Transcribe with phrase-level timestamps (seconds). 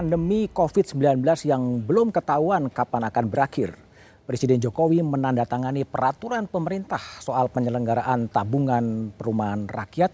[0.00, 3.76] pandemi COVID-19 yang belum ketahuan kapan akan berakhir,
[4.24, 10.08] Presiden Jokowi menandatangani peraturan pemerintah soal penyelenggaraan tabungan perumahan rakyat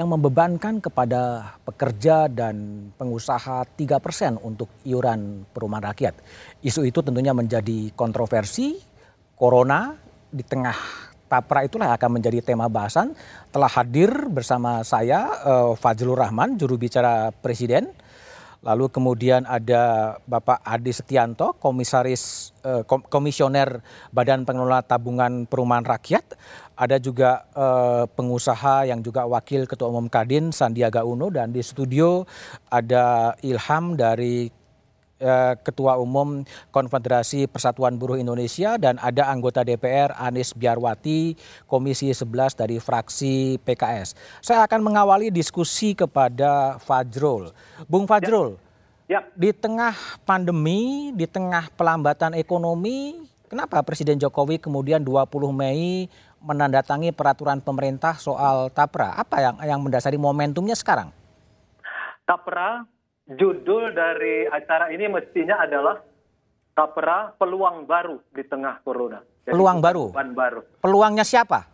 [0.00, 6.16] yang membebankan kepada pekerja dan pengusaha 3 persen untuk iuran perumahan rakyat.
[6.64, 8.80] Isu itu tentunya menjadi kontroversi.
[9.36, 9.92] Corona
[10.32, 13.12] di tengah Tapra itulah akan menjadi tema bahasan.
[13.52, 17.92] Telah hadir bersama saya uh, Fajrul Rahman, juru bicara Presiden.
[18.58, 23.78] Lalu kemudian ada Bapak Adi Setianto, komisaris uh, komisioner
[24.10, 26.34] Badan Pengelola Tabungan Perumahan Rakyat.
[26.74, 32.26] Ada juga uh, pengusaha yang juga wakil Ketua Umum Kadin Sandiaga Uno dan di studio
[32.70, 34.57] ada Ilham dari Eh,
[35.66, 41.34] Ketua Umum Konfederasi Persatuan Buruh Indonesia dan ada anggota DPR Anis Biarwati
[41.66, 44.14] Komisi 11 dari fraksi PKS.
[44.38, 47.50] Saya akan mengawali diskusi kepada Fajrul.
[47.90, 48.54] Bung Fajrul,
[49.10, 49.18] ya.
[49.18, 49.20] Ya.
[49.34, 56.06] di tengah pandemi, di tengah pelambatan ekonomi, kenapa Presiden Jokowi kemudian 20 Mei
[56.38, 59.18] menandatangi peraturan pemerintah soal TAPRA?
[59.18, 61.10] Apa yang yang mendasari momentumnya sekarang?
[62.28, 62.97] TAPRA
[63.28, 66.00] judul dari acara ini mestinya adalah
[66.72, 69.18] Tapera peluang baru di tengah corona.
[69.42, 70.14] Jadi, peluang baru.
[70.14, 70.60] baru.
[70.78, 71.66] Peluangnya siapa?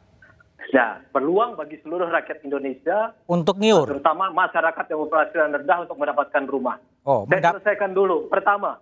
[0.73, 6.45] Ya, peluang bagi seluruh rakyat Indonesia untuk ngiur, terutama masyarakat yang berpenghasilan rendah untuk mendapatkan
[6.49, 6.81] rumah.
[7.05, 8.33] Oh, Saya selesaikan dulu.
[8.33, 8.81] Pertama,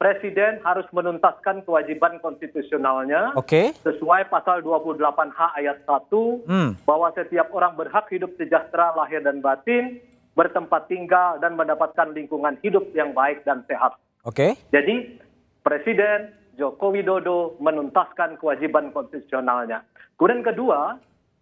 [0.00, 3.76] Presiden harus menuntaskan kewajiban konstitusionalnya okay.
[3.84, 6.70] sesuai pasal 28H ayat 1 hmm.
[6.88, 10.00] bahwa setiap orang berhak hidup sejahtera lahir dan batin
[10.34, 13.98] bertempat tinggal dan mendapatkan lingkungan hidup yang baik dan sehat.
[14.22, 14.54] Oke.
[14.54, 14.70] Okay.
[14.70, 15.18] Jadi
[15.60, 19.84] Presiden Joko Widodo menuntaskan kewajiban konstitusionalnya.
[20.16, 21.00] Kemudian kedua,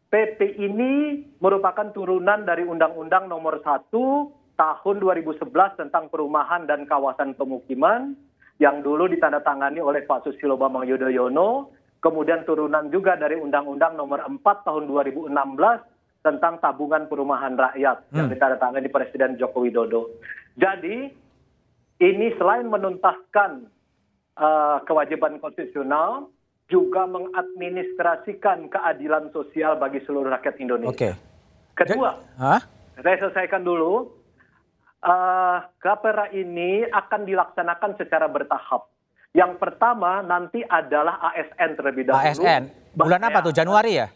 [0.09, 3.91] PP ini merupakan turunan dari Undang-Undang Nomor 1
[4.59, 5.47] Tahun 2011
[5.79, 8.19] tentang Perumahan dan Kawasan Pemukiman
[8.59, 11.71] yang dulu ditandatangani oleh Pak Susilo Bambang Yudhoyono,
[12.03, 15.31] kemudian turunan juga dari Undang-Undang Nomor 4 Tahun 2016
[16.29, 18.17] tentang tabungan perumahan rakyat hmm.
[18.21, 20.21] yang ditandatangani di Presiden Joko Widodo.
[20.61, 21.09] Jadi
[22.05, 23.65] ini selain menuntaskan
[24.37, 26.29] uh, kewajiban konstitusional,
[26.69, 30.93] juga mengadministrasikan keadilan sosial bagi seluruh rakyat Indonesia.
[30.93, 31.15] Okay.
[31.73, 32.61] Kedua, huh?
[33.01, 34.21] saya selesaikan dulu.
[34.99, 38.91] Uh, KPRA ini akan dilaksanakan secara bertahap.
[39.31, 42.19] Yang pertama nanti adalah ASN terlebih dahulu.
[42.19, 42.63] ASN.
[42.99, 43.55] Bulan apa tuh?
[43.55, 44.11] Januari ya?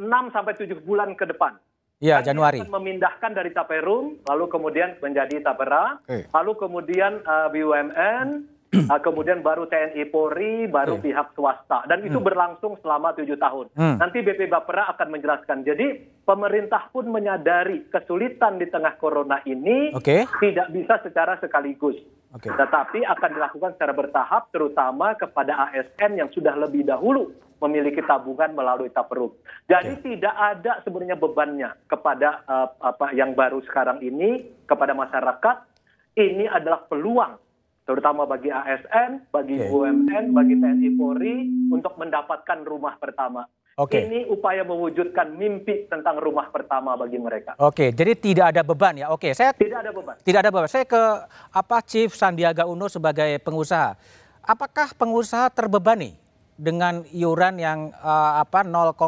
[0.00, 1.60] Enam sampai tujuh bulan ke depan.
[2.00, 2.64] Iya, Januari.
[2.64, 6.24] Akan memindahkan dari Taperum, lalu kemudian menjadi Tapera, okay.
[6.32, 8.48] lalu kemudian uh, BUMN,
[8.88, 11.12] uh, kemudian baru TNI Polri, baru okay.
[11.12, 11.84] pihak swasta.
[11.84, 12.24] Dan itu hmm.
[12.24, 13.68] berlangsung selama tujuh tahun.
[13.76, 14.00] Hmm.
[14.00, 15.60] Nanti BP Bapera akan menjelaskan.
[15.60, 20.24] Jadi pemerintah pun menyadari kesulitan di tengah corona ini okay.
[20.40, 22.00] tidak bisa secara sekaligus.
[22.32, 22.48] Okay.
[22.48, 28.88] Tetapi akan dilakukan secara bertahap, terutama kepada ASN yang sudah lebih dahulu memiliki tabungan melalui
[28.88, 29.36] taperum.
[29.68, 30.04] Jadi okay.
[30.16, 35.68] tidak ada sebenarnya bebannya kepada uh, apa yang baru sekarang ini kepada masyarakat.
[36.16, 37.38] Ini adalah peluang
[37.86, 39.68] terutama bagi ASN, bagi okay.
[39.70, 41.36] BUMN, bagi TNI Polri
[41.70, 43.46] untuk mendapatkan rumah pertama.
[43.80, 44.04] Okay.
[44.04, 47.56] Ini upaya mewujudkan mimpi tentang rumah pertama bagi mereka.
[47.56, 49.08] Oke, jadi tidak ada beban ya.
[49.08, 50.16] Oke, saya tidak ada beban.
[50.20, 50.68] Tidak ada beban.
[50.68, 51.02] Saya ke
[51.48, 53.96] apa Chief Sandiaga Uno sebagai pengusaha.
[54.44, 56.12] Apakah pengusaha terbebani
[56.60, 59.00] dengan iuran yang uh, apa 0,5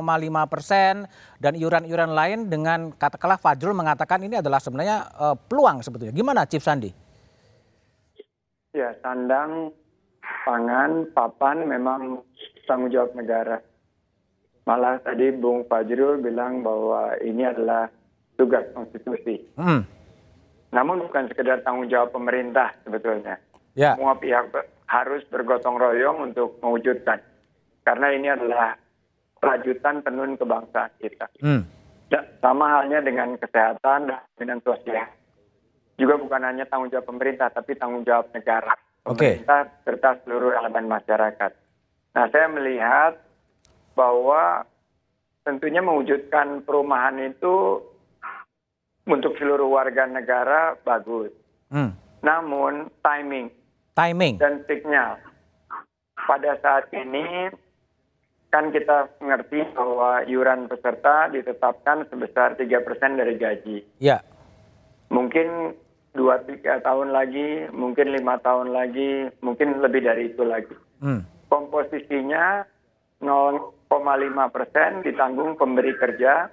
[0.49, 1.05] persen
[1.37, 6.17] dan iuran-iuran lain dengan katakanlah Fajrul mengatakan ini adalah sebenarnya uh, peluang sebetulnya.
[6.17, 6.89] Gimana Chief Sandi?
[8.73, 9.69] Ya, sandang,
[10.49, 12.25] pangan, papan memang
[12.65, 13.61] tanggung jawab negara.
[14.65, 17.93] Malah tadi Bung Fajrul bilang bahwa ini adalah
[18.41, 19.45] tugas konstitusi.
[19.61, 19.85] Hmm.
[20.73, 23.37] Namun bukan sekedar tanggung jawab pemerintah sebetulnya.
[23.77, 23.93] Ya.
[23.93, 24.49] Semua pihak
[24.89, 27.21] harus bergotong royong untuk mewujudkan
[27.83, 28.79] karena ini adalah
[29.43, 31.27] lanjutan tenun kebangsaan kita.
[31.43, 31.67] Hmm.
[32.13, 35.09] Ya, sama halnya dengan kesehatan dan sosial.
[35.97, 38.75] Juga bukan hanya tanggung jawab pemerintah, tapi tanggung jawab negara,
[39.05, 39.83] pemerintah okay.
[39.85, 41.53] serta seluruh elemen masyarakat.
[42.13, 43.17] Nah, saya melihat
[43.97, 44.69] bahwa
[45.43, 47.81] tentunya mewujudkan perumahan itu
[49.09, 51.33] untuk seluruh warga negara bagus.
[51.73, 51.97] Hmm.
[52.23, 53.51] Namun timing,
[53.99, 55.19] timing dan signal
[56.29, 57.51] pada saat ini
[58.53, 63.81] kan kita mengerti bahwa iuran peserta ditetapkan sebesar tiga persen dari gaji.
[63.97, 64.21] Ya.
[65.09, 65.73] Mungkin
[66.13, 70.77] dua tiga tahun lagi, mungkin lima tahun lagi, mungkin lebih dari itu lagi.
[71.01, 71.25] Hmm.
[71.49, 72.69] Komposisinya
[73.25, 73.89] 0,5
[74.53, 76.53] persen ditanggung pemberi kerja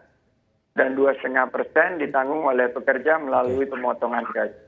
[0.79, 4.63] dan dua setengah persen ditanggung oleh pekerja melalui pemotongan gaji.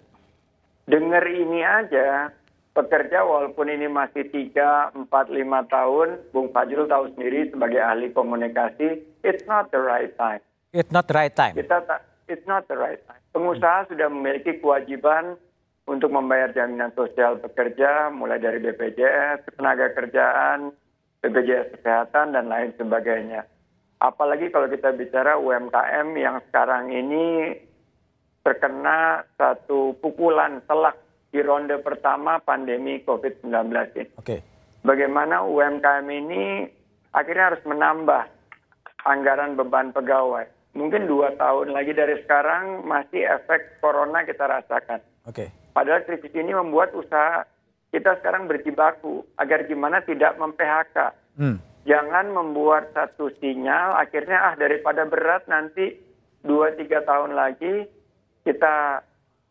[0.92, 2.36] dengar ini aja,
[2.72, 9.04] pekerja walaupun ini masih 3, 4, 5 tahun, Bung Fajrul tahu sendiri sebagai ahli komunikasi,
[9.28, 10.40] it's not the right time.
[10.72, 11.60] It's not the right time.
[11.60, 11.84] Kita
[12.32, 13.20] it's not the right time.
[13.36, 15.36] Pengusaha sudah memiliki kewajiban
[15.84, 20.72] untuk membayar jaminan sosial pekerja, mulai dari BPJS, tenaga kerjaan,
[21.20, 23.44] BPJS kesehatan dan lain sebagainya.
[24.00, 27.54] Apalagi kalau kita bicara UMKM yang sekarang ini
[28.42, 30.98] terkena satu pukulan telak
[31.32, 33.52] di ronde pertama pandemi COVID-19
[33.96, 34.04] ini.
[34.20, 34.38] Oke.
[34.84, 36.68] Bagaimana UMKM ini
[37.16, 38.24] akhirnya harus menambah
[39.08, 40.46] anggaran beban pegawai.
[40.72, 45.04] Mungkin dua tahun lagi dari sekarang masih efek corona kita rasakan.
[45.28, 45.52] Oke.
[45.72, 47.48] Padahal krisis ini membuat usaha
[47.92, 50.98] kita sekarang berjibaku agar gimana tidak mem-PHK.
[51.40, 51.60] Hmm.
[51.84, 55.98] Jangan membuat satu sinyal akhirnya ah daripada berat nanti
[56.46, 57.88] dua tiga tahun lagi
[58.48, 59.04] kita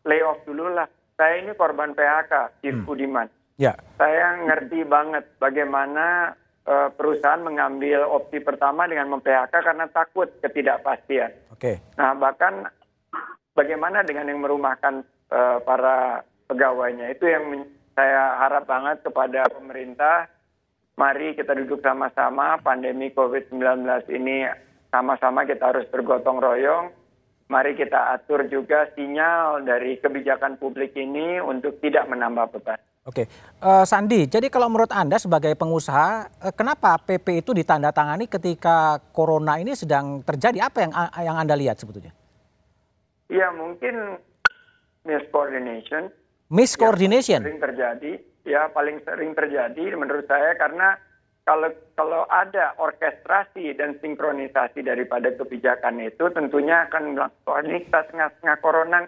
[0.07, 0.89] lay off dulu lah.
[1.21, 3.29] Saya ini korban PHK, Chief Budiman.
[3.61, 3.77] Ya.
[4.01, 6.33] Saya ngerti banget bagaimana
[6.65, 11.29] uh, perusahaan mengambil opsi pertama dengan mem-PHK karena takut ketidakpastian.
[11.53, 11.77] Oke.
[11.93, 12.65] Nah bahkan
[13.53, 20.25] bagaimana dengan yang merumahkan uh, para pegawainya itu yang saya harap banget kepada pemerintah.
[20.97, 23.61] Mari kita duduk sama-sama pandemi COVID-19
[24.09, 24.49] ini
[24.89, 26.89] sama-sama kita harus bergotong royong.
[27.51, 32.79] Mari kita atur juga sinyal dari kebijakan publik ini untuk tidak menambah beban.
[33.03, 33.27] Oke,
[33.61, 34.25] Eh, Sandi.
[34.25, 40.23] Jadi kalau menurut anda sebagai pengusaha, eh, kenapa PP itu ditandatangani ketika corona ini sedang
[40.23, 40.63] terjadi?
[40.65, 40.91] Apa yang
[41.27, 42.15] yang anda lihat sebetulnya?
[43.27, 44.17] Ya mungkin
[45.03, 46.09] miscoordination.
[46.49, 47.43] Miscoordination.
[47.43, 48.11] Ya, sering terjadi,
[48.47, 50.95] ya paling sering terjadi menurut saya karena
[51.41, 57.79] kalau kalau ada orkestrasi dan sinkronisasi daripada kebijakan itu tentunya akan melakukan ini.
[57.89, 58.99] Kita tengah-tengah corona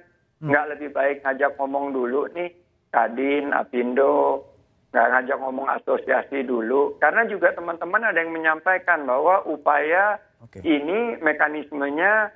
[0.41, 2.49] nggak lebih baik ngajak ngomong dulu nih.
[2.93, 4.45] Kadin, Apindo,
[4.93, 6.97] nggak ngajak ngomong asosiasi dulu.
[7.01, 10.61] Karena juga teman-teman ada yang menyampaikan bahwa upaya Oke.
[10.61, 12.29] ini mekanismenya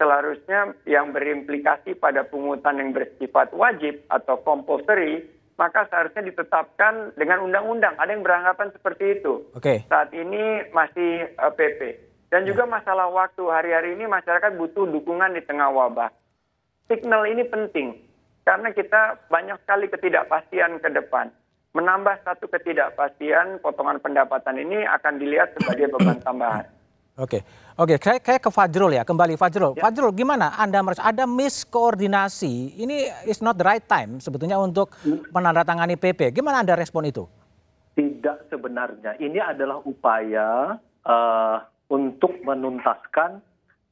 [0.00, 5.22] seharusnya yang berimplikasi pada pungutan yang bersifat wajib atau compulsory
[5.60, 7.92] maka seharusnya ditetapkan dengan undang-undang.
[8.00, 9.44] Ada yang beranggapan seperti itu.
[9.52, 9.84] Oke.
[9.92, 11.80] Saat ini masih eh, PP.
[12.32, 16.08] Dan juga masalah waktu hari-hari ini masyarakat butuh dukungan di tengah wabah.
[16.88, 18.00] Signal ini penting
[18.48, 21.28] karena kita banyak sekali ketidakpastian ke depan.
[21.70, 26.66] Menambah satu ketidakpastian, potongan pendapatan ini akan dilihat sebagai beban tambahan.
[27.20, 27.44] Oke,
[27.76, 29.76] oke, saya, saya ke Fajrul ya, kembali Fajrul.
[29.76, 32.80] Fajrul, gimana Anda merasa ada miskoordinasi?
[32.80, 34.96] Ini is not the right time sebetulnya untuk
[35.28, 36.32] menandatangani PP.
[36.32, 37.28] Gimana Anda respon itu?
[37.92, 39.20] Tidak sebenarnya.
[39.20, 41.56] Ini adalah upaya eh,
[41.92, 43.44] untuk menuntaskan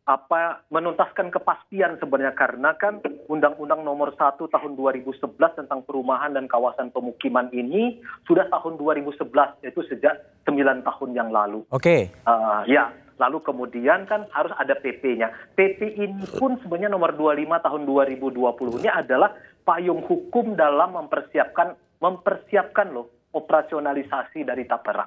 [0.08, 6.88] apa menuntaskan kepastian sebenarnya karena kan Undang-Undang Nomor 1 Tahun 2011 tentang perumahan dan kawasan
[6.88, 9.28] pemukiman ini sudah tahun 2011
[9.60, 10.16] yaitu sejak
[10.48, 11.60] 9 tahun yang lalu.
[11.68, 12.88] Oke, Uh, ya,
[13.18, 15.54] lalu kemudian kan harus ada PP-nya.
[15.58, 19.34] PP ini pun sebenarnya nomor 25 tahun 2020 ini adalah
[19.66, 25.04] payung hukum dalam mempersiapkan mempersiapkan loh operasionalisasi dari Tapera.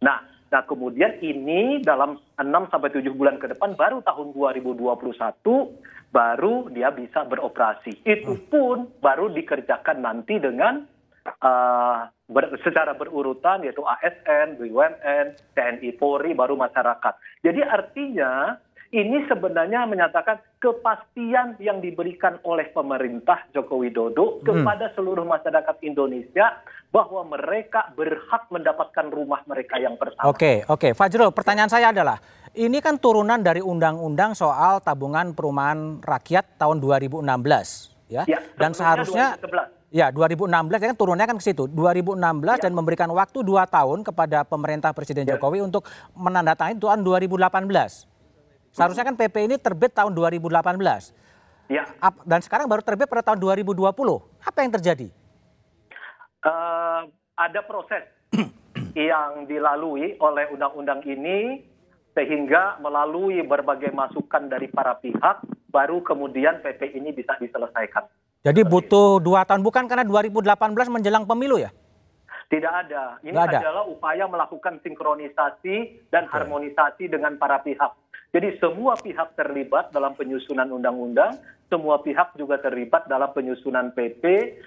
[0.00, 0.18] Nah,
[0.48, 4.94] nah kemudian ini dalam 6 sampai 7 bulan ke depan baru tahun 2021
[6.14, 8.06] baru dia bisa beroperasi.
[8.06, 10.86] Itu pun baru dikerjakan nanti dengan
[11.42, 17.14] uh, ber- secara berurutan yaitu ASN, BUMN, TNI, Polri, baru masyarakat.
[17.44, 18.56] Jadi artinya
[18.94, 26.62] ini sebenarnya menyatakan kepastian yang diberikan oleh pemerintah Joko Widodo kepada seluruh masyarakat Indonesia
[26.94, 30.30] bahwa mereka berhak mendapatkan rumah mereka yang pertama.
[30.30, 30.94] oke, oke.
[30.94, 32.22] Fajrul, pertanyaan saya adalah,
[32.54, 37.18] ini kan turunan dari undang-undang soal tabungan perumahan rakyat tahun 2016,
[38.06, 38.22] ya?
[38.30, 39.83] Ya, Dan seharusnya 2011.
[39.94, 40.50] Ya, 2016
[40.82, 41.70] kan turunnya kan ke situ.
[41.70, 42.18] 2016
[42.58, 45.38] dan memberikan waktu 2 tahun kepada pemerintah Presiden Ya.
[45.38, 45.86] Jokowi untuk
[46.18, 48.10] menandatangani tahun 2018.
[48.74, 51.14] Seharusnya kan PP ini terbit tahun 2018.
[51.70, 51.86] Ya,
[52.26, 54.18] Dan sekarang baru terbit pada tahun 2020.
[54.42, 55.14] Apa yang terjadi?
[56.44, 57.00] eh,
[57.34, 58.04] ada proses
[58.98, 61.64] yang dilalui oleh undang-undang ini
[62.14, 68.06] sehingga melalui berbagai masukan dari para pihak baru kemudian PP ini bisa diselesaikan.
[68.44, 70.52] Jadi butuh dua tahun bukan karena 2018
[70.92, 71.72] menjelang pemilu ya?
[72.52, 73.16] Tidak ada.
[73.24, 73.56] Ini ada.
[73.56, 77.96] adalah upaya melakukan sinkronisasi dan harmonisasi dengan para pihak.
[78.36, 81.40] Jadi semua pihak terlibat dalam penyusunan undang-undang,
[81.72, 84.22] semua pihak juga terlibat dalam penyusunan PP,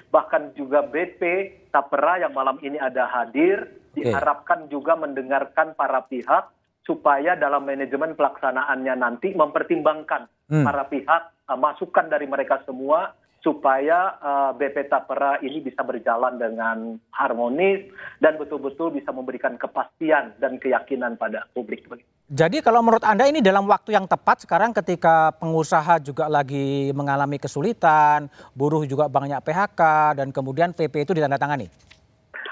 [0.09, 6.49] bahkan juga BP, Tapera yang malam ini ada hadir, diharapkan juga mendengarkan para pihak
[6.87, 10.63] supaya dalam manajemen pelaksanaannya nanti mempertimbangkan Hmm.
[10.63, 13.11] para pihak, uh, masukan dari mereka semua
[13.47, 17.87] supaya uh, BP Tapera ini bisa berjalan dengan harmonis
[18.19, 21.87] dan betul-betul bisa memberikan kepastian dan keyakinan pada publik.
[22.27, 27.39] Jadi kalau menurut Anda ini dalam waktu yang tepat sekarang ketika pengusaha juga lagi mengalami
[27.39, 29.81] kesulitan, buruh juga banyak PHK
[30.19, 31.71] dan kemudian PP itu ditandatangani?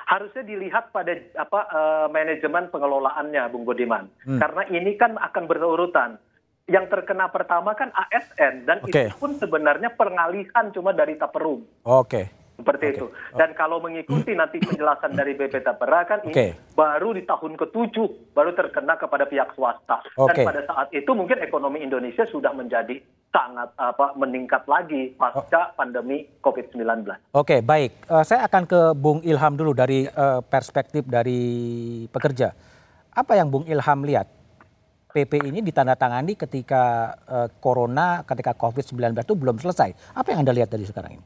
[0.07, 4.07] Harusnya dilihat pada apa uh, manajemen pengelolaannya, Bung Budiman.
[4.23, 4.39] Hmm.
[4.39, 6.15] Karena ini kan akan berurutan
[6.65, 9.09] yang terkena pertama kan ASN dan okay.
[9.09, 11.61] itu pun sebenarnya pengalihan cuma dari Taperum.
[11.85, 12.09] Oke.
[12.09, 12.25] Okay.
[12.55, 12.95] Seperti okay.
[12.97, 13.05] itu.
[13.35, 13.59] Dan okay.
[13.59, 16.55] kalau mengikuti nanti penjelasan dari BP Tapera kan okay.
[16.55, 17.95] ini baru di tahun ke-7
[18.33, 20.01] baru terkena kepada pihak swasta.
[20.17, 20.41] Okay.
[20.41, 22.97] Dan pada saat itu mungkin ekonomi Indonesia sudah menjadi
[23.29, 25.75] sangat apa meningkat lagi pasca oh.
[25.75, 26.81] pandemi COVID-19.
[26.81, 27.91] Oke, okay, baik.
[28.07, 31.43] Uh, saya akan ke Bung Ilham dulu dari uh, perspektif dari
[32.09, 32.55] pekerja.
[33.11, 34.34] Apa yang Bung Ilham lihat
[35.15, 39.95] PP ini ditandatangani ketika uh, corona, ketika COVID-19 itu belum selesai.
[40.11, 41.25] Apa yang Anda lihat dari sekarang ini?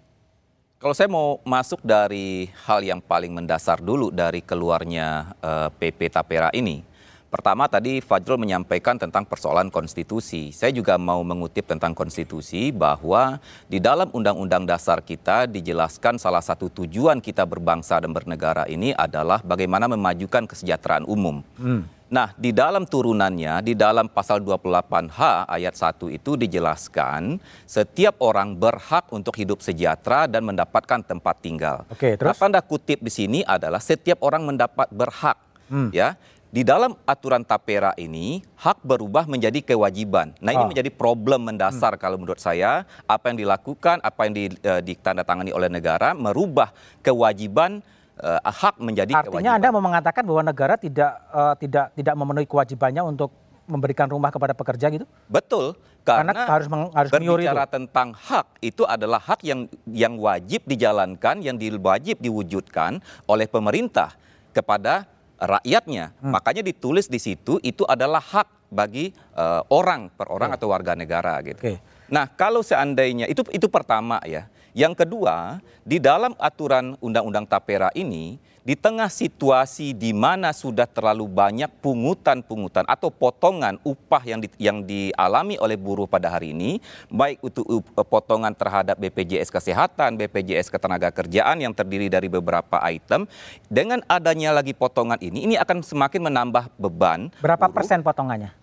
[0.77, 6.08] Kalau saya mau masuk dari hal yang paling mendasar dulu dari keluarnya uh, eh, PP
[6.08, 6.86] Tapera ini.
[7.29, 10.50] Pertama tadi Fajrul menyampaikan tentang persoalan konstitusi.
[10.50, 13.38] Saya juga mau mengutip tentang konstitusi bahwa
[13.69, 19.46] di dalam undang-undang dasar kita dijelaskan salah satu tujuan kita berbangsa dan bernegara ini adalah
[19.46, 21.46] bagaimana memajukan kesejahteraan umum.
[21.60, 21.86] Hmm.
[22.10, 27.38] Nah, di dalam turunannya, di dalam pasal 28H ayat 1 itu dijelaskan
[27.70, 31.86] setiap orang berhak untuk hidup sejahtera dan mendapatkan tempat tinggal.
[31.86, 32.34] Oke, terus?
[32.34, 35.38] Nah, tanda kutip di sini adalah setiap orang mendapat berhak.
[35.70, 35.94] Hmm.
[35.94, 36.18] Ya,
[36.50, 40.34] di dalam aturan tapera ini hak berubah menjadi kewajiban.
[40.42, 40.70] Nah ini oh.
[40.74, 42.01] menjadi problem mendasar hmm.
[42.01, 46.74] kalau menurut saya apa yang dilakukan, apa yang di, uh, ditandatangani oleh negara merubah
[47.06, 47.86] kewajiban
[48.20, 49.58] uh, hak menjadi Artinya kewajiban.
[49.58, 53.32] Anda mau mengatakan bahwa negara tidak uh, tidak tidak memenuhi kewajibannya untuk
[53.70, 55.06] memberikan rumah kepada pekerja gitu?
[55.30, 55.78] Betul.
[56.02, 57.74] Karena, karena harus meng, harus berbicara itu.
[57.78, 62.98] tentang hak itu adalah hak yang yang wajib dijalankan, yang wajib diwujudkan
[63.30, 64.18] oleh pemerintah
[64.50, 65.06] kepada
[65.38, 66.18] rakyatnya.
[66.18, 66.34] Hmm.
[66.34, 70.58] Makanya ditulis di situ itu adalah hak bagi uh, orang per orang okay.
[70.58, 71.62] atau warga negara gitu.
[71.62, 71.78] Okay.
[72.10, 74.50] Nah, kalau seandainya itu itu pertama ya.
[74.74, 78.38] Yang kedua, di dalam aturan Undang-Undang Tapera ini,
[78.70, 84.86] di tengah situasi di mana sudah terlalu banyak pungutan-pungutan atau potongan upah yang di, yang
[84.86, 86.78] dialami oleh buruh pada hari ini,
[87.10, 87.66] baik itu
[88.06, 93.26] potongan terhadap BPJS Kesehatan, BPJS Ketenagakerjaan yang terdiri dari beberapa item,
[93.72, 97.34] dengan adanya lagi potongan ini, ini akan semakin menambah beban.
[97.42, 97.74] Berapa buruh.
[97.74, 98.59] persen potongannya?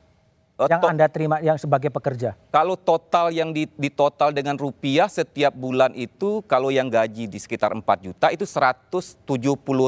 [0.57, 2.33] Eh, yang Anda terima yang sebagai pekerja?
[2.49, 7.37] Kalau total yang di, di total dengan rupiah setiap bulan itu kalau yang gaji di
[7.37, 9.21] sekitar 4 juta itu 170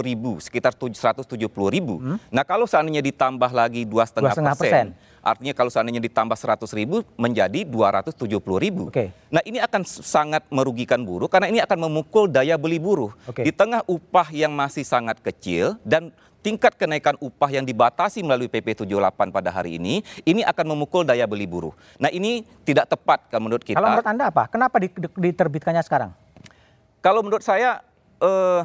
[0.05, 1.25] ribu, sekitar 170
[1.73, 1.97] ribu.
[1.97, 2.21] Hmm?
[2.29, 4.93] Nah kalau seandainya ditambah lagi dua setengah persen,
[5.25, 8.29] artinya kalau seandainya ditambah 100 ribu menjadi 270
[8.61, 8.93] ribu.
[8.93, 9.09] Okay.
[9.33, 13.17] Nah ini akan sangat merugikan buruh karena ini akan memukul daya beli buruh.
[13.25, 13.49] Okay.
[13.49, 18.87] Di tengah upah yang masih sangat kecil dan tingkat kenaikan upah yang dibatasi melalui PP
[18.87, 21.75] 78 pada hari ini, ini akan memukul daya beli buruh.
[21.99, 23.79] Nah ini tidak tepat kalau menurut kita.
[23.79, 24.45] Kalau menurut Anda apa?
[24.49, 24.77] Kenapa
[25.19, 26.11] diterbitkannya sekarang?
[26.99, 27.83] Kalau menurut saya,
[28.23, 28.61] eh,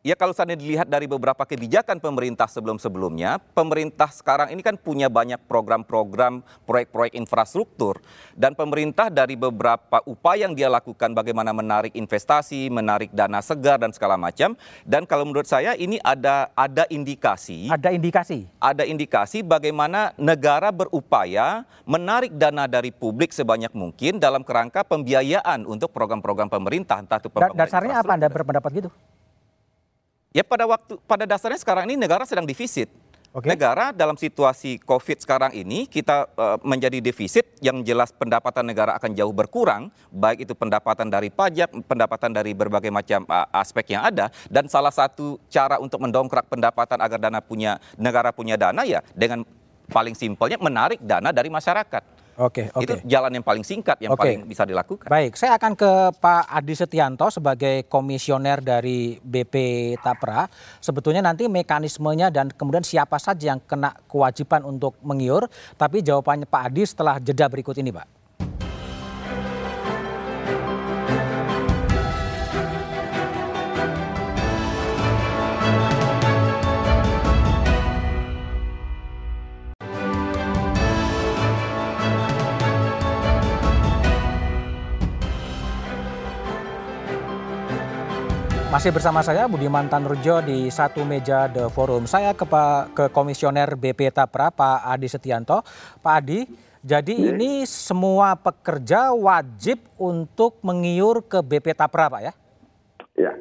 [0.00, 5.40] ya kalau saya dilihat dari beberapa kebijakan pemerintah sebelum-sebelumnya, pemerintah sekarang ini kan punya banyak
[5.44, 8.00] program-program, proyek-proyek infrastruktur.
[8.32, 13.92] Dan pemerintah dari beberapa upaya yang dia lakukan bagaimana menarik investasi, menarik dana segar dan
[13.92, 14.56] segala macam.
[14.88, 17.68] Dan kalau menurut saya ini ada ada indikasi.
[17.68, 18.48] Ada indikasi?
[18.56, 25.92] Ada indikasi bagaimana negara berupaya menarik dana dari publik sebanyak mungkin dalam kerangka pembiayaan untuk
[25.92, 27.04] program-program pemerintah.
[27.04, 28.90] Entah itu Dasarnya apa Anda berpendapat gitu?
[30.30, 32.86] Ya pada waktu pada dasarnya sekarang ini negara sedang defisit.
[33.30, 33.46] Okay.
[33.46, 39.14] Negara dalam situasi COVID sekarang ini kita uh, menjadi defisit yang jelas pendapatan negara akan
[39.14, 44.34] jauh berkurang, baik itu pendapatan dari pajak, pendapatan dari berbagai macam uh, aspek yang ada
[44.50, 49.46] dan salah satu cara untuk mendongkrak pendapatan agar dana punya negara punya dana ya dengan
[49.90, 52.19] paling simpelnya menarik dana dari masyarakat.
[52.40, 52.84] Oke, oke.
[52.88, 54.40] Itu jalan yang paling singkat yang okay.
[54.40, 55.04] paling bisa dilakukan.
[55.12, 59.54] Baik, saya akan ke Pak Adi Setianto sebagai komisioner dari BP
[60.00, 60.48] Tapra.
[60.80, 66.62] Sebetulnya nanti mekanismenya dan kemudian siapa saja yang kena kewajiban untuk mengiur, tapi jawabannya Pak
[66.72, 68.19] Adi setelah jeda berikut ini, Pak.
[88.80, 92.08] Masih bersama saya Budiman Tanurjo di satu meja The Forum.
[92.08, 92.48] Saya ke,
[92.96, 95.60] ke Komisioner BP Tapra Pak Adi Setianto.
[96.00, 96.48] Pak Adi,
[96.80, 97.36] Jadi ya.
[97.36, 102.32] ini semua pekerja wajib untuk mengiur ke BP Tapra, Pak ya?
[103.20, 103.36] Ya.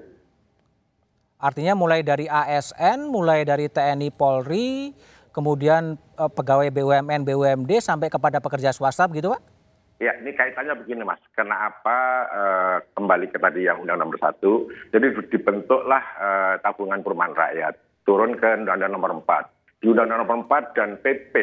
[1.40, 4.92] Artinya mulai dari ASN, mulai dari TNI Polri,
[5.32, 9.59] kemudian uh, pegawai BUMN, BUMD sampai kepada pekerja swasta begitu Pak?
[10.00, 11.20] Ya, ini kaitannya begini Mas.
[11.36, 17.76] Kenapa uh, kembali ke tadi yang Undang Nomor Satu, jadi dibentuklah uh, tabungan perumahan rakyat,
[18.08, 19.84] turun ke Undang-Undang Nomor 4.
[19.84, 21.36] Di Undang-Undang Nomor 4 dan PP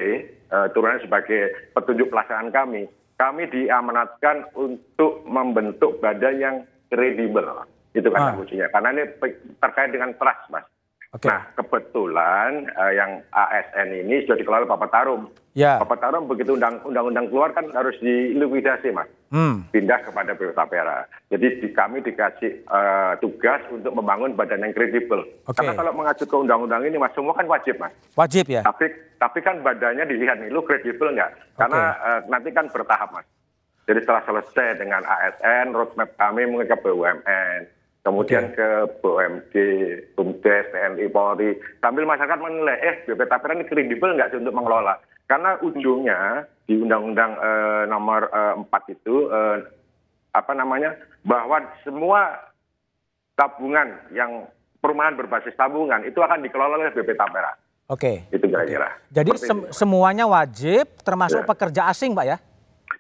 [0.48, 2.88] uh, turunnya sebagai petunjuk pelaksanaan kami.
[3.20, 6.56] Kami diamanatkan untuk membentuk badan yang
[6.88, 7.64] kredibel.
[7.92, 8.36] Itu kata ah.
[8.40, 8.68] kuncinya.
[8.72, 9.04] Karena ini
[9.60, 10.64] terkait dengan trust, Mas.
[11.16, 11.32] Okay.
[11.32, 15.32] Nah, kebetulan uh, yang ASN ini sudah dikelola Bapak Tarum.
[15.56, 15.80] Ya.
[15.80, 19.08] Bapak Tarum begitu undang-undang keluar kan harus dilikuidasi, Mas.
[19.32, 19.64] Hmm.
[19.73, 21.08] Pindah kepada BP Tapera.
[21.32, 25.25] Jadi di, kami dikasih uh, tugas untuk membangun badan yang kredibel.
[25.49, 25.64] Okay.
[25.64, 27.96] Karena kalau mengacu ke undang-undang ini, Mas, semua kan wajib, Mas.
[28.12, 28.61] Wajib ya.
[28.61, 31.56] Tapi tapi kan badannya dilihat nih, lu kredibel nggak?
[31.56, 32.04] Karena okay.
[32.04, 33.26] uh, nanti kan bertahap, Mas.
[33.88, 37.75] Jadi setelah selesai dengan ASN, roadmap kami mungkin ke BUMN
[38.06, 39.54] kemudian ke BUMD,
[40.14, 44.94] BUMDes, TNI, Polri, sambil masyarakat menilai, eh BP Tapera ini kredibel nggak sih untuk mengelola?
[45.26, 49.58] Karena ujungnya di Undang-Undang eh, Nomor eh, 4 itu eh,
[50.30, 50.94] apa namanya
[51.26, 52.46] bahwa semua
[53.34, 54.46] tabungan yang
[54.78, 57.58] perumahan berbasis tabungan itu akan dikelola oleh BP Tapera.
[57.90, 58.30] Oke.
[58.30, 59.02] Itu kira-kira.
[59.10, 61.46] Jadi sem semuanya wajib, termasuk ya.
[61.46, 62.38] pekerja asing, Pak ya?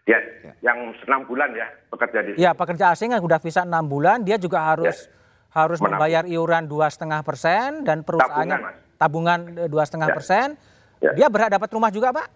[0.06, 0.22] Yes,
[0.62, 2.30] yang enam bulan ya pekerja di.
[2.38, 5.10] Ya pekerja asing yang sudah visa enam bulan dia juga harus yes.
[5.50, 5.98] harus Menang.
[5.98, 8.58] membayar iuran dua setengah persen dan perusahaannya
[9.02, 10.54] tabungan eh, dua setengah persen.
[11.02, 12.30] Dia berhak dapat rumah juga pak?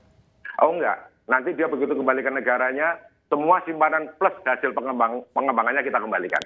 [0.60, 0.98] Oh enggak,
[1.30, 2.98] nanti dia begitu kembali ke negaranya
[3.30, 6.42] semua simpanan plus hasil pengembang pengembangannya kita kembalikan.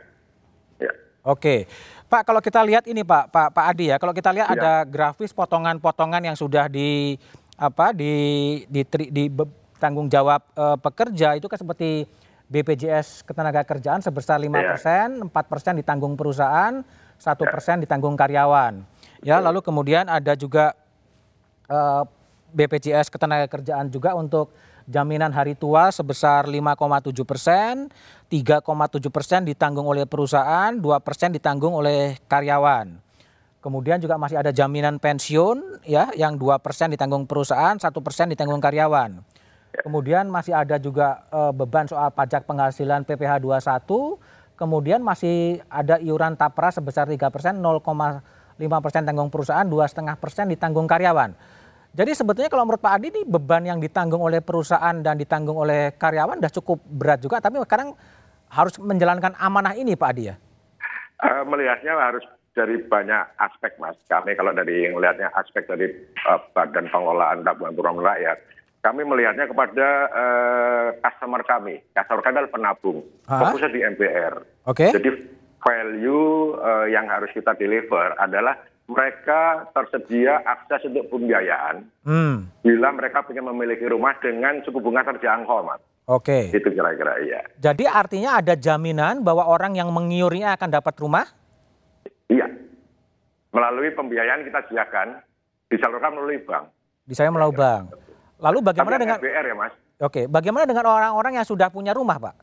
[0.77, 0.93] Ya.
[1.25, 1.65] Oke,
[2.13, 4.61] Pak kalau kita lihat ini Pak Pak Pak Adi ya, kalau kita lihat ya.
[4.61, 7.17] ada grafis potongan-potongan yang sudah di
[7.57, 8.13] apa di
[8.69, 9.25] di, di, di
[9.79, 12.09] tanggung jawab uh, pekerja itu kan seperti
[12.49, 14.77] BPJS Ketenagakerjaan sebesar 5 iya.
[14.77, 15.09] persen.
[15.27, 16.85] 4 persen ditanggung perusahaan,
[17.17, 17.53] satu iya.
[17.53, 18.85] persen ditanggung karyawan.
[19.25, 20.77] Ya, lalu kemudian ada juga
[21.73, 22.05] uh, eh,
[22.55, 24.53] BPJS Ketenagakerjaan juga untuk
[24.85, 27.89] jaminan hari tua sebesar 5,7 persen,
[28.29, 33.01] 3,7 persen ditanggung oleh perusahaan, 2 persen ditanggung oleh karyawan.
[33.65, 38.61] Kemudian juga masih ada jaminan pensiun ya yang 2 persen ditanggung perusahaan, 1 persen ditanggung
[38.61, 39.25] karyawan.
[39.83, 43.83] Kemudian masih ada juga uh, beban soal pajak penghasilan PPh 21.
[44.55, 47.83] Kemudian masih ada iuran tapra sebesar 3 persen, 0,5
[48.79, 51.35] persen tanggung perusahaan, 2,5 persen ditanggung karyawan.
[51.95, 55.95] Jadi sebetulnya kalau menurut Pak Adi ini beban yang ditanggung oleh perusahaan dan ditanggung oleh
[55.95, 57.95] karyawan sudah cukup berat juga, tapi sekarang
[58.51, 60.35] harus menjalankan amanah ini Pak Adi ya?
[61.23, 62.23] Uh, melihatnya harus
[62.55, 63.99] dari banyak aspek mas.
[64.07, 65.91] Kami kalau dari melihatnya aspek dari
[66.31, 68.39] uh, badan pengelolaan tabungan perumahan rakyat,
[68.85, 71.81] kami melihatnya kepada uh, customer kami.
[71.97, 73.01] Customer kami adalah penabung.
[73.25, 74.35] Fokusnya di MPR.
[74.69, 74.85] Oke.
[74.85, 74.91] Okay.
[74.93, 75.11] Jadi
[75.65, 82.61] value uh, yang harus kita deliver adalah mereka tersedia akses untuk pembiayaan hmm.
[82.61, 85.81] bila mereka punya memiliki rumah dengan suku bunga terjangkau, Mas.
[86.05, 86.53] Oke.
[86.53, 86.61] Okay.
[86.61, 87.41] Itu kira-kira iya.
[87.57, 91.25] Jadi artinya ada jaminan bahwa orang yang mengiurnya akan dapat rumah?
[92.29, 92.53] Iya.
[93.57, 95.25] Melalui pembiayaan kita sediakan,
[95.73, 96.69] disalurkan melalui bank.
[97.09, 98.04] Disalurkan melalui bank.
[98.45, 99.73] Lalu bagaimana dengan MBR ya, Mas?
[100.05, 102.35] Oke, bagaimana dengan orang-orang yang sudah punya rumah, Pak?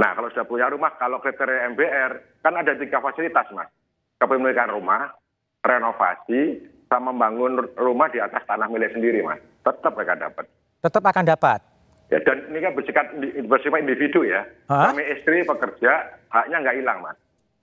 [0.00, 3.68] Nah, kalau sudah punya rumah, kalau kriteria MBR kan ada tiga fasilitas, Mas.
[4.16, 5.12] Kepemilikan rumah,
[5.60, 9.38] renovasi, sama membangun rumah di atas tanah milik sendiri, Mas.
[9.60, 10.48] Tetap mereka dapat.
[10.80, 11.60] Tetap akan dapat.
[12.08, 13.06] Ya, dan ini kan bersifat,
[13.44, 14.48] bersifat individu ya.
[14.72, 14.88] Hah?
[14.92, 15.92] Suami istri pekerja,
[16.32, 17.18] haknya nggak hilang, Mas.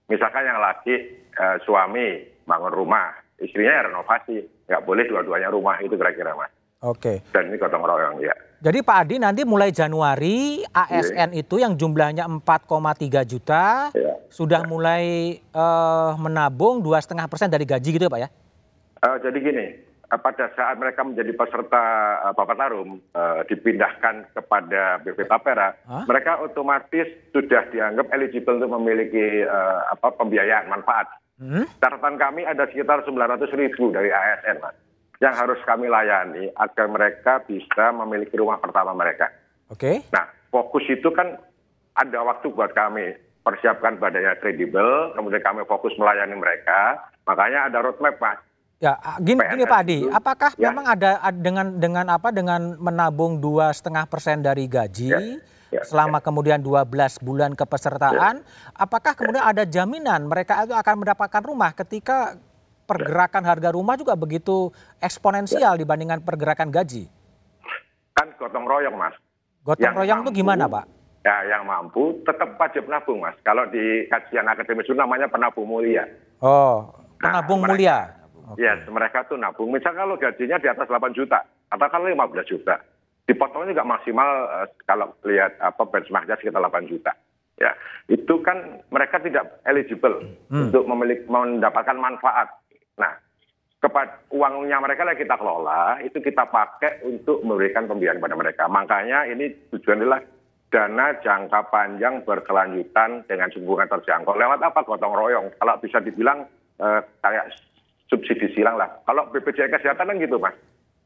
[0.05, 3.09] Misalkan yang laki, eh, suami bangun rumah,
[3.41, 4.37] istrinya ya renovasi.
[4.69, 6.51] Nggak boleh dua-duanya rumah, itu kira-kira, Mas.
[6.81, 7.21] Oke.
[7.29, 8.33] Dan ini gotong royong ya.
[8.61, 11.41] Jadi Pak Adi nanti mulai Januari ASN yeah.
[11.41, 14.17] itu yang jumlahnya 4,3 juta yeah.
[14.29, 14.69] sudah yeah.
[14.69, 15.05] mulai
[15.53, 18.29] uh, menabung dua setengah persen dari gaji gitu ya Pak ya?
[19.01, 19.65] Uh, jadi gini,
[20.13, 21.85] uh, pada saat mereka menjadi peserta
[22.21, 26.05] uh, Bapak Tarum uh, dipindahkan kepada BP Tapera, huh?
[26.05, 31.09] mereka otomatis sudah dianggap eligible untuk memiliki uh, apa pembiayaan manfaat.
[31.41, 31.65] Hmm?
[31.81, 34.77] Catatan kami ada sekitar 900 ribu dari ASN, Mas
[35.21, 39.29] yang harus kami layani agar mereka bisa memiliki rumah pertama mereka.
[39.69, 40.01] Oke.
[40.01, 40.09] Okay.
[40.09, 41.37] Nah, fokus itu kan
[41.93, 43.13] ada waktu buat kami
[43.45, 46.97] persiapkan badannya kredibel, kemudian kami fokus melayani mereka.
[47.29, 48.41] Makanya ada roadmap, Mas.
[48.81, 50.73] Ya, gini, gini Pak Adi, apakah ya.
[50.73, 55.21] memang ada dengan dengan apa dengan menabung dua setengah persen dari gaji ya.
[55.71, 56.25] Ya, selama ya.
[56.27, 56.83] kemudian 12
[57.23, 58.75] bulan kepesertaan, ya.
[58.75, 59.55] apakah kemudian ya.
[59.55, 62.35] ada jaminan mereka itu akan mendapatkan rumah ketika
[62.91, 65.79] pergerakan harga rumah juga begitu eksponensial ya.
[65.79, 67.07] dibandingkan pergerakan gaji.
[68.11, 69.15] Kan gotong royong, Mas.
[69.63, 70.85] Gotong royong itu gimana, Pak?
[71.21, 73.37] Ya, yang mampu tetap wajib nabung, Mas.
[73.47, 76.03] Kalau di kajian akademis itu namanya penabung mulia.
[76.43, 77.97] Oh, penabung nah, mulia.
[78.51, 78.67] Okay.
[78.67, 79.71] Ya, mereka tuh nabung.
[79.71, 81.39] Misal kalau gajinya di atas 8 juta,
[81.71, 82.75] atau kalau 15 juta,
[83.29, 87.15] dipotongnya juga maksimal uh, kalau lihat apa benchmarknya sekitar 8 juta.
[87.61, 87.77] Ya,
[88.09, 90.67] itu kan mereka tidak eligible hmm.
[90.67, 92.49] untuk memiliki mendapatkan manfaat.
[93.01, 93.17] Nah,
[93.81, 98.63] kepada uangnya mereka yang kita kelola itu kita pakai untuk memberikan pembiayaan kepada mereka.
[98.69, 100.21] Makanya ini tujuan adalah
[100.69, 104.37] dana jangka panjang berkelanjutan dengan hubungan terjangkau.
[104.37, 104.85] Lewat apa?
[104.85, 105.49] Gotong royong.
[105.57, 106.45] Kalau bisa dibilang
[106.77, 107.57] eh, kayak
[108.05, 109.01] subsidi silang lah.
[109.09, 110.53] Kalau BPJS Kesehatan kan gitu, Mas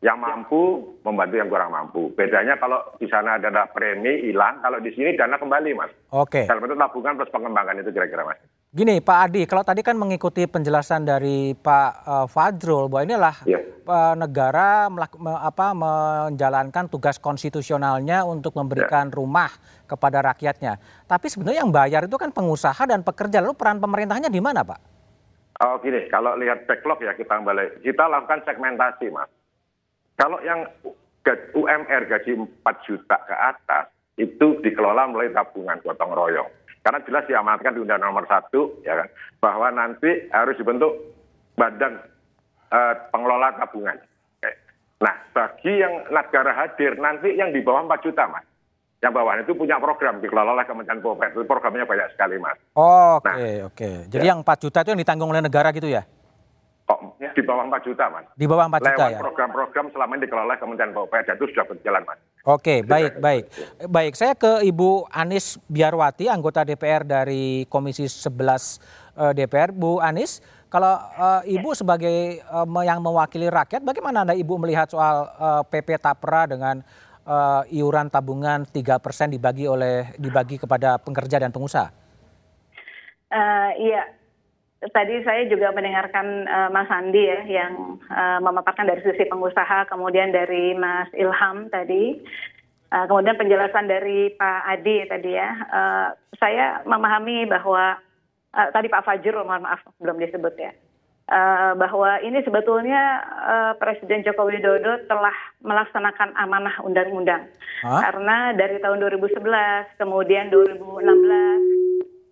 [0.03, 2.13] yang mampu membantu yang kurang mampu.
[2.13, 5.89] Bedanya kalau di sana ada premi hilang, kalau di sini dana kembali, Mas.
[6.13, 6.45] Oke.
[6.45, 8.37] Dalam bentuk tabungan plus pengembangan itu kira-kira, Mas.
[8.75, 13.35] Gini, Pak Adi, kalau tadi kan mengikuti penjelasan dari Pak uh, Fadrul bahwa inilah.
[13.47, 13.59] Iya.
[13.87, 19.15] uh, negara melak, me, apa, menjalankan tugas konstitusionalnya untuk memberikan yeah.
[19.15, 19.51] rumah
[19.87, 20.75] kepada rakyatnya.
[21.07, 23.39] Tapi sebenarnya yang bayar itu kan pengusaha dan pekerja.
[23.39, 24.79] Lalu peran pemerintahnya di mana, Pak?
[25.63, 29.31] Oh gini, kalau lihat backlog ya kita balik, kita lakukan segmentasi, Mas
[30.15, 30.63] kalau yang
[31.55, 36.49] UMR gaji 4 juta ke atas itu dikelola melalui tabungan gotong royong.
[36.85, 39.09] Karena jelas diamanatkan di Undang Nomor 1 ya kan
[39.41, 40.93] bahwa nanti harus dibentuk
[41.57, 41.97] badan
[42.69, 43.97] uh, pengelola tabungan.
[44.37, 44.51] Oke.
[45.01, 48.45] Nah, bagi yang negara hadir nanti yang di bawah 4 juta, Mas.
[49.01, 51.33] Yang bawah itu punya program dikelola oleh Kementerian Popet.
[51.49, 52.57] Programnya banyak sekali, Mas.
[52.77, 53.75] Oh, oke, okay, nah, oke.
[53.75, 53.95] Okay.
[54.05, 54.29] Jadi ya.
[54.37, 56.05] yang 4 juta itu yang ditanggung oleh negara gitu ya?
[56.85, 58.25] Kok di bawah 4 juta, Mas.
[58.37, 59.19] Di bawah 4 juta Lewat ya.
[59.19, 62.19] program-program selama ini dikelola Kementerian Pupr itu sudah berjalan, Mas.
[62.45, 63.43] Oke, baik, baik.
[63.89, 68.29] Baik, saya ke Ibu Anis Biarwati, anggota DPR dari Komisi 11
[69.17, 69.73] uh, DPR.
[69.73, 75.25] Bu Anis, kalau uh, Ibu sebagai uh, yang mewakili rakyat, bagaimana Anda Ibu melihat soal
[75.41, 76.85] uh, PP Tapra dengan
[77.25, 81.89] uh, iuran tabungan 3% dibagi oleh dibagi kepada pekerja dan pengusaha?
[83.33, 84.05] Uh, iya,
[84.91, 90.29] tadi saya juga mendengarkan uh, Mas Andi ya yang uh, memaparkan dari sisi pengusaha, kemudian
[90.35, 92.19] dari Mas Ilham tadi,
[92.93, 95.49] uh, kemudian penjelasan dari Pak Adi tadi ya.
[95.71, 97.97] Uh, saya memahami bahwa
[98.53, 100.71] uh, tadi Pak Fajrul, mohon maaf belum disebut ya.
[101.25, 105.33] Uh, bahwa ini sebetulnya uh, Presiden Joko Widodo telah
[105.65, 107.49] melaksanakan amanah undang-undang
[107.81, 109.41] karena dari tahun 2011
[109.97, 111.74] kemudian 2016 Uh,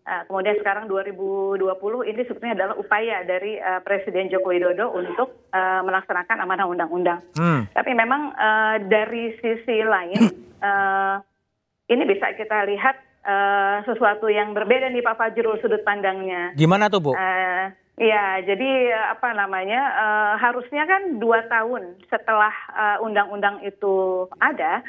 [0.04, 1.64] kemudian sekarang 2020
[2.12, 7.24] ini sebetulnya adalah upaya dari uh, Presiden Joko Widodo untuk uh, melaksanakan amanah undang-undang.
[7.40, 7.64] Hmm.
[7.72, 10.22] Tapi memang uh, dari sisi lain
[10.60, 11.24] uh,
[11.94, 16.52] ini bisa kita lihat uh, sesuatu yang berbeda nih Pak Fajrul sudut pandangnya.
[16.60, 17.12] Gimana tuh Bu?
[17.16, 22.52] Uh, ya, jadi apa namanya uh, harusnya kan dua tahun setelah
[23.00, 24.84] undang-undang uh, itu ada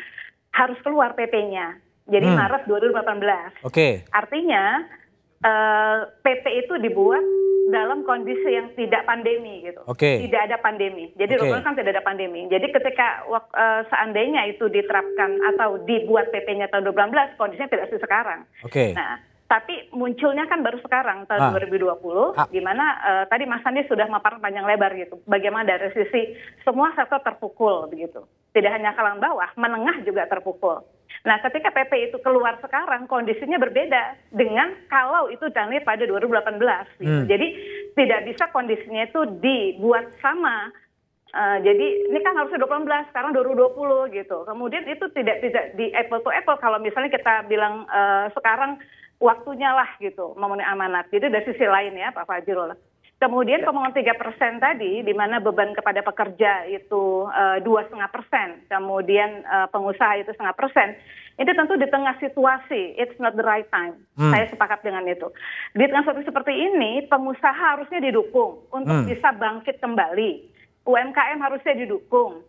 [0.50, 1.78] harus keluar PP-nya.
[2.04, 2.36] Jadi hmm.
[2.36, 3.64] Maret 2018.
[3.64, 3.72] Oke.
[3.72, 3.92] Okay.
[4.12, 4.84] Artinya
[5.44, 7.22] uh, eh, PP itu dibuat
[7.72, 9.80] dalam kondisi yang tidak pandemi gitu.
[9.88, 10.20] Okay.
[10.28, 11.12] Tidak ada pandemi.
[11.16, 11.64] Jadi okay.
[11.64, 12.44] kan tidak ada pandemi.
[12.52, 18.40] Jadi ketika uh, seandainya itu diterapkan atau dibuat PP-nya tahun 2019, kondisinya tidak seperti sekarang.
[18.68, 18.92] Okay.
[18.92, 21.68] Nah, tapi munculnya kan baru sekarang tahun ah.
[21.68, 22.48] 2020 ah.
[22.48, 25.20] di mana uh, tadi Mas Andi sudah memaparkan panjang lebar gitu.
[25.28, 26.32] Bagaimana dari sisi
[26.64, 28.24] semua sektor terpukul begitu.
[28.56, 30.80] Tidak hanya kalang bawah, menengah juga terpukul.
[31.24, 37.00] Nah, ketika PP itu keluar sekarang, kondisinya berbeda dengan kalau itu dalil pada 2018.
[37.00, 37.08] Gitu.
[37.08, 37.24] Hmm.
[37.24, 37.48] Jadi
[37.96, 40.68] tidak bisa kondisinya itu dibuat sama.
[41.34, 44.46] Uh, jadi ini kan harusnya 2018, sekarang 2020 gitu.
[44.46, 48.78] Kemudian itu tidak tidak di apple to apple kalau misalnya kita bilang uh, sekarang
[49.22, 51.08] waktunya lah gitu memenuhi amanat.
[51.10, 52.74] Jadi dari sisi lain ya Pak Fajrul.
[53.14, 53.66] Kemudian ya.
[53.70, 59.46] pemohon tiga persen tadi, di mana beban kepada pekerja itu eh, dua setengah persen, kemudian
[59.48, 60.98] uh, pengusaha itu setengah persen.
[61.40, 63.96] Itu tentu di tengah situasi, it's not the right time.
[64.14, 64.30] Hmm.
[64.30, 65.30] Saya sepakat dengan itu.
[65.74, 69.08] Di tengah situasi seperti ini, pengusaha harusnya didukung untuk hmm.
[69.08, 70.52] bisa bangkit kembali.
[70.84, 72.44] UMKM harusnya didukung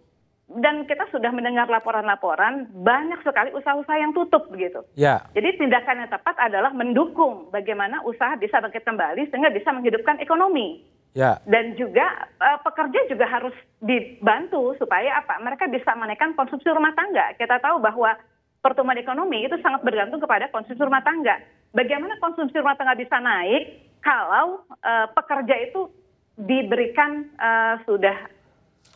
[0.46, 4.86] dan kita sudah mendengar laporan-laporan banyak sekali usaha-usaha yang tutup begitu.
[4.94, 5.26] Ya.
[5.34, 10.86] Jadi tindakan yang tepat adalah mendukung bagaimana usaha bisa bangkit kembali sehingga bisa menghidupkan ekonomi.
[11.18, 11.42] Ya.
[11.50, 15.42] Dan juga uh, pekerja juga harus dibantu supaya apa?
[15.42, 17.34] Mereka bisa menaikkan konsumsi rumah tangga.
[17.42, 18.14] Kita tahu bahwa
[18.62, 21.42] pertumbuhan ekonomi itu sangat bergantung kepada konsumsi rumah tangga.
[21.74, 25.90] Bagaimana konsumsi rumah tangga bisa naik kalau uh, pekerja itu
[26.36, 28.35] diberikan uh, sudah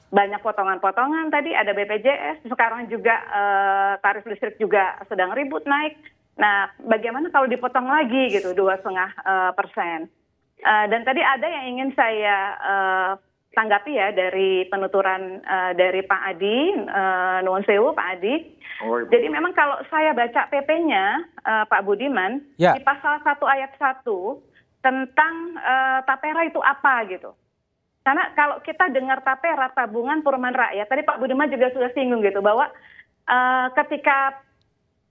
[0.10, 5.98] banyak potongan-potongan tadi ada BPJS sekarang juga uh, tarif listrik juga sedang ribut naik
[6.40, 10.10] nah bagaimana kalau dipotong lagi gitu dua setengah uh, persen
[10.66, 13.12] uh, dan tadi ada yang ingin saya uh,
[13.54, 18.36] tanggapi ya dari penuturan uh, dari Pak Adi, uh, Nuwun Sewu, Pak Adi.
[18.86, 21.06] Oh, Jadi memang kalau saya baca PP-nya,
[21.44, 22.78] uh, Pak Budiman, ya.
[22.78, 24.06] di pasal 1 ayat 1
[24.80, 27.36] tentang uh, tapera itu apa gitu.
[28.10, 32.42] Karena kalau kita dengar tapera tabungan perumahan rakyat, tadi Pak Budiman juga sudah singgung gitu
[32.42, 32.66] bahwa
[33.30, 34.42] uh, ketika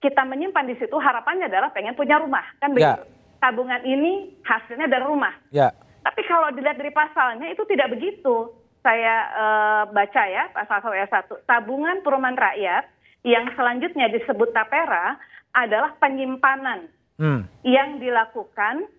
[0.03, 2.99] kita menyimpan di situ harapannya adalah pengen punya rumah kan ya.
[2.99, 3.03] begitu.
[3.07, 3.39] Ya.
[3.39, 5.31] Tabungan ini hasilnya dari rumah.
[5.55, 5.71] Ya.
[6.03, 8.51] Tapi kalau dilihat dari pasalnya itu tidak begitu.
[8.83, 12.83] Saya uh, baca ya pasal 1 tabungan perumahan rakyat
[13.23, 15.23] yang selanjutnya disebut tapera
[15.55, 17.47] adalah penyimpanan hmm.
[17.63, 18.91] yang dilakukan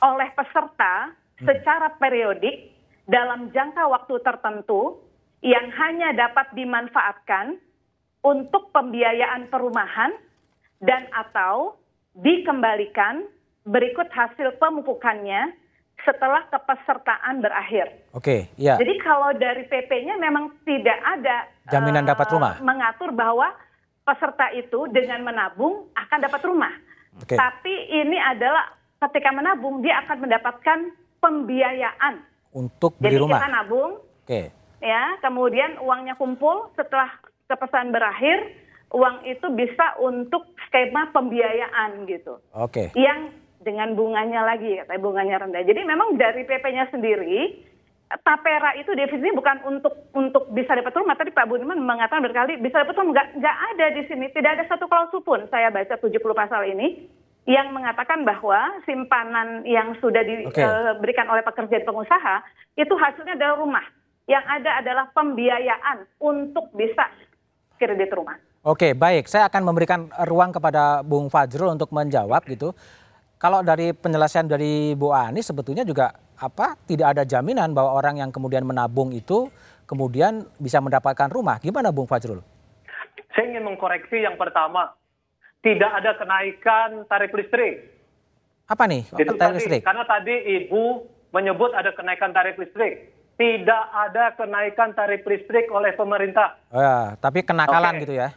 [0.00, 1.44] oleh peserta hmm.
[1.44, 2.75] secara periodik
[3.06, 4.98] dalam jangka waktu tertentu
[5.40, 7.56] yang hanya dapat dimanfaatkan
[8.26, 10.10] untuk pembiayaan perumahan
[10.82, 11.78] dan atau
[12.18, 13.22] dikembalikan
[13.62, 15.54] berikut hasil pemupukannya
[16.02, 17.90] setelah kepesertaan berakhir.
[18.14, 18.78] Oke, ya.
[18.78, 22.54] Jadi kalau dari PP-nya memang tidak ada jaminan uh, dapat rumah.
[22.62, 23.50] Mengatur bahwa
[24.06, 26.74] peserta itu dengan menabung akan dapat rumah.
[27.18, 27.34] Oke.
[27.34, 28.70] Tapi ini adalah
[29.08, 30.78] ketika menabung dia akan mendapatkan
[31.18, 33.38] pembiayaan untuk beli Jadi rumah.
[33.38, 33.92] Jadi kita nabung.
[34.24, 34.42] Oke.
[34.80, 37.12] Ya, kemudian uangnya kumpul setelah
[37.52, 38.48] kepesan berakhir,
[38.96, 42.40] uang itu bisa untuk skema pembiayaan gitu.
[42.56, 42.96] Oke.
[42.96, 45.62] Yang dengan bunganya lagi, katanya bunganya rendah.
[45.66, 47.66] Jadi memang dari PP-nya sendiri,
[48.22, 51.18] tapera itu definisinya bukan untuk untuk bisa dapat rumah.
[51.18, 54.30] Tadi Pak Budiman mengatakan berkali bisa dapat rumah, nggak, nggak ada di sini.
[54.30, 57.10] Tidak ada satu klausul pun, saya baca 70 pasal ini,
[57.46, 61.30] yang mengatakan bahwa simpanan yang sudah diberikan okay.
[61.30, 62.42] uh, oleh pekerja di pengusaha,
[62.74, 63.86] itu hasilnya adalah rumah.
[64.26, 67.06] Yang ada adalah pembiayaan untuk bisa
[67.78, 68.34] kredit rumah.
[68.66, 69.30] Oke, baik.
[69.30, 72.74] Saya akan memberikan ruang kepada Bung Fajrul untuk menjawab gitu
[73.36, 76.08] kalau dari penjelasan dari Bu Ani sebetulnya juga
[76.40, 79.48] apa tidak ada jaminan bahwa orang yang kemudian menabung itu
[79.84, 81.60] kemudian bisa mendapatkan rumah.
[81.60, 82.40] Gimana Bung Fajrul?
[83.36, 84.96] Saya ingin mengkoreksi yang pertama,
[85.66, 87.90] tidak ada kenaikan tarif listrik.
[88.70, 89.82] Apa nih Itu tarif tadi, listrik?
[89.82, 90.82] Karena tadi Ibu
[91.34, 93.10] menyebut ada kenaikan tarif listrik.
[93.34, 96.54] Tidak ada kenaikan tarif listrik oleh pemerintah.
[96.70, 98.02] Oh ya, tapi kenakalan okay.
[98.06, 98.28] gitu ya.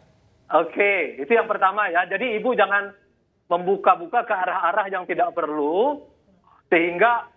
[0.50, 0.98] Oke, okay.
[1.22, 2.10] itu yang pertama ya.
[2.10, 2.98] Jadi Ibu jangan
[3.46, 6.02] membuka-buka ke arah-arah yang tidak perlu
[6.74, 7.30] sehingga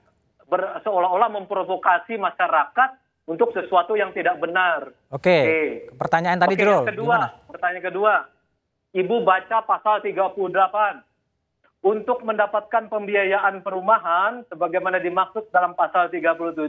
[0.84, 2.90] seolah-olah memprovokasi masyarakat
[3.28, 4.88] untuk sesuatu yang tidak benar.
[5.12, 5.36] Oke.
[5.36, 5.60] Oke.
[6.00, 7.28] Pertanyaan tadi Oke, Yang kedua, Gimana?
[7.48, 8.14] pertanyaan kedua.
[8.92, 10.36] Ibu baca pasal 38
[11.80, 16.68] untuk mendapatkan pembiayaan perumahan sebagaimana dimaksud dalam pasal 37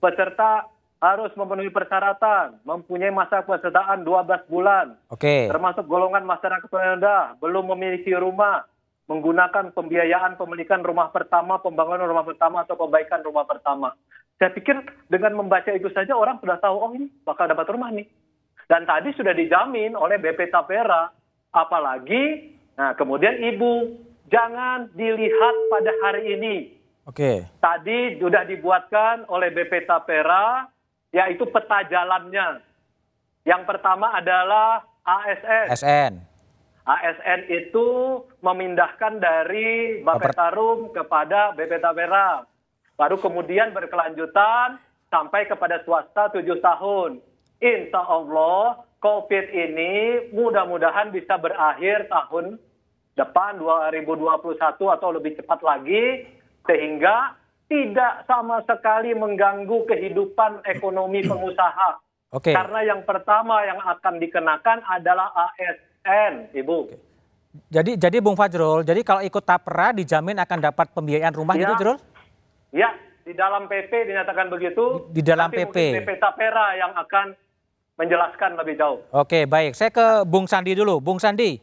[0.00, 0.64] peserta
[1.04, 4.96] harus memenuhi persyaratan, mempunyai masa pesertaan 12 bulan.
[5.12, 5.52] Oke.
[5.52, 8.64] Termasuk golongan masyarakat rendah, belum memiliki rumah,
[9.04, 13.92] menggunakan pembiayaan pemilikan rumah pertama, pembangunan rumah pertama atau perbaikan rumah pertama.
[14.40, 14.80] Saya pikir
[15.12, 18.08] dengan membaca itu saja orang sudah tahu, oh ini bakal dapat rumah nih.
[18.64, 21.12] Dan tadi sudah dijamin oleh BP Tapera,
[21.54, 23.94] apalagi, nah kemudian ibu,
[24.28, 26.56] jangan dilihat pada hari ini.
[27.06, 27.46] Oke.
[27.62, 30.66] Tadi sudah dibuatkan oleh BP Tapera,
[31.14, 32.58] yaitu peta jalannya.
[33.46, 35.66] Yang pertama adalah ASN.
[35.70, 36.12] ASN.
[36.84, 37.86] ASN itu
[38.44, 42.44] memindahkan dari Bapetarum kepada BP Tapera.
[42.96, 44.80] Baru kemudian berkelanjutan
[45.12, 47.20] sampai kepada swasta tujuh tahun.
[47.60, 49.92] Insya Allah COVID ini
[50.32, 52.56] mudah-mudahan bisa berakhir tahun
[53.20, 56.24] depan 2021 atau lebih cepat lagi
[56.64, 57.36] sehingga
[57.68, 62.00] tidak sama sekali mengganggu kehidupan ekonomi pengusaha.
[62.32, 62.48] Oke.
[62.48, 62.54] Okay.
[62.56, 66.78] Karena yang pertama yang akan dikenakan adalah ASN, Ibu.
[66.88, 66.98] Okay.
[67.70, 71.62] Jadi jadi Bung Fajrul, jadi kalau ikut tapra dijamin akan dapat pembiayaan rumah ya.
[71.62, 71.98] gitu, Jrul?
[72.74, 72.90] Ya,
[73.22, 75.06] di dalam PP dinyatakan begitu.
[75.12, 76.02] Di, di dalam PP.
[76.02, 77.43] PP Tapera yang akan
[77.94, 79.00] menjelaskan lebih jauh.
[79.14, 79.78] Oke, baik.
[79.78, 80.98] Saya ke Bung Sandi dulu.
[80.98, 81.58] Bung Sandi,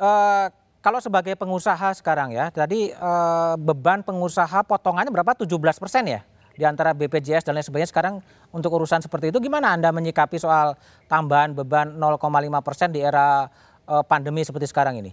[0.00, 0.48] uh,
[0.80, 5.36] kalau sebagai pengusaha sekarang ya, tadi eh, beban pengusaha potongannya berapa?
[5.36, 6.20] 17 persen ya?
[6.56, 8.14] Di antara BPJS dan lain sebagainya sekarang
[8.48, 10.76] untuk urusan seperti itu gimana Anda menyikapi soal
[11.08, 13.44] tambahan beban 0,5 persen di era
[13.84, 15.12] eh, pandemi seperti sekarang ini?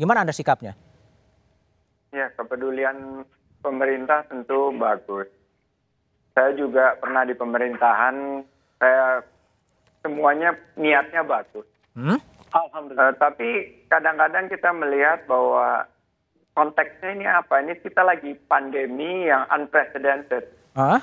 [0.00, 0.72] Gimana Anda sikapnya?
[2.16, 3.28] Ya, kepedulian
[3.60, 5.28] pemerintah tentu bagus.
[6.32, 8.40] Saya juga pernah di pemerintahan,
[8.80, 9.20] saya
[10.02, 11.64] semuanya niatnya bagus.
[11.94, 12.18] Hmm?
[12.52, 13.16] Alhamdulillah.
[13.16, 13.48] Uh, tapi
[13.88, 15.88] kadang-kadang kita melihat bahwa
[16.52, 17.64] konteksnya ini apa?
[17.64, 20.44] Ini kita lagi pandemi yang unprecedented.
[20.76, 21.00] Huh?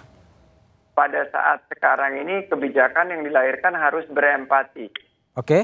[0.94, 4.92] Pada saat sekarang ini kebijakan yang dilahirkan harus berempati.
[5.40, 5.64] Oke.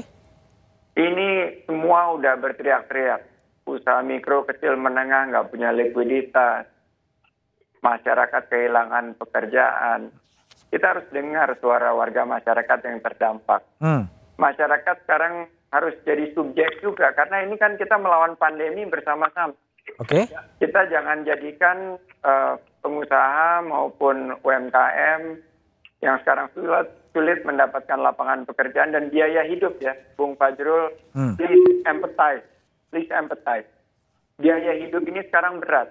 [0.96, 3.20] Ini semua udah berteriak-teriak.
[3.68, 6.64] Usaha mikro, kecil, menengah nggak punya likuiditas.
[7.84, 10.08] Masyarakat kehilangan pekerjaan.
[10.70, 13.62] Kita harus dengar suara warga masyarakat yang terdampak.
[13.78, 14.10] Hmm.
[14.36, 19.54] Masyarakat sekarang harus jadi subjek juga karena ini kan kita melawan pandemi bersama-sama.
[20.02, 20.26] Oke.
[20.26, 20.34] Okay.
[20.60, 25.22] Kita jangan jadikan uh, pengusaha maupun UMKM
[26.04, 30.92] yang sekarang sulit sulit mendapatkan lapangan pekerjaan dan biaya hidup ya, Bung Fajrul.
[31.16, 31.32] Hmm.
[31.40, 32.44] Please empathize,
[32.92, 33.64] please empathize.
[34.36, 35.88] Biaya hidup ini sekarang berat,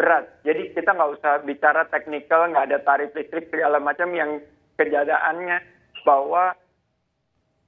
[0.00, 0.24] berat.
[0.48, 4.40] Jadi kita nggak usah bicara teknikal, nggak ada tarif listrik segala macam yang
[4.80, 5.60] kejadiannya
[6.08, 6.56] bahwa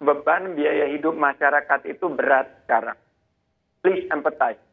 [0.01, 2.97] beban biaya hidup masyarakat itu berat sekarang.
[3.85, 4.65] Please empathize.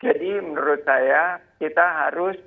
[0.00, 2.40] Jadi menurut saya kita harus,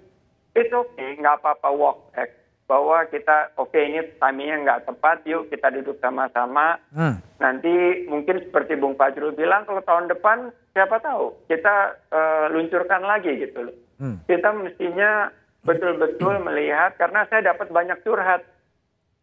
[0.57, 2.33] it's okay, nggak apa-apa walk back
[2.65, 6.81] bahwa kita oke okay, ini timingnya nggak tepat, yuk kita duduk sama-sama.
[6.89, 7.21] Hmm.
[7.37, 13.37] Nanti mungkin seperti Bung Fajrul bilang kalau tahun depan siapa tahu kita uh, luncurkan lagi
[13.37, 13.75] gitu loh.
[14.03, 14.19] Hmm.
[14.27, 15.31] Kita mestinya
[15.63, 16.45] betul-betul hmm.
[16.51, 18.43] melihat karena saya dapat banyak curhat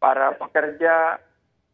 [0.00, 1.20] para pekerja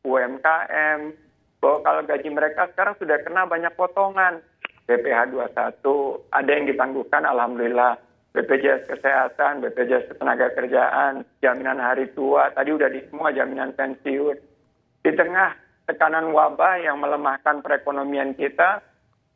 [0.02, 1.14] UMKM
[1.62, 4.42] bahwa kalau gaji mereka sekarang sudah kena banyak potongan.
[4.86, 5.82] BPH 21
[6.30, 7.98] ada yang ditangguhkan alhamdulillah
[8.36, 14.36] BPJS Kesehatan, BPJS Tenaga Kerjaan, jaminan hari tua, tadi udah di semua jaminan pensiun.
[15.02, 15.56] Di tengah
[15.88, 18.84] tekanan wabah yang melemahkan perekonomian kita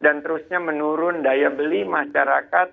[0.05, 2.69] dan terusnya menurun daya beli masyarakat,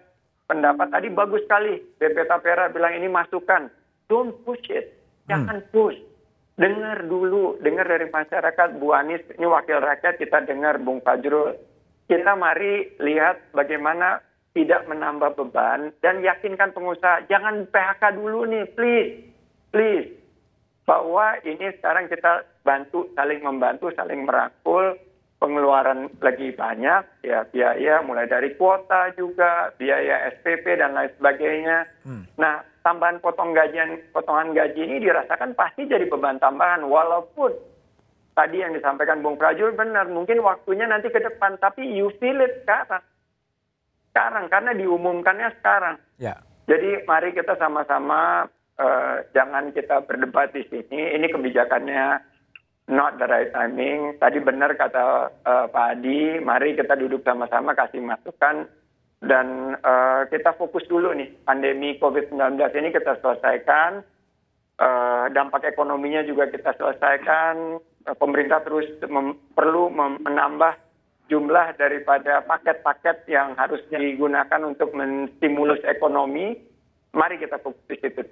[0.48, 1.78] pendapat tadi bagus sekali.
[2.00, 3.68] BP Tapera bilang ini masukan.
[4.08, 4.96] Don't push it.
[5.28, 5.70] Jangan hmm.
[5.76, 6.00] push.
[6.58, 8.82] Dengar dulu, dengar dari masyarakat.
[8.82, 11.54] Bu Anies, ini wakil rakyat, kita dengar Bung Fajrul.
[12.10, 14.24] Kita mari lihat bagaimana
[14.58, 19.30] tidak menambah beban dan yakinkan pengusaha jangan PHK dulu nih please
[19.70, 20.18] please
[20.90, 24.98] bahwa ini sekarang kita bantu saling membantu saling merangkul
[25.38, 32.23] pengeluaran lagi banyak ya biaya mulai dari kuota juga biaya SPP dan lain sebagainya hmm.
[32.41, 37.54] nah tambahan potong gajian potongan gaji ini dirasakan pasti jadi beban tambahan walaupun
[38.34, 42.65] tadi yang disampaikan Bung Prajul benar mungkin waktunya nanti ke depan tapi you feel it
[42.65, 43.06] sekarang
[44.17, 46.02] sekarang karena diumumkannya sekarang.
[46.17, 46.41] Ya.
[46.65, 48.50] Jadi mari kita sama-sama
[48.82, 51.13] uh, jangan kita berdebat di sini.
[51.21, 52.17] Ini kebijakannya
[52.88, 54.15] not the right timing.
[54.17, 58.67] Tadi benar kata uh, Pak Adi, mari kita duduk sama-sama kasih masukan
[59.21, 64.02] dan uh, kita fokus dulu nih pandemi COVID-19 ini kita selesaikan.
[64.78, 67.82] Uh, dampak ekonominya juga kita selesaikan.
[68.08, 68.88] Uh, pemerintah terus
[69.58, 70.80] perlu menambah
[71.28, 76.56] jumlah daripada paket-paket yang harus digunakan untuk menstimulus ekonomi,
[77.12, 78.23] mari kita fokus di situ.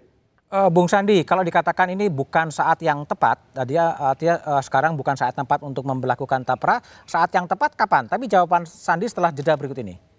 [0.45, 5.17] Uh, Bung Sandi, kalau dikatakan ini bukan saat yang tepat, dia artinya uh, sekarang bukan
[5.17, 8.05] saat tempat untuk memperlakukan tapra, saat yang tepat kapan?
[8.05, 10.14] Tapi jawaban Sandi setelah jeda berikut ini.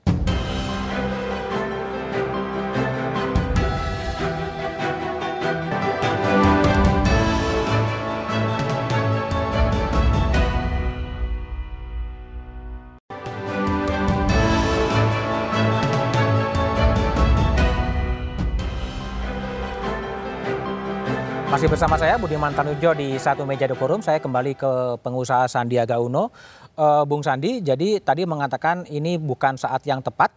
[21.57, 24.05] Masih bersama saya Budiman Tanujo di satu meja The Forum.
[24.05, 26.29] Saya kembali ke pengusaha Sandiaga Uno.
[26.77, 30.29] Uh, Bung Sandi, jadi tadi mengatakan ini bukan saat yang tepat.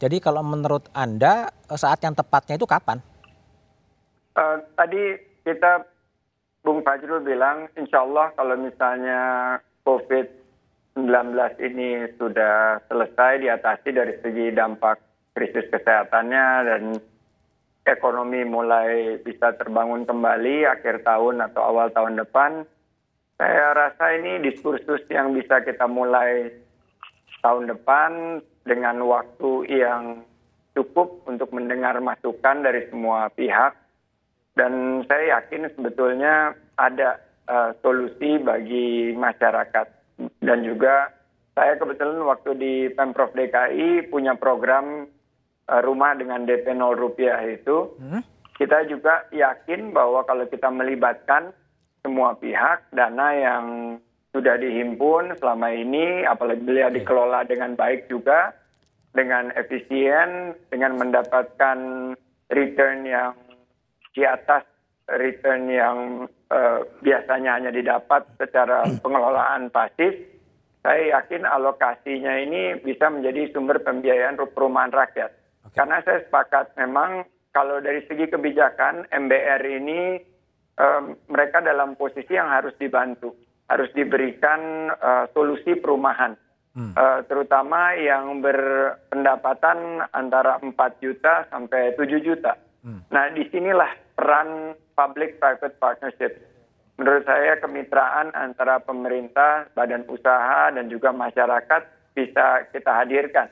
[0.00, 3.04] Jadi kalau menurut Anda eh, saat yang tepatnya itu kapan?
[4.32, 5.84] Uh, tadi kita
[6.64, 9.20] Bung Fajrul bilang insya Allah kalau misalnya
[9.84, 11.36] COVID-19
[11.68, 15.04] ini sudah selesai diatasi dari segi dampak
[15.36, 16.82] krisis kesehatannya dan
[17.82, 22.62] ekonomi mulai bisa terbangun kembali akhir tahun atau awal tahun depan,
[23.38, 26.54] saya rasa ini diskursus yang bisa kita mulai
[27.42, 30.22] tahun depan dengan waktu yang
[30.78, 33.74] cukup untuk mendengar masukan dari semua pihak.
[34.52, 37.18] Dan saya yakin sebetulnya ada
[37.48, 39.86] uh, solusi bagi masyarakat.
[40.38, 41.10] Dan juga
[41.56, 45.08] saya kebetulan waktu di Pemprov DKI punya program
[45.68, 48.22] rumah dengan DP 0 rupiah itu, hmm?
[48.58, 51.54] kita juga yakin bahwa kalau kita melibatkan
[52.02, 53.64] semua pihak, dana yang
[54.34, 58.56] sudah dihimpun selama ini, apalagi beliau dikelola dengan baik juga,
[59.12, 61.78] dengan efisien, dengan mendapatkan
[62.48, 63.36] return yang
[64.12, 64.64] di atas
[65.08, 65.98] return yang
[66.48, 70.16] uh, biasanya hanya didapat secara pengelolaan pasif,
[70.82, 75.41] saya yakin alokasinya ini bisa menjadi sumber pembiayaan perumahan rakyat.
[75.72, 80.20] Karena saya sepakat memang kalau dari segi kebijakan MBR ini
[80.76, 83.32] um, mereka dalam posisi yang harus dibantu,
[83.72, 86.36] harus diberikan uh, solusi perumahan,
[86.76, 86.92] hmm.
[86.92, 92.56] uh, terutama yang berpendapatan antara 4 juta sampai 7 juta.
[92.84, 93.00] Hmm.
[93.08, 96.32] Nah di sinilah peran public-private partnership.
[97.00, 103.48] Menurut saya kemitraan antara pemerintah, badan usaha, dan juga masyarakat bisa kita hadirkan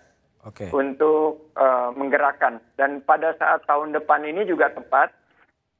[0.46, 0.68] okay.
[0.72, 2.60] untuk uh, menggerakkan.
[2.76, 5.12] Dan pada saat tahun depan ini juga tepat,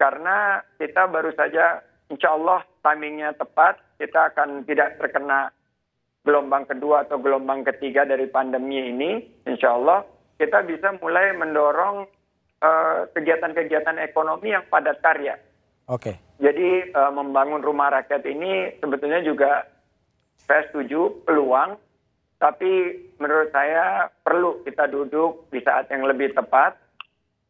[0.00, 5.52] karena kita baru saja, insya Allah timingnya tepat, kita akan tidak terkena
[6.24, 10.04] gelombang kedua atau gelombang ketiga dari pandemi ini, insya Allah
[10.40, 12.08] kita bisa mulai mendorong
[12.60, 15.36] kegiatan kegiatan-kegiatan ekonomi yang padat karya.
[15.88, 16.12] Oke.
[16.12, 16.14] Okay.
[16.40, 19.64] Jadi uh, membangun rumah rakyat ini sebetulnya juga
[20.44, 21.76] saya setuju peluang,
[22.40, 26.72] tapi menurut saya perlu kita duduk di saat yang lebih tepat,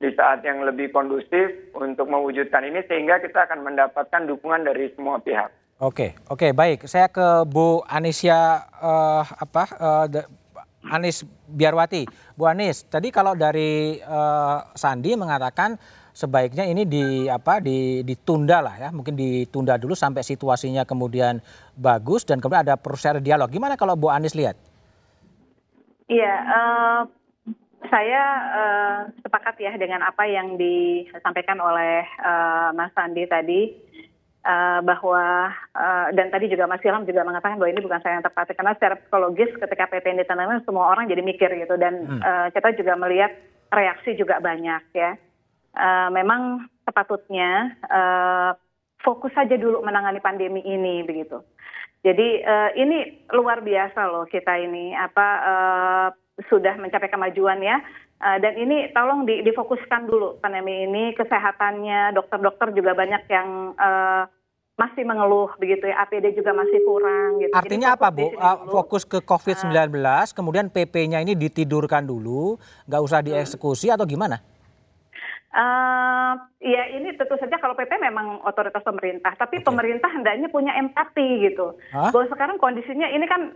[0.02, 5.22] di saat yang lebih kondusif untuk mewujudkan ini sehingga kita akan mendapatkan dukungan dari semua
[5.22, 5.54] pihak.
[5.80, 6.90] Oke, oke, baik.
[6.90, 10.06] Saya ke Bu Anisya uh, apa uh,
[10.90, 12.04] Anis Biarwati.
[12.34, 15.78] Bu Anis, tadi kalau dari uh, Sandi mengatakan
[16.10, 21.38] sebaiknya ini di apa di ditunda lah ya, mungkin ditunda dulu sampai situasinya kemudian
[21.78, 23.48] bagus dan kemudian ada proses dialog.
[23.48, 24.69] Gimana kalau Bu Anis lihat?
[26.10, 27.00] Iya, uh,
[27.86, 33.70] saya uh, sepakat ya dengan apa yang disampaikan oleh uh, Mas Sandi tadi
[34.42, 38.26] uh, bahwa uh, dan tadi juga Mas Ilham juga mengatakan bahwa ini bukan saya yang
[38.26, 42.20] tepat karena secara psikologis ketika PP ini ditandatangani semua orang jadi mikir gitu dan hmm.
[42.20, 43.32] uh, kita juga melihat
[43.70, 45.14] reaksi juga banyak ya.
[45.70, 48.50] Uh, memang sepatutnya uh,
[49.06, 51.40] fokus saja dulu menangani pandemi ini begitu.
[52.00, 56.08] Jadi uh, ini luar biasa loh kita ini apa uh,
[56.48, 57.76] sudah mencapai kemajuan ya.
[58.20, 64.28] Uh, dan ini tolong di, difokuskan dulu pandemi ini kesehatannya dokter-dokter juga banyak yang uh,
[64.80, 67.52] masih mengeluh begitu ya APD juga masih kurang gitu.
[67.52, 68.32] Artinya apa Bu?
[68.32, 72.56] Uh, fokus ke COVID-19 uh, kemudian PP-nya ini ditidurkan dulu,
[72.88, 73.96] nggak usah dieksekusi hmm.
[74.00, 74.40] atau gimana?
[75.50, 79.66] Uh, ya ini tentu saja kalau PP memang otoritas pemerintah, tapi okay.
[79.66, 81.74] pemerintah hendaknya punya empati gitu.
[81.90, 82.14] Huh?
[82.14, 83.50] Bahwa sekarang kondisinya ini kan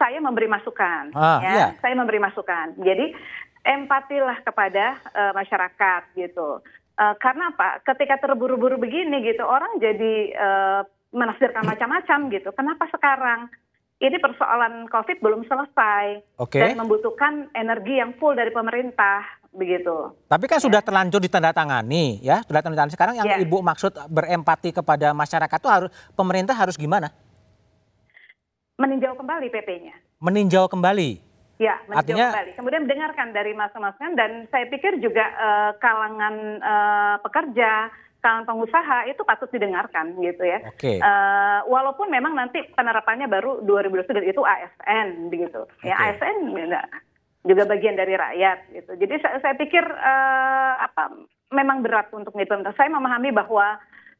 [0.00, 1.68] saya memberi masukan, ah, ya, iya.
[1.84, 2.80] saya memberi masukan.
[2.80, 3.12] Jadi
[3.60, 6.64] empatilah kepada uh, masyarakat gitu.
[6.96, 7.84] Uh, karena apa?
[7.84, 10.80] Ketika terburu-buru begini gitu, orang jadi uh,
[11.12, 12.50] menafsirkan macam-macam gitu.
[12.56, 13.52] Kenapa sekarang?
[14.02, 16.60] Ini persoalan COVID belum selesai okay.
[16.60, 19.22] dan membutuhkan energi yang full dari pemerintah
[19.54, 20.12] begitu.
[20.26, 20.64] Tapi kan ya.
[20.66, 22.92] sudah terlanjur ditandatangani ya, sudah ditandatangani.
[22.92, 23.38] Sekarang yang ya.
[23.40, 27.14] ibu maksud berempati kepada masyarakat itu harus pemerintah harus gimana?
[28.74, 29.94] Meninjau kembali PP-nya.
[30.18, 31.34] Meninjau kembali.
[31.62, 32.50] Ya, Artinya, kembali.
[32.58, 39.22] Kemudian dengarkan dari masukan-masukan dan saya pikir juga uh, kalangan uh, pekerja, kalangan pengusaha itu
[39.22, 40.58] patut didengarkan gitu ya.
[40.74, 40.98] Okay.
[40.98, 45.62] Uh, eh, walaupun memang nanti penerapannya baru 2020 itu ASN begitu.
[45.78, 45.92] Okay.
[45.92, 46.82] Ya ASN ya,
[47.44, 48.92] juga bagian dari rakyat gitu.
[48.96, 51.12] Jadi saya, saya pikir uh, apa
[51.52, 52.72] memang berat untuk pemerintah.
[52.72, 53.76] Saya memahami bahwa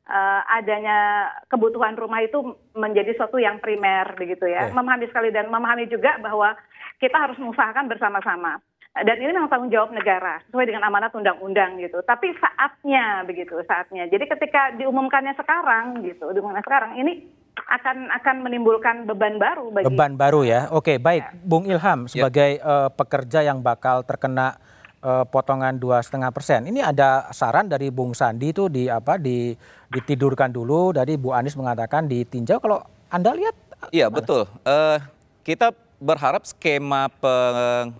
[0.08, 4.68] uh, adanya kebutuhan rumah itu menjadi sesuatu yang primer begitu ya.
[4.68, 4.76] Okay.
[4.76, 6.52] Memahami sekali dan memahami juga bahwa
[7.00, 8.60] kita harus mengusahakan bersama-sama.
[8.94, 11.98] Dan ini memang tanggung jawab negara sesuai dengan amanat undang-undang gitu.
[12.06, 14.06] Tapi saatnya begitu, saatnya.
[14.06, 20.14] Jadi ketika diumumkannya sekarang gitu, diumumkannya sekarang ini akan akan menimbulkan beban baru bagi beban
[20.14, 20.70] baru ya.
[20.70, 21.34] Oke, baik, ya.
[21.42, 22.62] Bung Ilham sebagai ya.
[22.62, 24.62] uh, pekerja yang bakal terkena
[25.02, 26.62] uh, potongan dua setengah persen.
[26.70, 29.58] Ini ada saran dari Bung Sandi itu di apa di
[29.90, 30.94] ditidurkan dulu.
[30.94, 32.62] Dari Bu Anies mengatakan ditinjau.
[32.62, 32.78] Kalau
[33.10, 33.54] anda lihat?
[33.90, 34.46] Iya betul.
[34.62, 35.02] Uh,
[35.42, 35.74] kita
[36.04, 37.08] berharap skema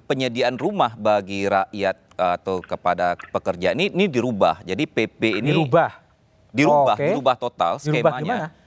[0.05, 4.61] penyediaan rumah bagi rakyat atau kepada pekerja ini ini dirubah.
[4.61, 6.05] Jadi PP ini dirubah.
[6.55, 7.11] Dirubah, oh, okay.
[7.11, 8.53] dirubah total skemanya.
[8.53, 8.63] Dirubah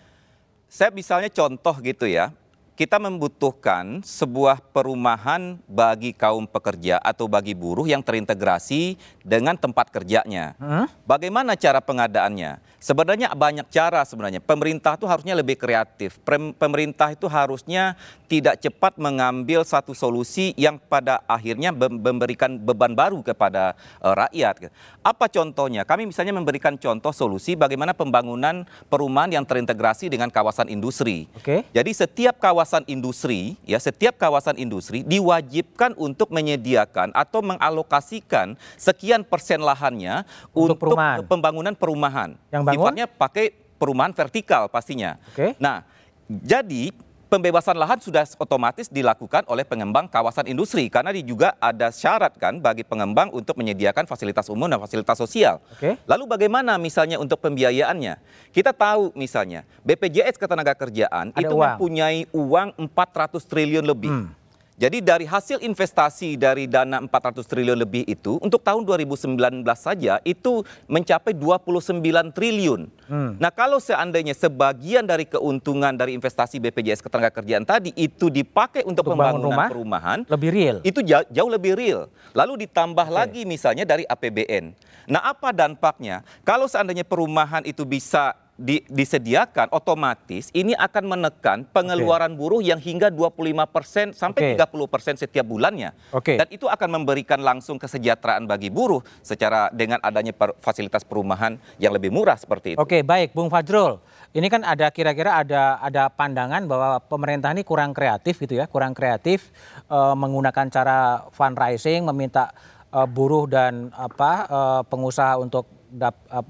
[0.67, 2.33] Saya misalnya contoh gitu ya.
[2.77, 10.53] Kita membutuhkan sebuah perumahan bagi kaum pekerja atau bagi buruh yang terintegrasi dengan tempat kerjanya.
[10.61, 10.85] Hmm?
[11.01, 12.61] Bagaimana cara pengadaannya?
[12.77, 14.37] Sebenarnya banyak cara sebenarnya.
[14.37, 16.21] Pemerintah itu harusnya lebih kreatif.
[16.61, 17.97] Pemerintah itu harusnya
[18.29, 23.73] tidak cepat mengambil satu solusi yang pada akhirnya memberikan beban baru kepada
[24.03, 24.69] uh, rakyat.
[25.01, 25.87] Apa contohnya?
[25.87, 31.25] Kami misalnya memberikan contoh solusi bagaimana pembangunan perumahan yang terintegrasi dengan kawasan industri.
[31.39, 31.65] Okay.
[31.71, 39.63] Jadi setiap kawasan industri, ya setiap kawasan industri diwajibkan untuk menyediakan atau mengalokasikan sekian persen
[39.63, 41.17] lahannya untuk, untuk perumahan.
[41.25, 42.29] pembangunan perumahan.
[42.51, 42.83] Yang bangun?
[42.91, 43.45] Sifatnya pakai
[43.79, 45.15] perumahan vertikal pastinya.
[45.31, 45.55] Okay.
[45.61, 45.87] Nah,
[46.27, 46.91] jadi
[47.27, 52.87] pembebasan lahan sudah otomatis dilakukan oleh pengembang kawasan industri karena juga ada syarat kan bagi
[52.87, 55.59] pengembang untuk menyediakan fasilitas umum dan fasilitas sosial.
[55.75, 55.99] Oke.
[56.07, 58.19] Lalu bagaimana misalnya untuk pembiayaannya?
[58.55, 61.63] Kita tahu misalnya BPJS Ketenagakerjaan ada itu uang.
[61.75, 64.11] mempunyai uang 400 triliun lebih.
[64.11, 64.31] Hmm.
[64.77, 70.61] Jadi dari hasil investasi dari dana 400 triliun lebih itu untuk tahun 2019 saja itu
[70.85, 71.97] mencapai 29
[72.29, 72.85] triliun.
[73.09, 73.41] Hmm.
[73.41, 79.17] Nah kalau seandainya sebagian dari keuntungan dari investasi BPJS Ketenagakerjaan tadi itu dipakai untuk, untuk
[79.17, 80.77] pembangunan rumah, perumahan, lebih real.
[80.85, 82.05] Itu jauh, jauh lebih real.
[82.37, 83.17] Lalu ditambah okay.
[83.17, 84.77] lagi misalnya dari APBN.
[85.09, 86.21] Nah apa dampaknya?
[86.45, 92.39] Kalau seandainya perumahan itu bisa di, disediakan otomatis ini akan menekan pengeluaran okay.
[92.41, 95.13] buruh yang hingga 25% sampai okay.
[95.13, 95.93] 30% setiap bulannya.
[96.09, 96.41] Okay.
[96.41, 101.93] Dan itu akan memberikan langsung kesejahteraan bagi buruh secara dengan adanya per, fasilitas perumahan yang
[101.93, 102.81] lebih murah seperti itu.
[102.81, 104.01] Oke, okay, baik Bung Fajrul.
[104.33, 108.97] Ini kan ada kira-kira ada ada pandangan bahwa pemerintah ini kurang kreatif gitu ya, kurang
[108.97, 109.53] kreatif
[109.87, 112.51] uh, menggunakan cara fundraising meminta
[112.91, 116.43] uh, buruh dan apa uh, pengusaha untuk dap, uh,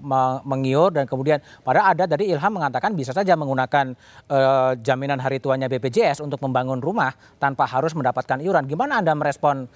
[0.44, 3.94] mengiur dan kemudian padahal ada dari Ilham mengatakan bisa saja menggunakan
[4.30, 8.66] uh, jaminan hari tuanya BPJS untuk membangun rumah tanpa harus mendapatkan iuran.
[8.66, 9.70] Gimana Anda merespon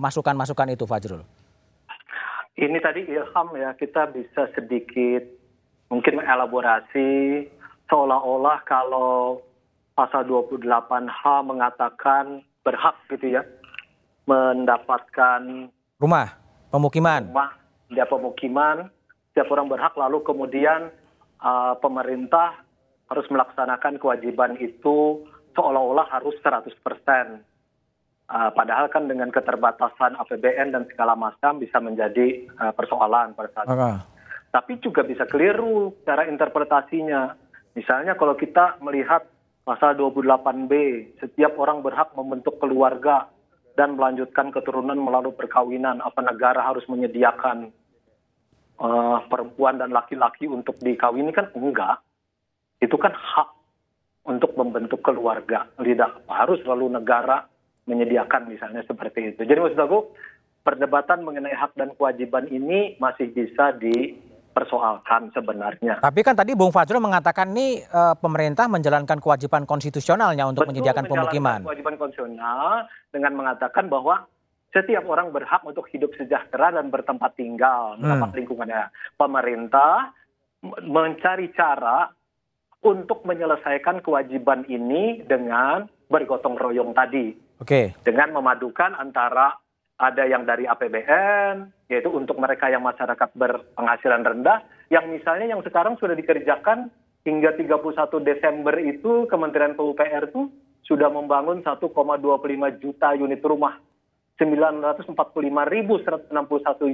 [0.00, 1.22] masukan-masukan uh, itu Fajrul?
[2.58, 5.22] Ini tadi Ilham ya kita bisa sedikit
[5.88, 7.44] mungkin mengelaborasi
[7.88, 9.40] seolah-olah kalau
[9.96, 13.42] pasal 28H mengatakan berhak gitu ya
[14.28, 16.36] mendapatkan rumah
[16.68, 17.50] pemukiman rumah
[17.88, 18.92] dia pemukiman,
[19.32, 20.92] setiap orang berhak lalu kemudian
[21.40, 22.60] uh, pemerintah
[23.08, 25.24] harus melaksanakan kewajiban itu
[25.56, 27.42] seolah-olah harus 100 persen.
[28.28, 33.66] Uh, padahal kan dengan keterbatasan APBN dan segala macam bisa menjadi uh, persoalan pada saat
[33.72, 33.88] itu.
[34.48, 37.32] Tapi juga bisa keliru cara interpretasinya.
[37.72, 39.24] Misalnya kalau kita melihat
[39.64, 40.72] pasal 28B,
[41.24, 43.28] setiap orang berhak membentuk keluarga
[43.78, 46.02] dan melanjutkan keturunan melalui perkawinan.
[46.02, 47.70] Apa negara harus menyediakan
[48.82, 52.02] uh, perempuan dan laki-laki untuk dikawini kan enggak.
[52.82, 53.54] Itu kan hak
[54.26, 55.70] untuk membentuk keluarga.
[55.78, 57.46] Tidak harus lalu negara
[57.86, 59.46] menyediakan misalnya seperti itu.
[59.46, 60.10] Jadi maksud aku
[60.66, 64.18] perdebatan mengenai hak dan kewajiban ini masih bisa di
[64.58, 66.02] dipersoalkan sebenarnya.
[66.02, 71.04] Tapi kan tadi Bung Fajrul mengatakan nih e, pemerintah menjalankan kewajiban konstitusionalnya untuk Betul, menyediakan
[71.06, 71.60] pemukiman.
[71.62, 74.26] Kewajiban konstitusional dengan mengatakan bahwa
[74.74, 78.02] setiap orang berhak untuk hidup sejahtera dan bertempat tinggal, hmm.
[78.02, 78.84] mendapat lingkungannya.
[79.14, 80.10] Pemerintah
[80.82, 82.10] mencari cara
[82.82, 87.30] untuk menyelesaikan kewajiban ini dengan bergotong royong tadi.
[87.62, 87.94] Oke.
[87.94, 88.02] Okay.
[88.02, 89.54] Dengan memadukan antara
[89.98, 94.62] ada yang dari APBN, yaitu untuk mereka yang masyarakat berpenghasilan rendah,
[94.94, 96.86] yang misalnya yang sekarang sudah dikerjakan
[97.26, 100.48] hingga 31 Desember itu Kementerian PUPR itu
[100.86, 101.82] sudah membangun 1,25
[102.78, 103.76] juta unit rumah.
[104.38, 106.30] 945.161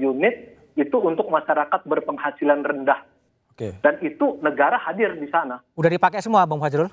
[0.01, 0.35] unit
[0.81, 3.05] itu untuk masyarakat berpenghasilan rendah.
[3.53, 3.77] Oke.
[3.85, 5.61] Dan itu negara hadir di sana.
[5.77, 6.89] Udah dipakai semua, Bang Fajrul?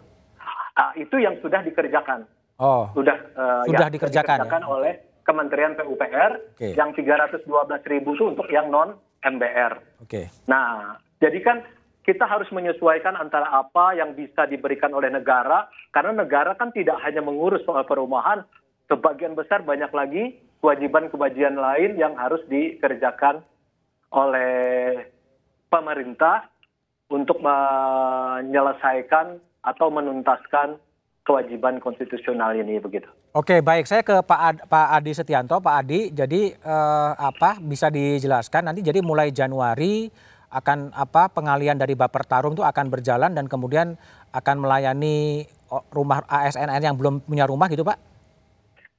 [0.75, 2.27] Uh, itu yang sudah dikerjakan.
[2.59, 2.91] Oh.
[2.93, 4.69] Sudah uh, sudah ya, dikerjakan, dikerjakan ya?
[4.69, 4.93] oleh
[5.31, 6.75] Kementerian PUPR okay.
[6.75, 7.47] yang 312
[7.87, 10.03] ribu itu untuk yang non MBR.
[10.03, 10.11] Oke.
[10.11, 10.25] Okay.
[10.51, 11.63] Nah, jadi kan
[12.03, 17.23] kita harus menyesuaikan antara apa yang bisa diberikan oleh negara, karena negara kan tidak hanya
[17.23, 18.43] mengurus soal perumahan,
[18.91, 23.39] sebagian besar banyak lagi kewajiban-kewajiban lain yang harus dikerjakan
[24.11, 24.99] oleh
[25.71, 26.51] pemerintah
[27.07, 30.75] untuk menyelesaikan atau menuntaskan
[31.21, 33.07] kewajiban konstitusional ini begitu.
[33.37, 33.85] Oke, baik.
[33.85, 36.09] Saya ke Pak Ad, Pak Adi Setianto, Pak Adi.
[36.09, 38.81] Jadi eh, apa bisa dijelaskan nanti?
[38.81, 40.09] Jadi mulai Januari
[40.51, 43.95] akan apa pengalian dari Bapertarum itu akan berjalan dan kemudian
[44.35, 45.47] akan melayani
[45.95, 48.11] rumah ASN yang belum punya rumah gitu, Pak?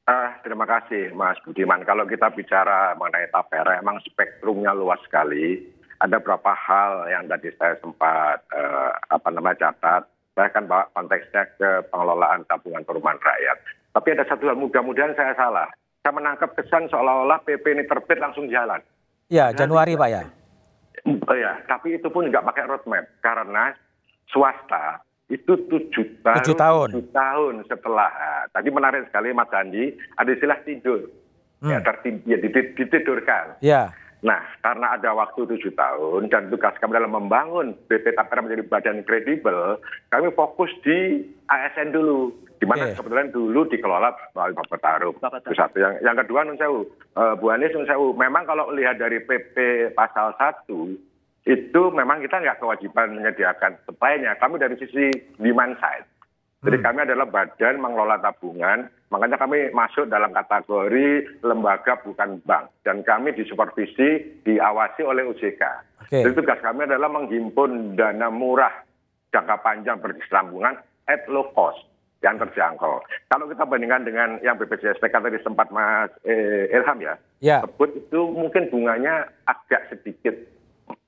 [0.09, 1.87] Ah, terima kasih, Mas Budiman.
[1.87, 5.63] Kalau kita bicara mengenai tapera, emang spektrumnya luas sekali.
[6.03, 10.12] Ada beberapa hal yang tadi saya sempat eh, apa namanya catat.
[10.33, 13.59] Bawa konteksnya ke pengelolaan tabungan perumahan rakyat.
[13.93, 15.69] Tapi ada satu hal mudah-mudahan saya salah.
[16.01, 18.81] Saya menangkap kesan seolah-olah pp ini terbit langsung jalan.
[19.29, 20.23] Ya januari pak ya?
[21.29, 23.77] Oh ya tapi itu pun nggak pakai roadmap karena
[24.33, 26.89] swasta itu tujuh tahun, tujuh tahun.
[26.97, 31.01] Tujuh tahun setelah nah, tadi menarik sekali Mas Andi ada istilah tidur.
[31.63, 31.71] Hmm.
[31.71, 32.43] ya, tertid, ya
[32.75, 38.39] ditidurkan ya Nah, karena ada waktu tujuh tahun dan tugas kami dalam membangun BP Tapera
[38.39, 39.83] menjadi badan kredibel,
[40.15, 42.31] kami fokus di ASN dulu
[42.63, 42.95] di mana yeah.
[42.95, 45.15] kebetulan dulu dikelola melalui Bapak Taruh.
[45.19, 45.83] Itu satu.
[45.83, 46.87] Yang, yang kedua Nun Sewu,
[47.19, 50.71] uh, Bu Anies Nun Sewu, memang kalau lihat dari PP pasal 1
[51.43, 54.39] itu memang kita nggak kewajiban menyediakan supply-nya.
[54.39, 55.11] Kami dari sisi
[55.43, 56.07] demand side.
[56.63, 56.87] Jadi hmm.
[56.87, 62.71] kami adalah badan mengelola tabungan, makanya kami masuk dalam kategori lembaga bukan bank.
[62.87, 65.63] Dan kami disupervisi, diawasi oleh OJK.
[66.07, 66.23] Okay.
[66.23, 68.71] Jadi tugas kami adalah menghimpun dana murah
[69.35, 70.79] jangka panjang berkesinambungan
[71.11, 71.83] at low cost
[72.23, 73.03] yang terjangkau.
[73.27, 77.91] Kalau kita bandingkan dengan yang BPJS PK tadi sempat Mas eh, Ilham ya, ya, sebut
[77.99, 80.39] itu mungkin bunganya agak sedikit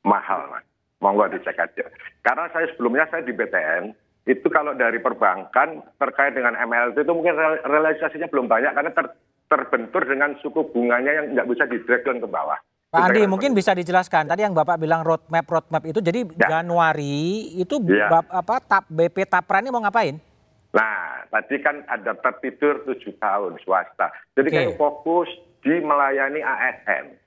[0.02, 0.66] mahal, Mas.
[0.98, 1.84] Monggo dicek aja.
[2.24, 3.92] Karena saya sebelumnya saya di BTN,
[4.24, 9.06] itu kalau dari perbankan terkait dengan MLT itu mungkin realisasinya belum banyak karena ter,
[9.52, 12.56] terbentur dengan suku bunganya yang nggak bisa di drag ke bawah.
[12.94, 14.30] Pak Andi, mungkin bisa dijelaskan.
[14.30, 16.62] Tadi yang Bapak bilang roadmap roadmap itu, jadi ya.
[16.62, 18.06] Januari itu ya.
[18.06, 20.14] bap, apa tap BP Tapra ini mau ngapain?
[20.70, 24.14] Nah, tadi kan ada tertidur tujuh tahun swasta.
[24.38, 24.58] Jadi okay.
[24.70, 25.26] kan fokus
[25.66, 27.18] di melayani ASN.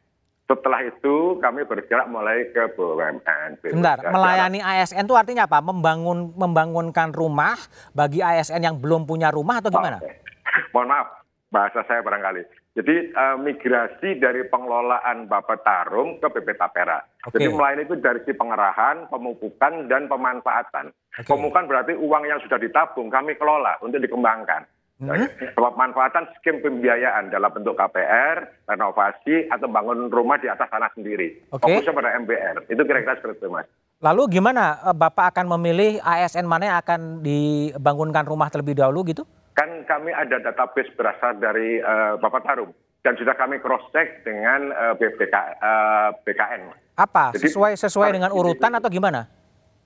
[0.48, 3.60] Setelah itu kami bergerak mulai ke BUMN.
[3.68, 5.60] Bentar, melayani ASN itu artinya apa?
[5.60, 7.60] Membangun membangunkan rumah
[7.92, 10.00] bagi ASN yang belum punya rumah atau gimana?
[10.00, 10.24] Okay.
[10.74, 11.08] Mohon maaf,
[11.52, 12.48] bahasa saya barangkali.
[12.80, 17.04] Jadi uh, migrasi dari pengelolaan Bapak Tarum ke BP Tapera.
[17.28, 17.44] Okay.
[17.44, 20.96] Jadi melayani itu dari si pengerahan, pemupukan, dan pemanfaatan.
[21.12, 21.28] Okay.
[21.28, 24.64] Pemupukan berarti uang yang sudah ditabung kami kelola untuk dikembangkan.
[24.98, 25.30] Hmm?
[25.54, 31.38] Pemanfaatan skim pembiayaan dalam bentuk KPR, renovasi, atau bangun rumah di atas tanah sendiri.
[31.54, 31.86] Okay.
[31.86, 32.66] Fokusnya pada MBR.
[32.66, 33.70] Itu kira-kira seperti itu, Mas.
[34.02, 39.22] Lalu gimana eh, Bapak akan memilih ASN mana yang akan dibangunkan rumah terlebih dahulu gitu?
[39.54, 42.74] Kan kami ada database berasal dari uh, Bapak Tarum.
[43.06, 46.74] Dan sudah kami cross-check dengan uh, BPK, uh, BKN.
[46.98, 47.38] Apa?
[47.38, 49.30] Jadi, sesuai sesuai dengan urutan atau gimana?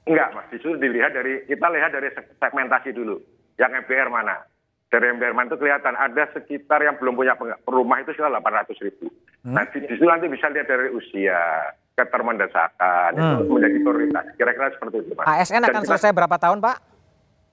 [0.07, 0.47] Enggak, Mas.
[0.55, 2.09] Justru dilihat dari, kita lihat dari
[2.39, 3.19] segmentasi dulu.
[3.59, 4.41] Yang MBR mana?
[4.91, 9.07] Dari Emberman itu kelihatan ada sekitar yang belum punya rumah itu sekitar 800 ribu.
[9.47, 9.55] Hmm.
[9.55, 13.47] Nah di situ nanti bisa lihat dari usia, ketermendesakan, hmm.
[13.47, 14.25] itu menjadi prioritas.
[14.35, 15.25] Kira-kira seperti itu Mas.
[15.31, 16.77] ASN akan kita, selesai berapa tahun Pak?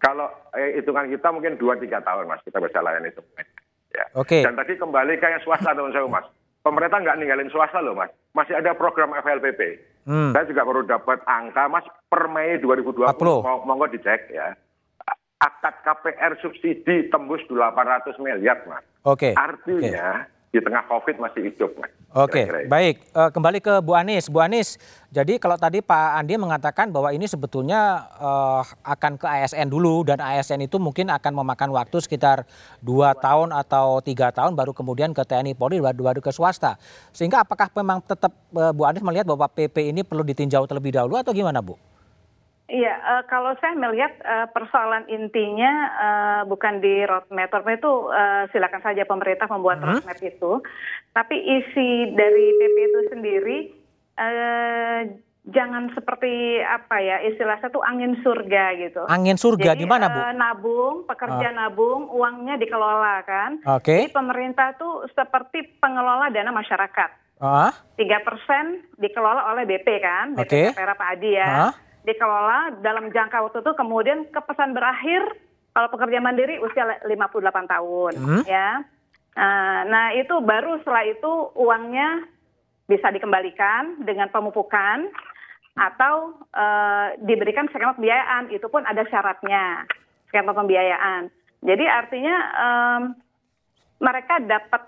[0.02, 0.26] Kalau
[0.58, 3.22] eh, hitungan kita mungkin 2-3 tahun Mas, kita bisa layani itu.
[3.94, 4.04] Ya.
[4.18, 4.42] Oke.
[4.42, 4.42] Okay.
[4.42, 6.26] Dan tadi kembali ke yang swasta teman saya Mas.
[6.66, 8.10] Pemerintah nggak ninggalin swasta loh Mas.
[8.34, 9.78] Masih ada program FLPP.
[10.10, 10.34] Hmm.
[10.34, 13.14] Saya juga baru dapat angka Mas per Mei 2020.
[13.14, 13.46] 40.
[13.46, 14.58] Mau, monggo dicek ya
[15.38, 18.82] akad KPR subsidi tembus 800 miliar, Mas.
[19.06, 19.30] Oke.
[19.30, 19.32] Okay.
[19.38, 20.50] Artinya okay.
[20.50, 21.94] di tengah COVID masih hidup, Mas.
[22.16, 22.64] Oke, okay.
[22.66, 23.04] baik.
[23.12, 24.32] Uh, kembali ke Bu Anies.
[24.32, 24.80] Bu Anies,
[25.12, 30.18] jadi kalau tadi Pak Andi mengatakan bahwa ini sebetulnya uh, akan ke ASN dulu dan
[30.18, 32.48] ASN itu mungkin akan memakan waktu sekitar
[32.80, 36.80] dua tahun atau tiga tahun baru kemudian ke TNI Polri baru, baru ke swasta.
[37.12, 41.20] Sehingga apakah memang tetap uh, Bu Anies melihat bahwa PP ini perlu ditinjau terlebih dahulu
[41.20, 41.76] atau gimana Bu?
[42.68, 47.48] Iya, uh, kalau saya melihat uh, persoalan intinya uh, bukan di roadmap.
[47.48, 49.88] Roadmap itu uh, silakan saja pemerintah membuat hmm?
[49.88, 50.60] roadmap itu,
[51.16, 53.58] tapi isi dari PP itu sendiri
[54.20, 55.00] uh,
[55.48, 59.00] jangan seperti apa ya istilahnya tuh angin surga gitu.
[59.08, 60.20] Angin surga di mana bu?
[60.20, 61.56] Uh, nabung, pekerja uh.
[61.56, 63.64] nabung, uangnya dikelola kan.
[63.80, 63.80] Oke.
[63.80, 64.12] Okay.
[64.12, 67.40] pemerintah tuh seperti pengelola dana masyarakat.
[67.96, 68.24] Tiga uh.
[68.28, 70.66] persen dikelola oleh BP kan, BP okay.
[70.76, 71.72] Kapera Pak Adi ya.
[71.72, 75.22] Uh dikelola dalam jangka waktu itu kemudian kepesan berakhir
[75.72, 78.42] kalau pekerja mandiri usia 58 tahun hmm.
[78.50, 78.82] ya.
[79.38, 82.26] Uh, nah itu baru setelah itu uangnya
[82.90, 85.06] bisa dikembalikan dengan pemupukan
[85.78, 89.86] atau uh, diberikan skema pembiayaan itu pun ada syaratnya
[90.26, 91.30] skema pembiayaan.
[91.62, 93.02] Jadi artinya um,
[94.02, 94.82] mereka dapat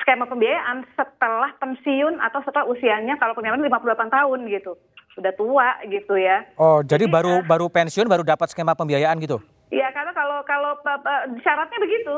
[0.00, 4.72] skema pembiayaan setelah pensiun atau setelah usianya kalau pensiun 58 tahun gitu
[5.18, 6.46] sudah tua gitu ya.
[6.54, 9.42] Oh, jadi, jadi baru uh, baru pensiun baru dapat skema pembiayaan gitu?
[9.74, 12.14] Iya, karena kalau kalau uh, syaratnya begitu.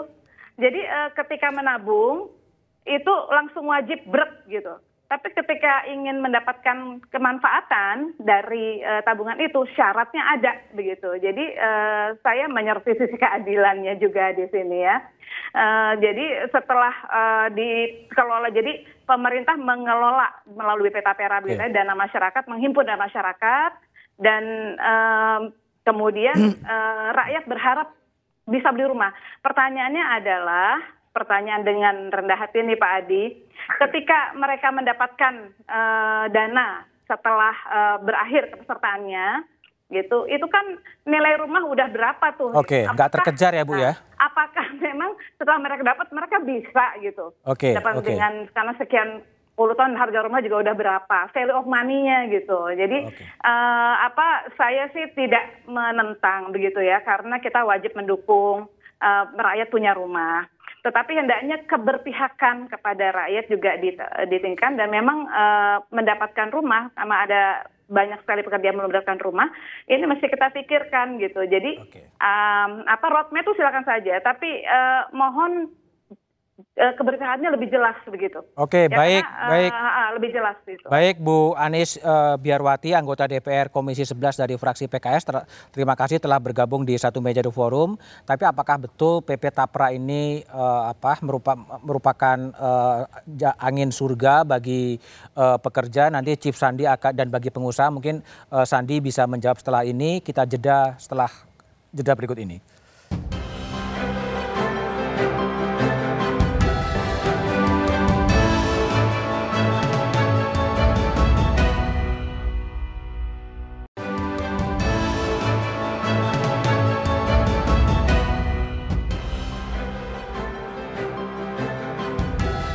[0.60, 0.84] Jadi
[1.16, 2.28] ketika menabung
[2.84, 4.76] itu langsung wajib brek gitu.
[5.10, 11.18] Tapi ketika ingin mendapatkan kemanfaatan dari uh, tabungan itu syaratnya ada begitu.
[11.18, 15.02] Jadi uh, saya menyerti sisi keadilannya juga di sini ya.
[15.50, 21.58] Uh, jadi setelah uh, dikelola, jadi pemerintah mengelola melalui peta pera okay.
[21.74, 23.70] dana masyarakat, menghimpun dana masyarakat,
[24.22, 24.44] dan
[24.78, 25.50] uh,
[25.82, 27.88] kemudian uh, rakyat berharap
[28.46, 29.10] bisa beli rumah.
[29.42, 33.24] Pertanyaannya adalah pertanyaan dengan rendah hati nih Pak Adi,
[33.86, 35.34] ketika mereka mendapatkan
[35.66, 39.42] uh, dana setelah uh, berakhir kepesertaannya,
[39.90, 42.54] gitu, itu kan nilai rumah udah berapa tuh?
[42.54, 43.98] Oke, okay, nggak terkejar ya Bu ya?
[44.30, 47.34] Apakah memang setelah mereka dapat mereka bisa gitu?
[47.44, 47.70] Oke.
[47.70, 48.06] Okay, dapat okay.
[48.14, 49.10] dengan karena sekian
[49.58, 52.70] puluh tahun harga rumah juga udah berapa, value of money-nya gitu.
[52.72, 53.26] Jadi okay.
[53.44, 58.70] uh, eh, apa saya sih tidak menentang begitu ya, karena kita wajib mendukung
[59.02, 60.46] uh, rakyat punya rumah
[60.80, 63.76] tetapi hendaknya keberpihakan kepada rakyat juga
[64.28, 64.80] ditingkatkan.
[64.80, 69.50] Dan memang uh, mendapatkan rumah sama ada banyak sekali pekerjaan mendapatkan rumah
[69.90, 71.42] ini mesti kita pikirkan gitu.
[71.42, 72.06] Jadi okay.
[72.22, 74.22] um, apa roadmap itu silakan saja.
[74.22, 75.74] Tapi uh, mohon
[76.74, 78.40] keberpihakannya lebih jelas begitu.
[78.56, 79.70] Oke, ya, baik, karena, baik.
[79.72, 80.86] Uh, lebih jelas itu.
[80.88, 85.22] Baik, Bu Anis uh, Biarwati, anggota DPR Komisi 11 dari fraksi PKS.
[85.28, 85.36] Ter
[85.70, 87.94] terima kasih telah bergabung di satu meja di forum.
[88.24, 91.54] Tapi apakah betul PP Tapra ini uh, apa merupa,
[91.84, 93.06] merupakan uh,
[93.60, 94.96] angin surga bagi
[95.36, 96.08] uh, pekerja?
[96.08, 100.24] Nanti Chief Sandi akan dan bagi pengusaha mungkin uh, Sandi bisa menjawab setelah ini.
[100.24, 101.30] Kita jeda setelah
[101.92, 102.79] jeda berikut ini.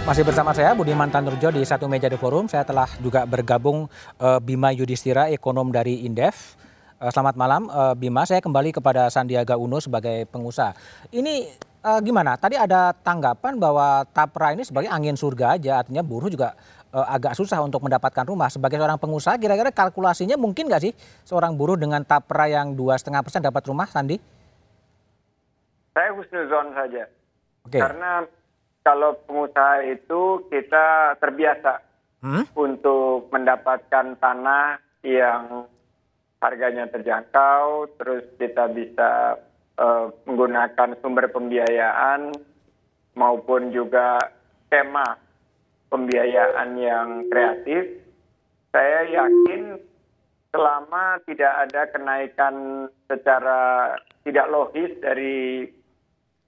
[0.05, 2.45] Masih bersama saya Budiman Tanurjo di satu meja di forum.
[2.45, 3.89] Saya telah juga bergabung
[4.21, 6.53] uh, Bima Yudhistira, ekonom dari Indef.
[7.01, 8.21] Uh, selamat malam uh, Bima.
[8.21, 10.77] Saya kembali kepada Sandiaga Uno sebagai pengusaha.
[11.09, 11.49] Ini
[11.81, 12.37] uh, gimana?
[12.37, 16.53] Tadi ada tanggapan bahwa Tapra ini sebagai angin surga aja, artinya buruh juga
[16.93, 18.53] uh, agak susah untuk mendapatkan rumah.
[18.53, 20.93] Sebagai seorang pengusaha, kira-kira kalkulasinya mungkin nggak sih
[21.25, 24.21] seorang buruh dengan Tapra yang dua setengah persen dapat rumah, Sandi?
[25.97, 27.09] Saya husnuzon saja.
[27.65, 27.81] Okay.
[27.81, 28.21] Karena
[28.85, 31.81] kalau pengusaha itu kita terbiasa
[32.21, 32.53] hmm?
[32.53, 35.65] untuk mendapatkan tanah yang
[36.37, 39.41] harganya terjangkau, terus kita bisa
[39.81, 42.29] uh, menggunakan sumber pembiayaan
[43.17, 44.21] maupun juga
[44.69, 45.17] skema
[45.89, 48.05] pembiayaan yang kreatif.
[48.69, 49.81] Saya yakin
[50.53, 52.55] selama tidak ada kenaikan
[53.09, 55.65] secara tidak logis dari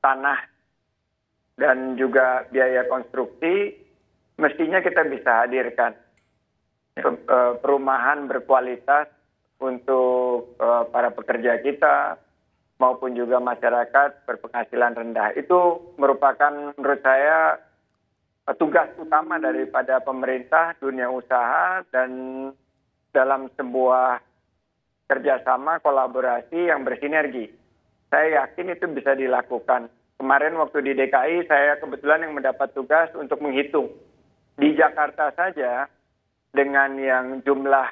[0.06, 0.57] tanah
[1.58, 3.74] dan juga biaya konstruksi,
[4.38, 5.98] mestinya kita bisa hadirkan
[7.02, 9.10] eh, perumahan berkualitas
[9.58, 12.22] untuk eh, para pekerja kita
[12.78, 15.34] maupun juga masyarakat berpenghasilan rendah.
[15.34, 17.58] Itu merupakan menurut saya
[18.56, 22.10] tugas utama daripada pemerintah, dunia usaha, dan
[23.12, 24.22] dalam sebuah
[25.10, 27.50] kerjasama kolaborasi yang bersinergi.
[28.08, 33.42] Saya yakin itu bisa dilakukan kemarin waktu di dki saya kebetulan yang mendapat tugas untuk
[33.42, 33.94] menghitung
[34.58, 35.86] di jakarta saja
[36.52, 37.88] dengan yang jumlah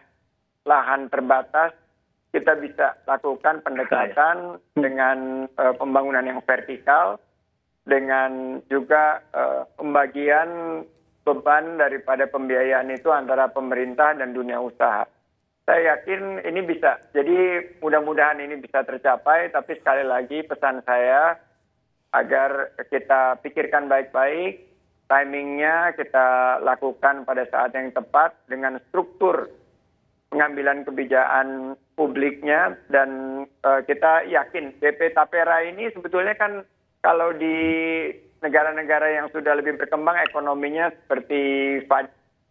[0.65, 1.77] lahan terbatas
[2.33, 7.15] kita bisa lakukan pendekatan dengan uh, pembangunan yang vertikal
[7.87, 10.83] dengan juga uh, pembagian
[11.23, 15.07] beban daripada pembiayaan itu antara pemerintah dan dunia usaha.
[15.65, 17.01] Saya yakin ini bisa.
[17.15, 21.39] Jadi mudah-mudahan ini bisa tercapai, tapi sekali lagi pesan saya
[22.15, 24.63] agar kita pikirkan baik-baik,
[25.11, 29.51] timingnya kita lakukan pada saat yang tepat dengan struktur
[30.33, 36.65] pengambilan kebijakan publiknya dan uh, kita yakin BP Tapera ini sebetulnya kan
[36.99, 37.55] kalau di
[38.41, 41.81] negara-negara yang sudah lebih berkembang ekonominya seperti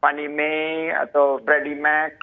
[0.01, 2.17] Fannie Mae atau Freddie Mac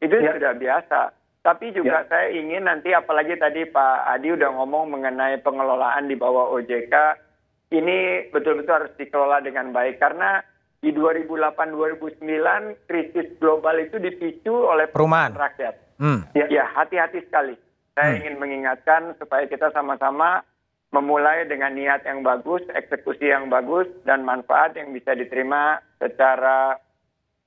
[0.00, 0.38] itu ya.
[0.38, 1.00] sudah biasa
[1.44, 2.08] tapi juga ya.
[2.08, 6.94] saya ingin nanti apalagi tadi Pak Adi udah ngomong mengenai pengelolaan di bawah OJK,
[7.76, 10.40] ini betul-betul harus dikelola dengan baik karena
[10.80, 16.00] di 2008-2009 krisis global itu dipicu oleh perumahan rakyat.
[16.00, 16.24] Hmm.
[16.32, 17.60] Ya, ya hati-hati sekali.
[17.92, 18.18] Saya hmm.
[18.24, 20.40] ingin mengingatkan supaya kita sama-sama
[20.96, 26.80] memulai dengan niat yang bagus, eksekusi yang bagus, dan manfaat yang bisa diterima secara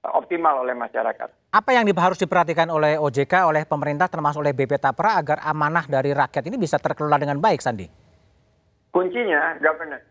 [0.05, 1.46] optimal oleh masyarakat.
[1.57, 6.13] Apa yang harus diperhatikan oleh OJK, oleh pemerintah, termasuk oleh BP Tapra agar amanah dari
[6.13, 7.89] rakyat ini bisa terkelola dengan baik, Sandi?
[8.93, 10.05] Kuncinya governance.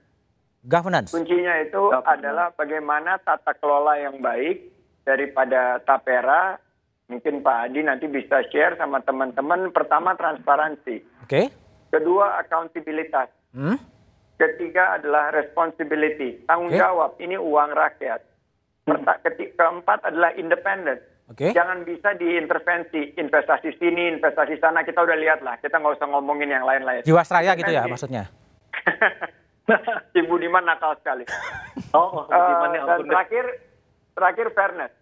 [0.67, 1.15] Governance.
[1.15, 2.11] Kuncinya itu governance.
[2.19, 4.75] adalah bagaimana tata kelola yang baik
[5.07, 6.59] daripada Tapera.
[7.07, 9.71] Mungkin Pak Adi nanti bisa share sama teman-teman.
[9.71, 11.23] Pertama transparansi.
[11.23, 11.31] Oke.
[11.31, 11.47] Okay.
[11.95, 13.31] Kedua accountabilitas.
[13.55, 13.79] Hmm?
[14.35, 16.83] Ketiga adalah responsibility, tanggung okay.
[16.83, 17.15] jawab.
[17.23, 18.21] Ini uang rakyat
[18.87, 20.99] keempat adalah independen.
[21.27, 21.51] Okay.
[21.51, 24.87] Jangan bisa diintervensi investasi sini, investasi sana.
[24.87, 25.59] Kita udah lihat lah.
[25.59, 27.03] Kita nggak usah ngomongin yang lain-lain.
[27.03, 28.31] Jiwasraya gitu ya maksudnya?
[30.23, 31.27] Ibu Diman nakal sekali.
[31.97, 33.47] Oh, uh, dan terakhir,
[34.13, 34.93] terakhir fairness.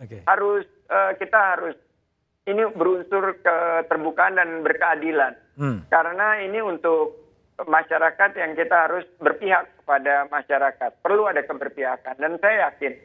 [0.00, 0.24] Okay.
[0.24, 1.76] Harus uh, kita harus
[2.48, 5.36] ini berunsur keterbukaan dan berkeadilan.
[5.60, 5.84] Hmm.
[5.92, 7.20] Karena ini untuk
[7.60, 10.90] masyarakat yang kita harus berpihak kepada masyarakat.
[11.04, 12.16] Perlu ada keberpihakan.
[12.16, 12.96] Dan saya yakin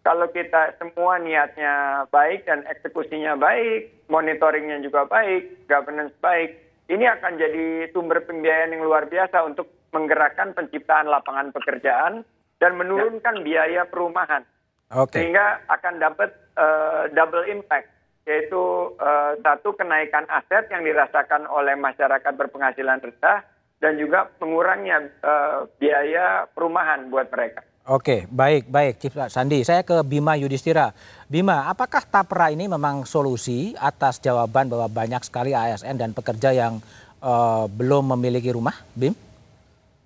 [0.00, 6.56] kalau kita semua niatnya baik dan eksekusinya baik, monitoringnya juga baik, governance baik,
[6.88, 12.24] ini akan jadi sumber pembiayaan yang luar biasa untuk menggerakkan penciptaan lapangan pekerjaan
[12.58, 13.44] dan menurunkan ya.
[13.44, 14.42] biaya perumahan.
[14.90, 15.22] Okay.
[15.22, 17.92] Sehingga akan dapat uh, double impact,
[18.26, 23.46] yaitu uh, satu kenaikan aset yang dirasakan oleh masyarakat berpenghasilan rendah,
[23.78, 27.62] dan juga pengurangnya uh, biaya perumahan buat mereka.
[27.90, 29.66] Oke, baik, baik, Chief Sandi.
[29.66, 30.94] Saya ke Bima Yudhistira.
[31.26, 36.78] Bima, apakah Tapra ini memang solusi atas jawaban bahwa banyak sekali ASN dan pekerja yang
[37.18, 39.10] uh, belum memiliki rumah, Bim?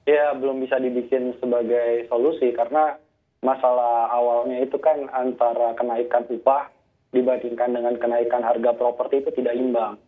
[0.09, 2.97] Ya, belum bisa dibikin sebagai solusi karena
[3.45, 6.73] masalah awalnya itu kan antara kenaikan upah
[7.13, 10.01] dibandingkan dengan kenaikan harga properti itu tidak imbang.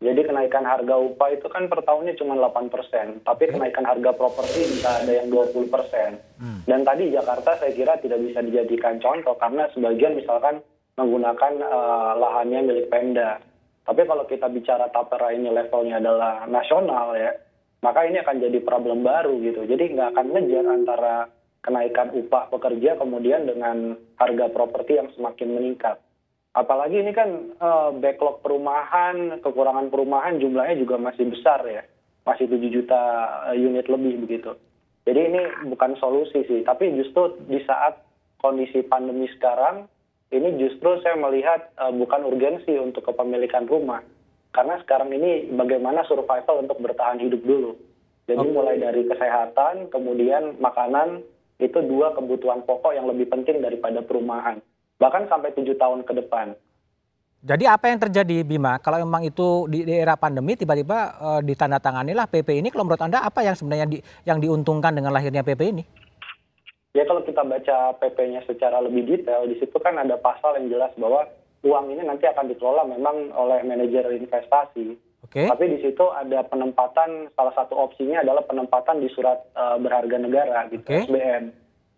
[0.00, 4.64] Jadi kenaikan harga upah itu kan per tahunnya cuma 8 persen, tapi kenaikan harga properti
[4.72, 6.16] bisa ada yang 20 persen.
[6.40, 6.64] Hmm.
[6.64, 10.64] Dan tadi Jakarta saya kira tidak bisa dijadikan contoh karena sebagian misalkan
[10.96, 13.44] menggunakan uh, lahannya milik Pemda.
[13.84, 17.36] Tapi kalau kita bicara tapera ini levelnya adalah nasional ya,
[17.84, 19.68] maka ini akan jadi problem baru gitu.
[19.68, 21.14] Jadi nggak akan ngejar antara
[21.60, 26.00] kenaikan upah pekerja kemudian dengan harga properti yang semakin meningkat
[26.54, 31.82] apalagi ini kan uh, backlog perumahan, kekurangan perumahan jumlahnya juga masih besar ya,
[32.26, 33.00] masih 7 juta
[33.52, 34.58] eh, unit lebih begitu.
[35.06, 35.40] Jadi ini
[35.70, 38.02] bukan solusi sih, tapi justru di saat
[38.42, 39.88] kondisi pandemi sekarang,
[40.30, 44.02] ini justru saya melihat uh, bukan urgensi untuk kepemilikan rumah.
[44.50, 47.78] Karena sekarang ini bagaimana survival untuk bertahan hidup dulu.
[48.26, 48.54] Jadi okay.
[48.54, 51.22] mulai dari kesehatan, kemudian makanan,
[51.62, 54.62] itu dua kebutuhan pokok yang lebih penting daripada perumahan
[55.00, 56.52] bahkan sampai tujuh tahun ke depan.
[57.40, 62.28] Jadi apa yang terjadi Bima kalau memang itu di, di era pandemi tiba-tiba uh, ditandatanganilah
[62.28, 63.98] PP ini kalau menurut Anda apa yang sebenarnya di,
[64.28, 65.82] yang diuntungkan dengan lahirnya PP ini?
[66.92, 70.92] Ya kalau kita baca PP-nya secara lebih detail di situ kan ada pasal yang jelas
[71.00, 71.22] bahwa
[71.62, 74.98] uang ini nanti akan dikelola memang oleh manajer investasi.
[75.30, 75.46] Okay.
[75.46, 80.66] Tapi di situ ada penempatan salah satu opsinya adalah penempatan di surat uh, berharga negara
[80.68, 81.06] gitu okay.
[81.06, 81.54] SBN.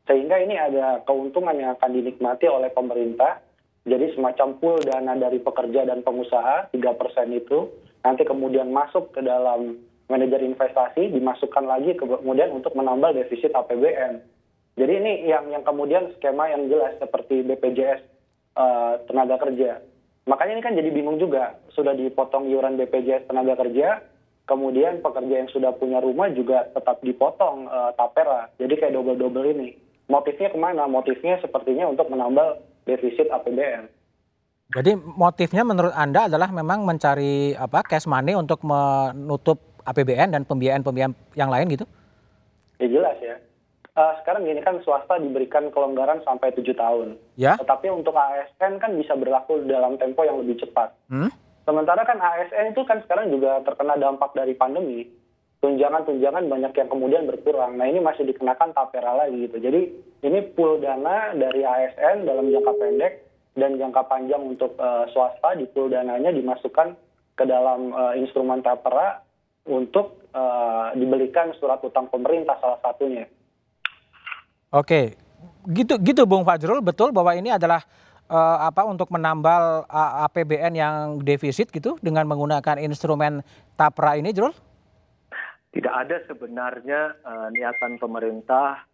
[0.07, 3.39] Sehingga ini ada keuntungan yang akan dinikmati oleh pemerintah.
[3.83, 6.79] Jadi semacam pool dana dari pekerja dan pengusaha, 3%
[7.35, 7.67] itu,
[8.07, 14.23] nanti kemudian masuk ke dalam manajer investasi, dimasukkan lagi kemudian untuk menambal defisit APBN.
[14.79, 18.01] Jadi ini yang yang kemudian skema yang jelas seperti BPJS
[18.57, 19.83] uh, eh, tenaga kerja.
[20.31, 23.99] Makanya ini kan jadi bingung juga, sudah dipotong iuran BPJS tenaga kerja,
[24.47, 28.47] kemudian pekerja yang sudah punya rumah juga tetap dipotong uh, tapera.
[28.63, 29.71] Jadi kayak double-double ini
[30.11, 30.89] motifnya ke mana?
[30.91, 33.91] Motifnya sepertinya untuk menambal defisit APBN.
[34.73, 41.13] Jadi motifnya menurut Anda adalah memang mencari apa cash money untuk menutup APBN dan pembiayaan-pembiayaan
[41.37, 41.85] yang lain gitu?
[42.81, 43.37] Ya jelas ya.
[43.93, 47.21] Uh, sekarang gini kan swasta diberikan kelonggaran sampai tujuh tahun.
[47.37, 47.61] Ya.
[47.61, 50.97] Tetapi untuk ASN kan bisa berlaku dalam tempo yang lebih cepat.
[51.13, 51.29] Hmm?
[51.69, 55.05] Sementara kan ASN itu kan sekarang juga terkena dampak dari pandemi
[55.63, 57.79] tunjangan-tunjangan banyak yang kemudian berkurang.
[57.79, 59.63] Nah ini masih dikenakan tapera lagi gitu.
[59.63, 59.81] Jadi
[60.27, 63.13] ini pool dana dari ASN dalam jangka pendek
[63.55, 66.99] dan jangka panjang untuk uh, swasta di pool dananya dimasukkan
[67.39, 69.23] ke dalam uh, instrumen tapera
[69.63, 73.31] untuk uh, dibelikan surat utang pemerintah salah satunya.
[74.75, 75.15] Oke,
[75.71, 77.87] gitu gitu Bung Fajrul betul bahwa ini adalah
[78.27, 83.47] uh, apa untuk menambal uh, APBN yang defisit gitu dengan menggunakan instrumen
[83.79, 84.72] tapra ini, Jrul?
[85.73, 88.85] Tidak ada sebenarnya uh, niatan pemerintah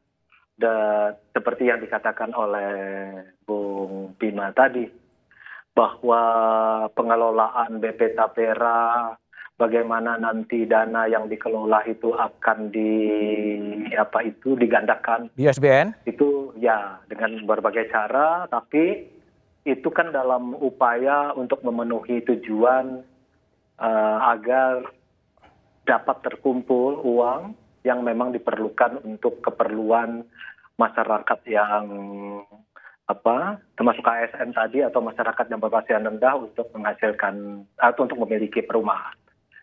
[0.59, 2.75] dan seperti yang dikatakan oleh
[3.47, 4.87] Bung Bima tadi
[5.75, 6.23] bahwa
[6.91, 9.15] pengelolaan BP Tapera
[9.55, 12.91] bagaimana nanti dana yang dikelola itu akan di
[13.95, 15.31] apa itu digandakan.
[15.39, 19.07] Di SBN itu ya dengan berbagai cara tapi
[19.63, 23.03] itu kan dalam upaya untuk memenuhi tujuan
[23.79, 24.83] uh, agar
[25.89, 30.29] dapat terkumpul uang yang memang diperlukan untuk keperluan
[30.77, 31.89] masyarakat yang
[33.09, 39.17] apa termasuk ASN tadi atau masyarakat yang berpenghasilan rendah untuk menghasilkan atau untuk memiliki perumahan.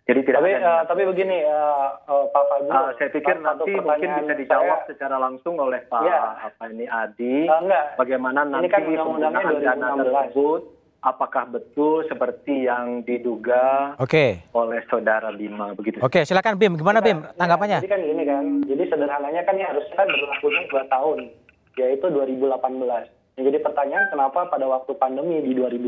[0.05, 3.73] Jadi tidak tapi, ada uh, tapi begini uh, uh, Pak Fadil, uh, saya pikir nanti
[3.73, 7.49] mungkin bisa dijawab saya, secara langsung oleh Pak ya, apa ini Adi.
[7.49, 7.85] Uh, enggak.
[7.97, 10.61] Bagaimana nanti ini kan penggunaan dana tersebut
[11.05, 14.41] apakah betul seperti yang diduga okay.
[14.57, 16.01] oleh saudara Bima begitu.
[16.01, 16.73] Oke, okay, silakan Bim.
[16.73, 17.79] Gimana Bim tanggapannya?
[17.79, 21.17] Ya, jadi kan ini kan, jadi sederhananya kan ini harusnya kan berlakunya dua tahun,
[21.77, 23.37] yaitu 2018.
[23.37, 25.85] Yang jadi pertanyaan kenapa pada waktu pandemi di 2020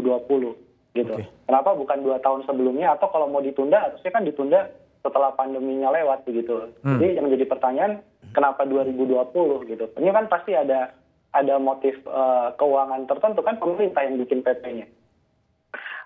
[0.94, 1.14] gitu?
[1.18, 1.26] Okay.
[1.50, 4.70] Kenapa bukan dua tahun sebelumnya atau kalau mau ditunda harusnya kan ditunda
[5.02, 6.70] setelah pandeminya lewat begitu.
[6.84, 7.00] Hmm.
[7.00, 8.04] Jadi yang jadi pertanyaan
[8.36, 9.86] kenapa 2020 gitu?
[9.98, 10.92] Ini kan pasti ada
[11.32, 14.88] ada motif uh, keuangan tertentu kan pemerintah yang bikin PP-nya.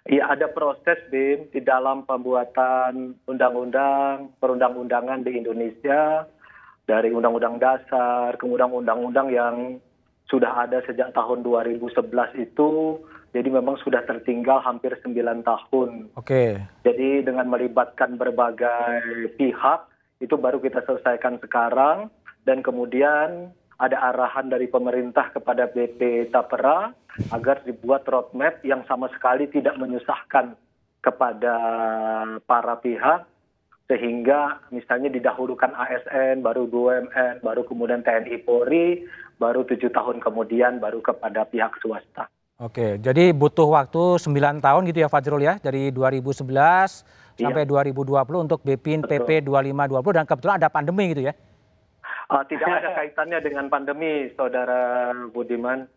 [0.09, 6.25] Ya ada proses BIM di dalam pembuatan undang-undang, perundang-undangan di Indonesia
[6.89, 9.77] dari undang-undang dasar ke undang-undang yang
[10.25, 11.85] sudah ada sejak tahun 2011
[12.41, 12.97] itu
[13.31, 15.89] jadi memang sudah tertinggal hampir 9 tahun.
[16.17, 16.25] Oke.
[16.25, 16.49] Okay.
[16.83, 19.79] Jadi dengan melibatkan berbagai pihak
[20.19, 22.11] itu baru kita selesaikan sekarang
[22.43, 26.93] dan kemudian ada arahan dari pemerintah kepada BP Tapera
[27.31, 30.55] agar dibuat roadmap yang sama sekali tidak menyusahkan
[31.01, 31.55] kepada
[32.45, 33.27] para pihak
[33.91, 39.03] sehingga misalnya didahulukan ASN, baru BUMN, baru kemudian TNI Polri,
[39.35, 42.31] baru tujuh tahun kemudian baru kepada pihak swasta.
[42.61, 47.49] Oke, jadi butuh waktu 9 tahun gitu ya Fajrul ya, dari 2011 iya.
[47.49, 51.33] sampai 2020 untuk BPIN PP 2520 dan kebetulan ada pandemi gitu ya?
[52.31, 55.89] Uh, tidak ada kaitannya dengan pandemi, Saudara Budiman.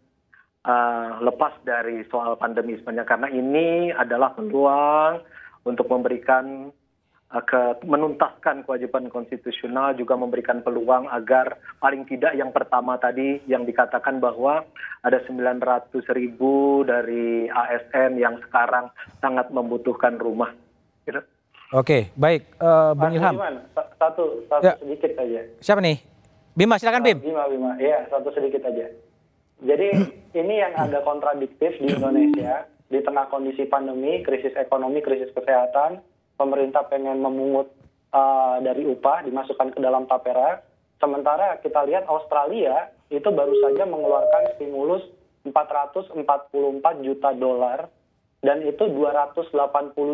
[0.64, 5.20] Uh, lepas dari soal pandemi sebenarnya, karena ini adalah peluang
[5.68, 6.72] untuk memberikan
[7.42, 14.22] ke menuntaskan kewajiban konstitusional juga memberikan peluang agar paling tidak yang pertama tadi yang dikatakan
[14.22, 14.62] bahwa
[15.02, 18.86] ada 900 ribu dari ASN yang sekarang
[19.18, 20.54] sangat membutuhkan rumah.
[21.02, 21.18] Gitu.
[21.74, 23.34] Oke, baik, uh, Bung Ilham.
[23.98, 24.78] satu, satu ya.
[24.78, 25.40] sedikit saja.
[25.58, 25.98] Siapa nih?
[26.54, 27.18] Bima, silakan Bim.
[27.18, 27.74] Bima, Bima.
[27.82, 28.86] Iya, satu sedikit aja.
[29.64, 29.88] Jadi
[30.36, 36.04] ini yang ada kontradiktif di Indonesia di tengah kondisi pandemi, krisis ekonomi, krisis kesehatan,
[36.36, 37.72] pemerintah pengen memungut
[38.12, 40.60] uh, dari upah dimasukkan ke dalam tapera.
[41.00, 45.02] Sementara kita lihat Australia itu baru saja mengeluarkan stimulus
[45.48, 46.16] 444
[47.00, 47.88] juta dolar
[48.44, 49.48] dan itu 280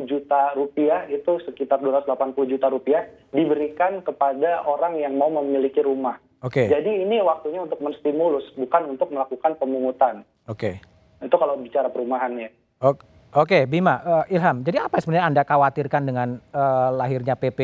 [0.07, 2.07] juta rupiah itu sekitar 280
[2.46, 3.03] juta rupiah
[3.34, 6.22] diberikan kepada orang yang mau memiliki rumah.
[6.41, 6.64] Oke.
[6.64, 6.66] Okay.
[6.72, 10.24] Jadi ini waktunya untuk menstimulus bukan untuk melakukan pemungutan.
[10.49, 10.80] Oke.
[10.80, 11.24] Okay.
[11.26, 12.49] Itu kalau bicara perumahannya.
[12.80, 13.05] Oke.
[13.30, 14.66] Oke, Bima, uh, Ilham.
[14.66, 17.62] Jadi apa sebenarnya Anda khawatirkan dengan uh, lahirnya PP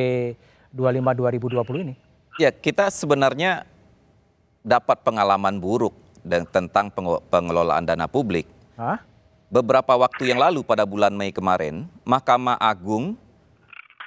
[0.71, 1.95] 25 2020 ini?
[2.39, 3.67] Ya, kita sebenarnya
[4.63, 5.91] dapat pengalaman buruk
[6.23, 6.95] dan tentang
[7.31, 8.47] pengelolaan dana publik.
[8.79, 9.03] Hah?
[9.51, 13.19] Beberapa waktu yang lalu pada bulan Mei kemarin, Mahkamah Agung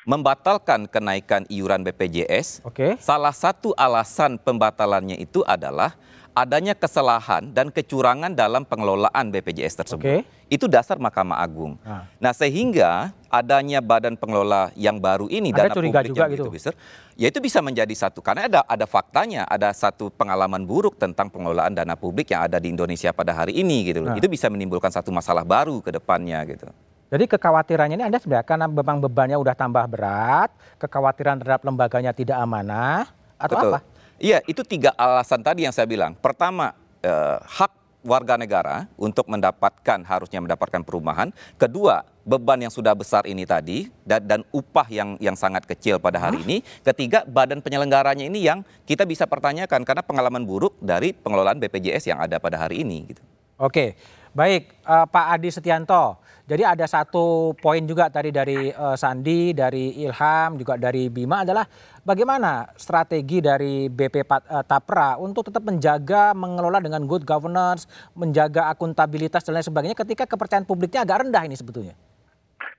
[0.08, 2.64] membatalkan kenaikan iuran BPJS.
[2.64, 2.96] Oke.
[3.02, 5.96] Salah satu alasan pembatalannya itu adalah
[6.38, 10.06] adanya kesalahan dan kecurangan dalam pengelolaan BPJS tersebut.
[10.06, 10.22] Okay.
[10.50, 11.78] Itu dasar Mahkamah Agung.
[11.86, 12.10] Ah.
[12.18, 16.50] Nah, sehingga adanya badan pengelola yang baru ini Ada dana publik juga yang gitu.
[16.50, 16.74] besar,
[17.14, 21.78] ya itu bisa menjadi satu karena ada ada faktanya, ada satu pengalaman buruk tentang pengelolaan
[21.78, 24.16] dana publik yang ada di Indonesia pada hari ini gitu loh.
[24.16, 24.18] Nah.
[24.18, 26.74] Itu bisa menimbulkan satu masalah baru ke depannya gitu.
[27.10, 32.38] Jadi kekhawatirannya ini Anda sebenarnya karena memang bebannya udah tambah berat, kekhawatiran terhadap lembaganya tidak
[32.38, 33.10] amanah
[33.42, 33.72] atau Betul.
[33.74, 33.80] apa?
[34.22, 36.14] Iya, itu tiga alasan tadi yang saya bilang.
[36.14, 37.72] Pertama, eh, hak
[38.06, 41.34] warga negara untuk mendapatkan harusnya mendapatkan perumahan.
[41.60, 46.22] Kedua, beban yang sudah besar ini tadi dan, dan upah yang yang sangat kecil pada
[46.22, 46.62] hari ini.
[46.86, 52.20] Ketiga, badan penyelenggaranya ini yang kita bisa pertanyakan karena pengalaman buruk dari pengelolaan BPJS yang
[52.22, 53.10] ada pada hari ini.
[53.12, 53.22] Gitu.
[53.60, 54.00] Oke,
[54.32, 56.24] baik uh, Pak Adi Setianto.
[56.50, 61.62] Jadi ada satu poin juga tadi dari uh, Sandi, dari Ilham, juga dari Bima adalah
[62.02, 67.86] bagaimana strategi dari BP uh, Tapra untuk tetap menjaga, mengelola dengan good governance,
[68.18, 71.94] menjaga akuntabilitas dan lain sebagainya ketika kepercayaan publiknya agak rendah ini sebetulnya.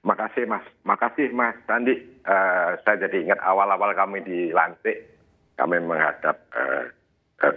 [0.03, 1.95] Makasih Mas, makasih Mas Sandi.
[2.27, 5.14] Uh, saya jadi ingat awal-awal kami dilantik,
[5.55, 6.91] kami menghadap uh,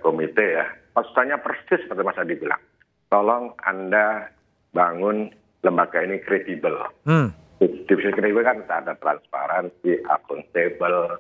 [0.05, 0.69] komite ya.
[0.93, 2.61] Maksudnya persis seperti Mas Sandi bilang.
[3.09, 4.29] Tolong Anda
[4.73, 6.75] bangun lembaga ini kredibel.
[7.07, 7.31] Hmm.
[7.63, 11.17] Divisi kredibel kan ada transparansi, akuntabel,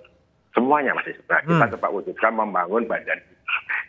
[0.51, 1.47] semuanya masih sebenarnya.
[1.47, 1.51] Hmm.
[1.57, 3.19] Kita coba wujudkan membangun badan.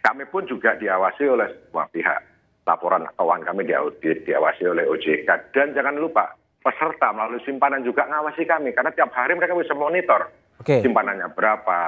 [0.06, 2.20] Kami pun juga diawasi oleh semua pihak.
[2.64, 5.52] Laporan keuangan kami diaudit, diawasi oleh OJK.
[5.52, 6.32] Dan jangan lupa,
[6.64, 8.72] peserta melalui simpanan juga ngawasi kami.
[8.72, 10.32] Karena tiap hari mereka bisa monitor.
[10.64, 10.80] Okay.
[10.80, 11.78] Simpanannya berapa,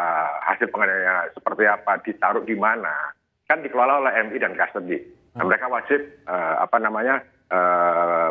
[0.52, 3.14] hasil pengadanya seperti apa, ditaruh di mana.
[3.48, 5.00] Kan dikelola oleh MI dan custody.
[5.36, 7.24] Nah, mereka wajib, uh, apa namanya,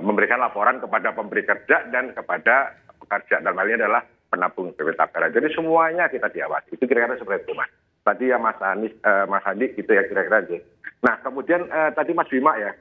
[0.04, 4.04] memberikan laporan kepada pemberi kerja dan kepada pekerja dalam hal ini adalah
[4.36, 5.30] penabung BP Tapera.
[5.30, 6.76] Jadi semuanya kita diawasi.
[6.76, 7.72] Itu kira-kira seperti itu mas.
[8.06, 10.58] Tadi ya Mas Anis, uh, Mas Andi gitu ya kira-kira aja.
[11.02, 12.76] Nah kemudian uh, tadi Mas Bima ya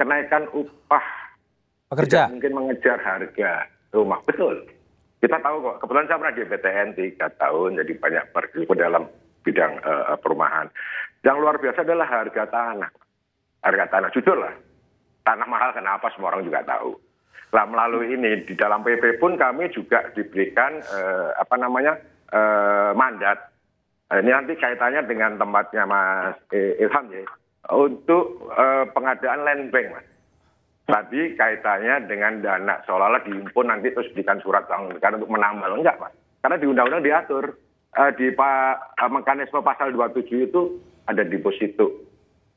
[0.00, 1.04] kenaikan upah
[1.92, 4.64] pekerja mungkin mengejar harga rumah betul.
[5.20, 5.84] Kita tahu kok.
[5.84, 9.04] Kebetulan saya pernah di BTN tiga tahun jadi banyak bergelut dalam
[9.44, 10.72] bidang uh, perumahan.
[11.20, 12.90] Yang luar biasa adalah harga tanah.
[13.60, 14.69] Harga tanah jujur lah
[15.24, 16.96] tanah mahal kenapa semua orang juga tahu.
[17.50, 21.98] Lah melalui ini di dalam PP pun kami juga diberikan eh, apa namanya
[22.30, 23.50] eh, mandat.
[24.10, 27.26] Nah, ini nanti kaitannya dengan tempatnya Mas Ilham ya
[27.74, 30.06] untuk eh, pengadaan land bank Mas.
[30.90, 36.14] Tadi kaitannya dengan dana seolah-olah diimpun nanti terus berikan surat negara untuk menambal enggak Mas.
[36.42, 37.44] Karena di undang-undang diatur
[37.98, 40.62] eh, di pa, eh, mekanisme pasal 27 itu
[41.06, 42.10] ada deposito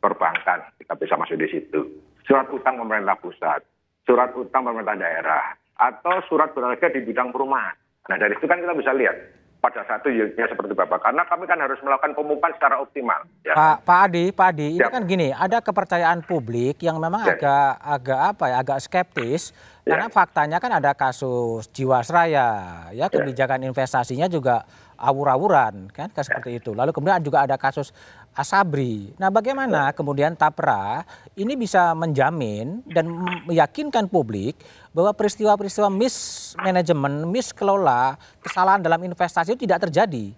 [0.04, 1.80] perbankan kita bisa masuk di situ
[2.24, 3.62] surat utang pemerintah pusat,
[4.08, 5.46] surat utang pemerintah daerah,
[5.78, 7.76] atau surat berharga di bidang perumahan.
[8.10, 9.16] Nah dari situ kan kita bisa lihat
[9.64, 11.00] pada satu yieldnya seperti Bapak.
[11.00, 13.24] Karena kami kan harus melakukan pemupukan secara optimal.
[13.48, 13.56] Ya.
[13.56, 17.40] Pak, Pak Adi, Pak Adi, ini kan gini, ada kepercayaan publik yang memang ya.
[17.40, 19.56] agak agak apa ya, agak skeptis
[19.88, 19.96] ya.
[19.96, 23.06] karena faktanya kan ada kasus Jiwasraya, ya, ya.
[23.08, 23.72] kebijakan ya.
[23.72, 24.68] investasinya juga
[25.00, 26.76] awur-awuran kan kayak seperti itu.
[26.76, 27.96] Lalu kemudian juga ada kasus
[28.34, 29.14] Asabri.
[29.22, 31.06] Nah, bagaimana kemudian Tapra
[31.38, 33.06] ini bisa menjamin dan
[33.46, 34.58] meyakinkan publik
[34.90, 40.34] bahwa peristiwa-peristiwa mismanagement, miskelola, kesalahan dalam investasi itu tidak terjadi?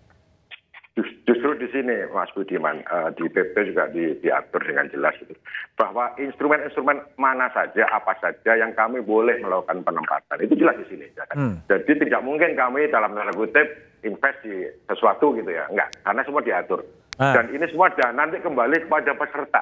[0.95, 5.35] Justru di sini, Mas Budiman, uh, di PP juga di, diatur dengan jelas itu
[5.75, 11.05] bahwa instrumen-instrumen mana saja, apa saja yang kami boleh melakukan penempatan itu jelas di sini.
[11.11, 11.35] Ya kan?
[11.35, 11.55] hmm.
[11.67, 13.67] Jadi tidak mungkin kami dalam tanda kutip
[14.07, 16.79] invest di sesuatu gitu ya, enggak, karena semua diatur.
[17.15, 17.31] Ah.
[17.31, 19.61] Dan ini semua nanti kembali kepada peserta,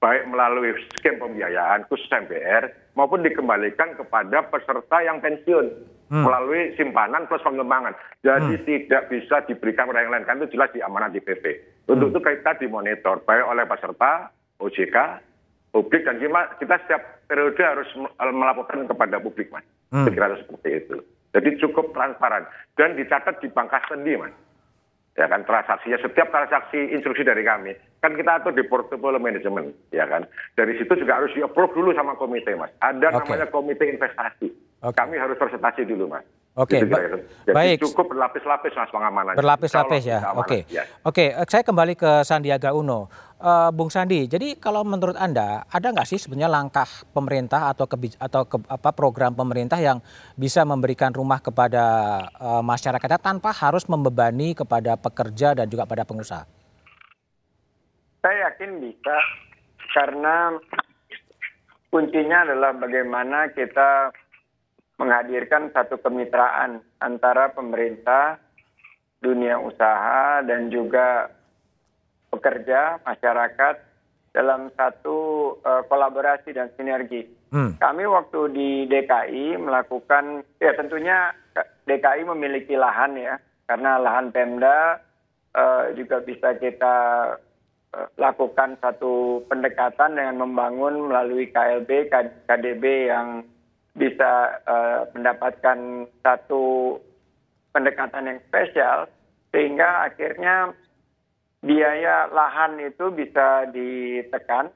[0.00, 5.68] baik melalui skema pembiayaan khusus MPR maupun dikembalikan kepada peserta yang pensiun
[6.08, 6.24] hmm.
[6.24, 7.92] melalui simpanan plus pengembangan.
[8.24, 8.64] Jadi hmm.
[8.64, 11.44] tidak bisa diberikan kepada yang lain, kan itu jelas di amanat di PP.
[11.92, 12.16] Untuk hmm.
[12.16, 14.32] itu kita dimonitor baik oleh peserta,
[14.64, 14.96] OJK,
[15.76, 17.88] publik dan kita, kita setiap periode harus
[18.32, 19.64] melaporkan kepada publik, mas.
[19.92, 20.08] Hmm.
[20.08, 20.96] Kira-kira seperti itu.
[21.36, 22.48] Jadi cukup transparan
[22.80, 24.32] dan dicatat di bangkas sendi, mas
[25.14, 27.70] ya kan transaksinya setiap transaksi instruksi dari kami
[28.02, 30.26] kan kita atur di portfolio manajemen ya kan
[30.58, 33.38] dari situ juga harus di approve dulu sama komite mas ada okay.
[33.38, 34.50] namanya komite investasi
[34.82, 34.98] okay.
[34.98, 37.02] kami harus presentasi dulu mas Oke, okay, ba
[37.50, 37.78] Jadi baik.
[37.82, 39.34] cukup berlapis-lapis mas pengamanan.
[39.34, 40.22] Berlapis-lapis ya.
[40.38, 40.60] Oke, okay.
[40.70, 40.86] ya.
[41.02, 41.34] oke.
[41.34, 43.10] Okay, saya kembali ke Sandiaga Uno,
[43.42, 44.30] uh, Bung Sandi.
[44.30, 48.94] Jadi kalau menurut anda ada nggak sih sebenarnya langkah pemerintah atau ke, atau ke, apa
[48.94, 49.98] program pemerintah yang
[50.38, 51.82] bisa memberikan rumah kepada
[52.38, 56.46] uh, masyarakatnya tanpa harus membebani kepada pekerja dan juga pada pengusaha?
[58.22, 59.16] Saya yakin bisa
[59.90, 60.54] karena
[61.90, 64.14] kuncinya adalah bagaimana kita
[64.98, 68.38] menghadirkan satu kemitraan antara pemerintah,
[69.18, 71.30] dunia usaha, dan juga
[72.30, 73.74] pekerja, masyarakat
[74.34, 75.18] dalam satu
[75.62, 77.26] uh, kolaborasi dan sinergi.
[77.54, 77.78] Hmm.
[77.78, 81.30] Kami waktu di DKI melakukan, ya tentunya
[81.86, 83.38] DKI memiliki lahan ya,
[83.70, 84.98] karena lahan Pemda
[85.54, 86.96] uh, juga bisa kita
[87.94, 92.10] uh, lakukan satu pendekatan dengan membangun melalui KLB,
[92.50, 93.46] KDB yang
[93.94, 96.98] bisa uh, mendapatkan satu
[97.70, 99.06] pendekatan yang spesial
[99.54, 100.74] sehingga akhirnya
[101.62, 104.68] biaya lahan itu bisa ditekan,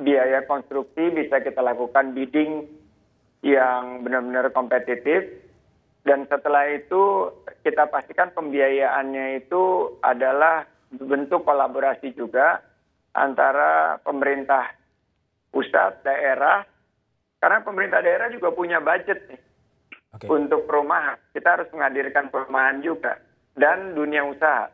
[0.00, 2.64] biaya konstruksi bisa kita lakukan bidding
[3.44, 5.44] yang benar-benar kompetitif
[6.04, 7.32] dan setelah itu
[7.64, 12.60] kita pastikan pembiayaannya itu adalah bentuk kolaborasi juga
[13.16, 14.68] antara pemerintah
[15.48, 16.66] pusat, daerah,
[17.44, 19.40] karena pemerintah daerah juga punya budget nih
[20.16, 20.32] okay.
[20.32, 21.20] untuk perumahan.
[21.36, 23.20] Kita harus menghadirkan perumahan juga
[23.52, 24.72] dan dunia usaha.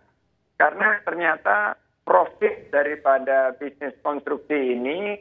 [0.54, 1.74] Karena ternyata
[2.06, 5.18] profit daripada bisnis konstruksi ini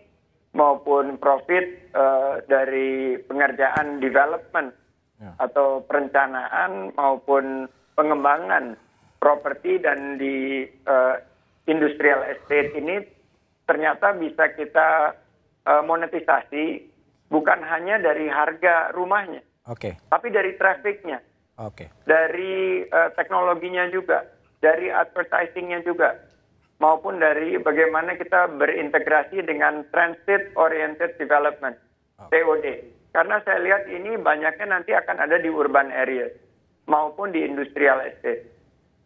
[0.54, 4.70] maupun profit uh, dari pengerjaan development
[5.18, 5.34] yeah.
[5.42, 7.66] atau perencanaan maupun
[7.98, 8.78] pengembangan
[9.18, 11.18] properti dan di uh,
[11.66, 13.02] industrial estate ini
[13.66, 15.18] ternyata bisa kita
[15.66, 16.90] uh, monetisasi
[17.30, 19.96] bukan hanya dari harga rumahnya, okay.
[20.10, 21.22] tapi dari trafficnya,
[21.56, 21.88] okay.
[22.10, 24.26] dari uh, teknologinya juga,
[24.60, 26.18] dari advertisingnya juga,
[26.82, 31.78] maupun dari bagaimana kita berintegrasi dengan transit oriented development
[32.18, 32.42] okay.
[32.42, 32.66] (TOD).
[33.10, 36.30] Karena saya lihat ini banyaknya nanti akan ada di urban area
[36.86, 38.46] maupun di industrial estate.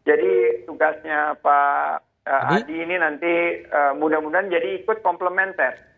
[0.03, 5.92] Jadi tugasnya Pak uh, Adi ini nanti uh, mudah-mudahan jadi ikut komplementer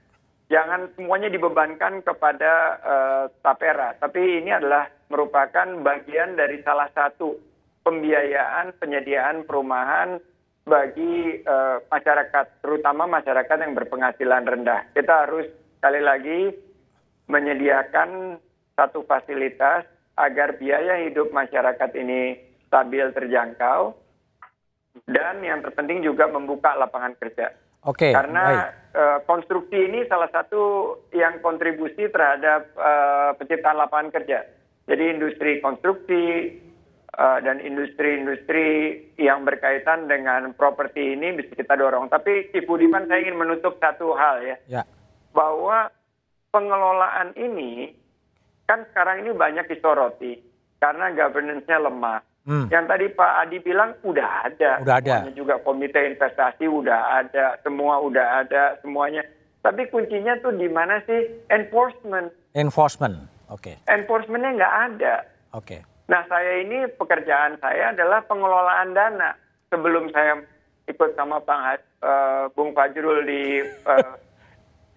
[0.49, 3.97] jangan semuanya dibebankan kepada uh, tapera.
[3.97, 7.37] Tapi ini adalah merupakan bagian dari salah satu
[7.85, 10.17] pembiayaan penyediaan perumahan
[10.65, 14.89] bagi uh, masyarakat terutama masyarakat yang berpenghasilan rendah.
[14.97, 15.45] Kita harus
[15.77, 16.39] sekali lagi
[17.29, 18.41] menyediakan
[18.73, 19.85] satu fasilitas
[20.17, 23.93] agar biaya hidup masyarakat ini stabil terjangkau.
[25.05, 27.51] Dan yang terpenting juga membuka lapangan kerja.
[27.83, 28.15] Oke.
[28.15, 28.84] Karena uh,
[29.27, 34.47] konstruksi ini salah satu yang kontribusi terhadap uh, penciptaan lapangan kerja.
[34.85, 36.55] Jadi industri konstruksi
[37.17, 42.07] uh, dan industri-industri yang berkaitan dengan properti ini bisa kita dorong.
[42.07, 44.57] Tapi Ibu Budiman saya ingin menutup satu hal ya.
[44.69, 44.81] ya.
[45.35, 45.91] Bahwa
[46.55, 47.91] pengelolaan ini
[48.65, 50.39] kan sekarang ini banyak disoroti
[50.79, 52.69] karena governance-nya lemah Hmm.
[52.69, 54.71] Yang tadi Pak Adi bilang udah ada.
[54.85, 55.25] Udah ada.
[55.25, 59.25] Semuanya juga komite investasi udah ada, semua udah ada semuanya.
[59.65, 62.29] Tapi kuncinya tuh di mana sih enforcement?
[62.53, 63.65] Enforcement, oke.
[63.65, 63.75] Okay.
[63.89, 65.15] Enforcementnya nggak ada.
[65.57, 65.81] Oke.
[65.81, 65.81] Okay.
[66.05, 69.33] Nah, saya ini pekerjaan saya adalah pengelolaan dana.
[69.73, 70.45] Sebelum saya
[70.85, 74.13] ikut sama Bang uh, Bung Fajrul di uh,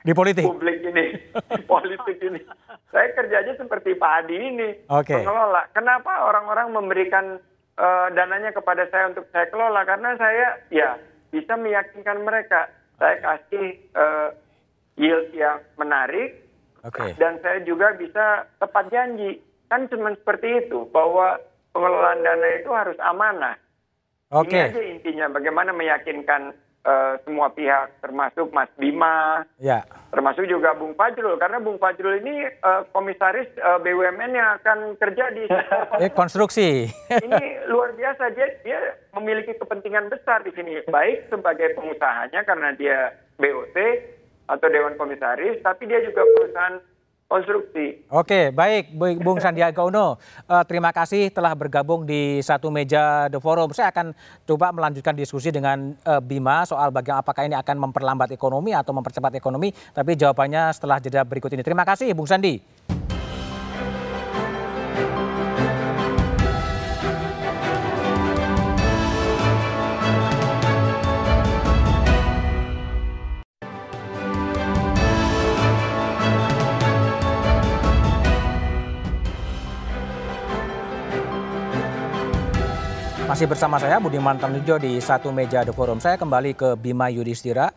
[0.09, 1.07] di politik publik ini,
[1.73, 2.41] politik ini.
[2.89, 5.21] Saya kerjanya seperti Pak Adi ini, okay.
[5.21, 5.69] pengelola.
[5.77, 7.37] Kenapa orang-orang memberikan
[7.77, 9.85] uh, dananya kepada saya untuk saya kelola?
[9.85, 10.97] Karena saya ya
[11.29, 12.73] bisa meyakinkan mereka.
[12.97, 14.33] Saya kasih uh,
[14.97, 16.41] yield yang menarik,
[16.83, 17.13] okay.
[17.21, 21.37] dan saya juga bisa tepat janji Kan cuma seperti itu, bahwa
[21.77, 23.57] pengelolaan dana itu harus amanah.
[24.33, 24.73] Okay.
[24.73, 29.83] Ini aja intinya, bagaimana meyakinkan uh, semua pihak, termasuk Mas Bima, ya.
[30.15, 34.95] termasuk juga Bung Fajrul, karena Bung Fajrul ini uh, komisaris uh, eh, BUMN yang akan
[35.01, 35.45] kerja di
[36.05, 36.87] eh, konstruksi.
[37.27, 38.79] ini luar biasa, dia, dia
[39.17, 42.99] memiliki kepentingan besar di sini, baik sebagai pengusahanya karena dia
[43.39, 43.77] BOT
[44.49, 46.81] atau Dewan Komisaris, tapi dia juga perusahaan
[47.29, 48.09] konstruksi.
[48.09, 50.17] Oke, baik Bung Sandiaga Uno.
[50.49, 53.71] Uh, terima kasih telah bergabung di satu meja The Forum.
[53.77, 54.17] Saya akan
[54.49, 59.37] coba melanjutkan diskusi dengan uh, Bima soal bagaimana apakah ini akan memperlambat ekonomi atau mempercepat
[59.37, 59.71] ekonomi.
[59.93, 61.61] Tapi jawabannya setelah jeda berikut ini.
[61.61, 62.98] Terima kasih Bung Sandi.
[83.39, 86.03] Masih bersama saya Budiman Tanujo di satu meja The Forum.
[86.03, 87.71] Saya kembali ke Bima Yudhistira.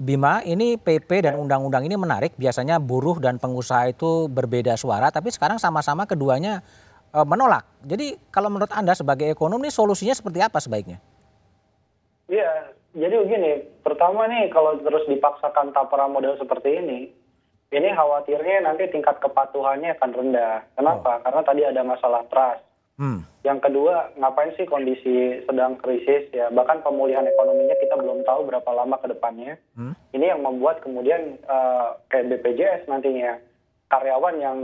[0.00, 2.32] Bima, ini PP dan undang-undang ini menarik.
[2.40, 6.64] Biasanya buruh dan pengusaha itu berbeda suara, tapi sekarang sama-sama keduanya
[7.12, 7.60] e, menolak.
[7.84, 10.96] Jadi kalau menurut Anda sebagai ekonom ini solusinya seperti apa sebaiknya?
[12.32, 13.68] Iya, jadi begini.
[13.84, 17.12] Pertama nih kalau terus dipaksakan tapera model seperti ini,
[17.68, 20.64] ini khawatirnya nanti tingkat kepatuhannya akan rendah.
[20.72, 21.20] Kenapa?
[21.20, 21.28] Oh.
[21.28, 23.24] Karena tadi ada masalah trust Hmm.
[23.42, 28.70] Yang kedua, ngapain sih kondisi sedang krisis ya, bahkan pemulihan ekonominya kita belum tahu berapa
[28.70, 29.56] lama ke depannya.
[29.74, 29.96] Hmm.
[30.12, 33.40] Ini yang membuat kemudian uh, kayak BPJS nantinya
[33.88, 34.58] karyawan yang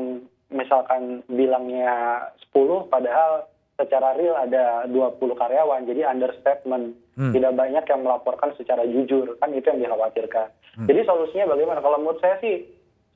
[0.48, 3.48] misalkan bilangnya 10 padahal
[3.78, 6.98] secara real ada 20 karyawan, jadi understatement.
[7.18, 7.34] Hmm.
[7.34, 10.54] Tidak banyak yang melaporkan secara jujur, kan itu yang dikhawatirkan.
[10.78, 10.86] Hmm.
[10.86, 11.82] Jadi solusinya bagaimana?
[11.82, 12.66] Kalau menurut saya sih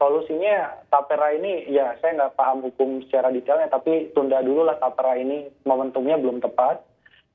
[0.02, 5.14] solusinya tapera ini ya saya nggak paham hukum secara detailnya tapi tunda dulu lah tapera
[5.14, 6.82] ini momentumnya belum tepat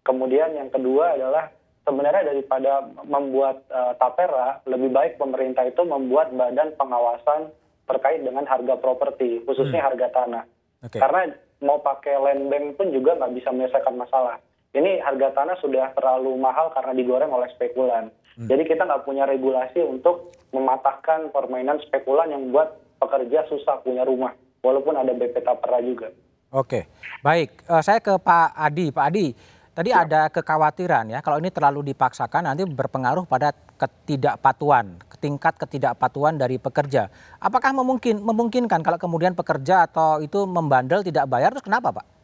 [0.04, 1.48] kemudian yang kedua adalah
[1.88, 7.56] sebenarnya daripada membuat uh, tapera lebih baik pemerintah itu membuat badan pengawasan
[7.88, 9.88] terkait dengan harga properti khususnya hmm.
[9.88, 10.44] harga tanah
[10.84, 11.00] okay.
[11.00, 14.44] karena mau pakai land bank pun juga nggak bisa menyelesaikan masalah
[14.76, 18.46] ini harga tanah sudah terlalu mahal karena digoreng oleh spekulan Hmm.
[18.46, 24.38] Jadi kita nggak punya regulasi untuk mematahkan permainan spekulan yang membuat pekerja susah punya rumah,
[24.62, 26.14] walaupun ada BP Tapera juga.
[26.54, 26.86] Oke,
[27.26, 27.66] baik.
[27.66, 28.94] Uh, saya ke Pak Adi.
[28.94, 29.34] Pak Adi,
[29.74, 30.06] tadi ya.
[30.06, 37.10] ada kekhawatiran ya kalau ini terlalu dipaksakan nanti berpengaruh pada ketidakpatuan, tingkat ketidakpatuan dari pekerja.
[37.42, 42.17] Apakah memungkin, memungkinkan kalau kemudian pekerja atau itu membandel tidak bayar, terus kenapa Pak?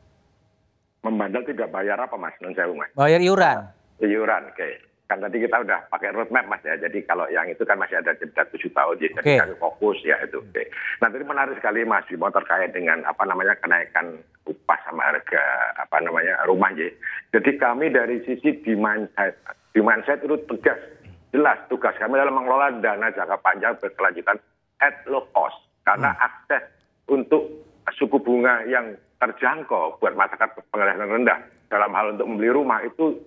[1.04, 2.36] Membandel tidak bayar apa Mas?
[2.40, 2.92] Non Mas.
[2.96, 3.68] Bayar iuran.
[4.00, 4.56] Iuran, oke.
[4.56, 4.74] Okay
[5.14, 8.18] kan tadi kita udah pakai roadmap mas ya jadi kalau yang itu kan masih ada
[8.18, 9.38] jeda tujuh tahun jadi okay.
[9.46, 10.66] kami fokus ya itu oke okay.
[11.04, 14.18] nah tadi menarik sekali mas Bimo terkait dengan apa namanya kenaikan
[14.50, 15.44] upah sama harga
[15.78, 16.90] apa namanya rumah ya
[17.30, 19.38] jadi kami dari sisi demand side
[19.78, 20.82] demand side itu tegas
[21.30, 24.42] jelas tugas kami dalam mengelola dana jangka panjang berkelanjutan
[24.82, 26.26] at low cost karena hmm.
[26.26, 26.64] akses
[27.06, 27.70] untuk
[28.00, 31.40] suku bunga yang terjangkau buat masyarakat penghasilan rendah.
[31.72, 33.18] Dalam hal untuk membeli rumah itu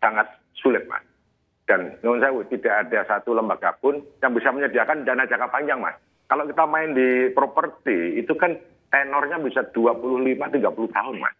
[0.00, 0.26] sangat
[0.56, 1.04] sulit mas.
[1.68, 5.94] Dan menurut saya tidak ada satu lembaga pun yang bisa menyediakan dana jangka panjang mas.
[6.26, 8.56] Kalau kita main di properti itu kan
[8.90, 11.36] tenornya bisa 25 30 tahun mas.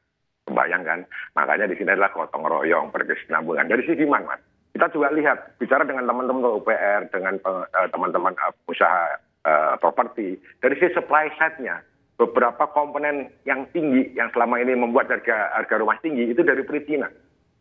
[0.52, 3.72] Bayangkan, makanya di sini adalah gotong royong berkesinambungan.
[3.72, 4.40] Dari sisi mana mas?
[4.72, 10.74] Kita juga lihat bicara dengan teman-teman UPR dengan eh, teman-teman uh, usaha uh, properti dari
[10.80, 11.76] sisi supply side-nya
[12.22, 17.10] beberapa komponen yang tinggi yang selama ini membuat harga harga rumah tinggi itu dari perizinan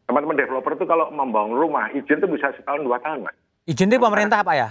[0.06, 3.36] teman-teman developer itu kalau membangun rumah izin itu bisa setahun dua tahun mas.
[3.64, 4.70] Izin itu pemerintah apa ya?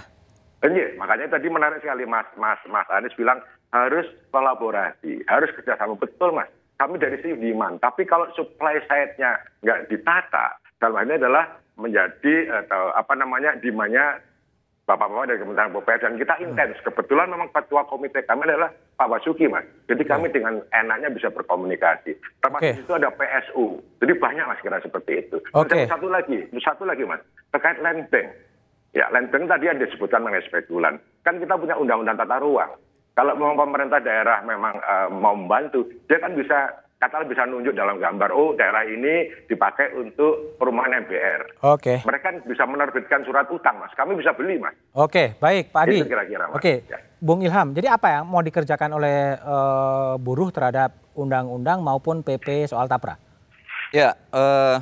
[0.61, 3.41] Iya, makanya tadi menarik sekali Mas Mas Mas Anies bilang
[3.73, 6.53] harus kolaborasi, harus kerjasama betul Mas.
[6.77, 11.45] Kami dari sisi demand, tapi kalau supply side-nya nggak ditata, dalam hal ini adalah
[11.77, 14.21] menjadi atau apa namanya demandnya
[14.91, 16.43] bapak-bapak dari Kementerian PUPR dan kita hmm.
[16.43, 16.75] intens.
[16.83, 19.63] Kebetulan memang ketua komite kami adalah Pak Basuki, Mas.
[19.87, 20.35] Jadi kami hmm.
[20.35, 22.19] dengan enaknya bisa berkomunikasi.
[22.43, 22.83] Termasuk okay.
[22.83, 23.79] itu ada PSU.
[24.03, 25.37] Jadi banyak Mas kira seperti itu.
[25.55, 25.87] Okay.
[25.87, 27.23] Dan satu lagi, satu lagi Mas,
[27.55, 28.27] terkait land bank.
[28.91, 30.99] Ya, land bank tadi ada disebutkan mengenai spekulan.
[31.23, 32.75] Kan kita punya undang-undang tata ruang.
[33.15, 37.97] Kalau memang pemerintah daerah memang uh, mau membantu, dia kan bisa katakanlah bisa nunjuk dalam
[37.97, 41.65] gambar, oh daerah ini dipakai untuk perumahan MBR.
[41.65, 42.05] Oke.
[42.05, 43.89] Mereka bisa menerbitkan surat utang, Mas.
[43.97, 44.77] Kami bisa beli, Mas.
[44.93, 46.05] Oke, baik, Pak Adi.
[46.05, 46.61] Itu kira-kira, Mas.
[46.61, 47.01] Oke, ya.
[47.17, 47.73] Bung Ilham.
[47.73, 53.17] Jadi apa yang mau dikerjakan oleh uh, buruh terhadap undang-undang maupun PP soal tapra?
[53.89, 54.77] Ya, uh,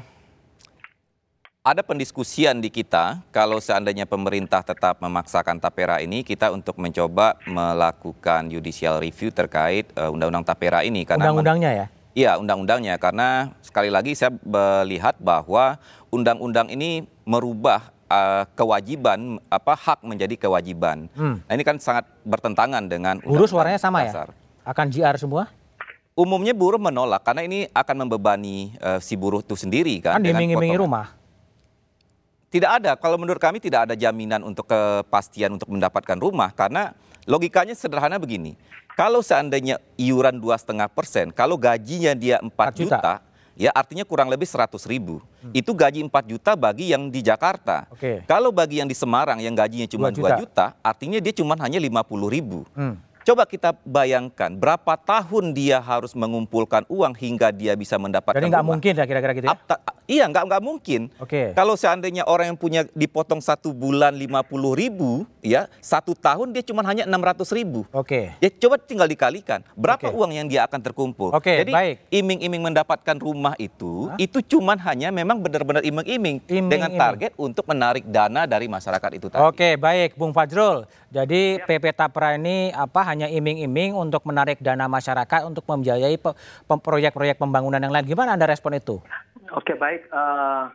[1.63, 8.51] ada pendiskusian di kita kalau seandainya pemerintah tetap memaksakan tapera ini kita untuk mencoba melakukan
[8.51, 11.87] judicial review terkait uh, undang-undang tapera ini karena undang-undangnya ya
[12.19, 15.79] Iya, undang-undangnya karena sekali lagi saya melihat bahwa
[16.11, 21.07] undang-undang ini merubah uh, kewajiban apa hak menjadi kewajiban.
[21.15, 21.39] Hmm.
[21.47, 24.11] Nah, ini kan sangat bertentangan dengan buruh suaranya sama ya?
[24.11, 24.27] dasar.
[24.35, 24.67] ya?
[24.67, 25.47] Akan JR semua?
[26.11, 30.19] Umumnya buruh menolak karena ini akan membebani uh, si buruh itu sendiri kan.
[30.19, 31.15] Kan diiming-imingi rumah.
[32.51, 36.97] Tidak ada, kalau menurut kami tidak ada jaminan untuk kepastian untuk mendapatkan rumah karena
[37.29, 38.57] logikanya sederhana begini
[38.99, 43.13] kalau seandainya iuran dua setengah persen, kalau gajinya dia 4 juta, juta
[43.55, 45.23] ya artinya kurang lebih 100 ribu.
[45.39, 45.55] Hmm.
[45.55, 47.87] Itu gaji 4 juta bagi yang di Jakarta.
[47.95, 48.27] Okay.
[48.27, 51.55] Kalau bagi yang di Semarang yang gajinya cuma 2 juta, 2 juta artinya dia cuma
[51.63, 52.67] hanya 50 ribu.
[52.75, 52.99] Hmm.
[53.27, 58.65] Coba kita bayangkan berapa tahun dia harus mengumpulkan uang hingga dia bisa mendapatkan Jadi nggak
[58.65, 59.55] mungkin ya kira-kira gitu ya?
[60.09, 61.01] iya nggak nggak mungkin.
[61.21, 61.29] Oke.
[61.29, 61.47] Okay.
[61.53, 66.65] Kalau seandainya orang yang punya dipotong satu bulan lima puluh ribu, ya satu tahun dia
[66.65, 67.85] cuma hanya enam ratus ribu.
[67.93, 68.33] Oke.
[68.33, 68.41] Okay.
[68.41, 70.17] Ya coba tinggal dikalikan berapa okay.
[70.17, 71.29] uang yang dia akan terkumpul.
[71.29, 71.45] Oke.
[71.45, 71.95] Okay, Jadi baik.
[72.09, 74.17] iming-iming mendapatkan rumah itu, Hah?
[74.17, 79.45] itu cuma hanya memang benar-benar iming-iming dengan target untuk menarik dana dari masyarakat itu tadi.
[79.45, 80.89] Oke okay, baik, Bung Fajrul.
[81.09, 81.65] Jadi ya.
[81.65, 86.15] PP Tapra ini apa hanya iming-iming untuk menarik dana masyarakat untuk membiayai
[86.69, 88.05] proyek-proyek pembangunan yang lain.
[88.05, 89.01] Gimana Anda respon itu?
[89.49, 90.69] Oke baik, uh,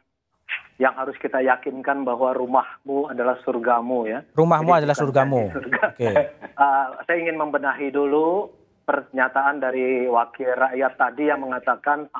[0.82, 4.26] yang harus kita yakinkan bahwa rumahmu adalah surgamu ya.
[4.34, 5.42] Rumahmu Jadi adalah surgamu.
[5.54, 5.82] Surga.
[5.94, 6.10] Oke.
[6.58, 8.50] uh, saya ingin membenahi dulu
[8.84, 12.10] pernyataan dari wakil rakyat tadi yang mengatakan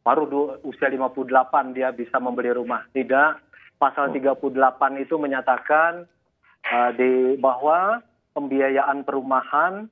[0.00, 2.88] baru usia 58 dia bisa membeli rumah.
[2.96, 3.30] Tidak,
[3.76, 4.40] pasal 38
[5.04, 6.08] itu menyatakan
[6.64, 8.00] uh, di bahwa
[8.38, 9.90] pembiayaan perumahan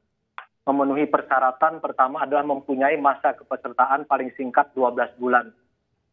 [0.63, 5.51] memenuhi persyaratan pertama adalah mempunyai masa kepesertaan paling singkat 12 bulan.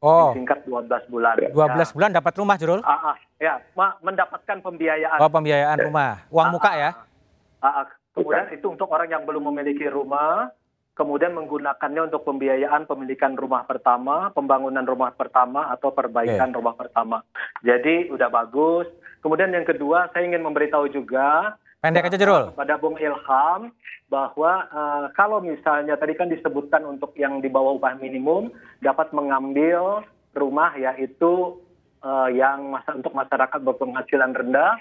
[0.02, 0.34] Oh.
[0.34, 1.38] Singkat 12 bulan.
[1.38, 1.86] 12 ya.
[1.94, 2.82] bulan dapat rumah, Jurul?
[2.84, 5.22] Ah, ah, ya, mendapatkan pembiayaan.
[5.22, 6.26] Oh, pembiayaan rumah.
[6.34, 6.92] Uang ah, muka ya?
[7.64, 10.52] Ah, ah, kemudian itu untuk orang yang belum memiliki rumah,
[10.94, 16.58] kemudian menggunakannya untuk pembiayaan pemilikan rumah pertama, pembangunan rumah pertama atau perbaikan okay.
[16.60, 17.18] rumah pertama.
[17.64, 18.92] Jadi udah bagus.
[19.24, 22.56] Kemudian yang kedua, saya ingin memberitahu juga Pendek aja Jerul.
[22.56, 23.76] Pada Bung Ilham
[24.08, 30.00] bahwa uh, kalau misalnya tadi kan disebutkan untuk yang di bawah upah minimum dapat mengambil
[30.32, 31.60] rumah yaitu
[32.00, 34.80] uh, yang masa untuk masyarakat berpenghasilan rendah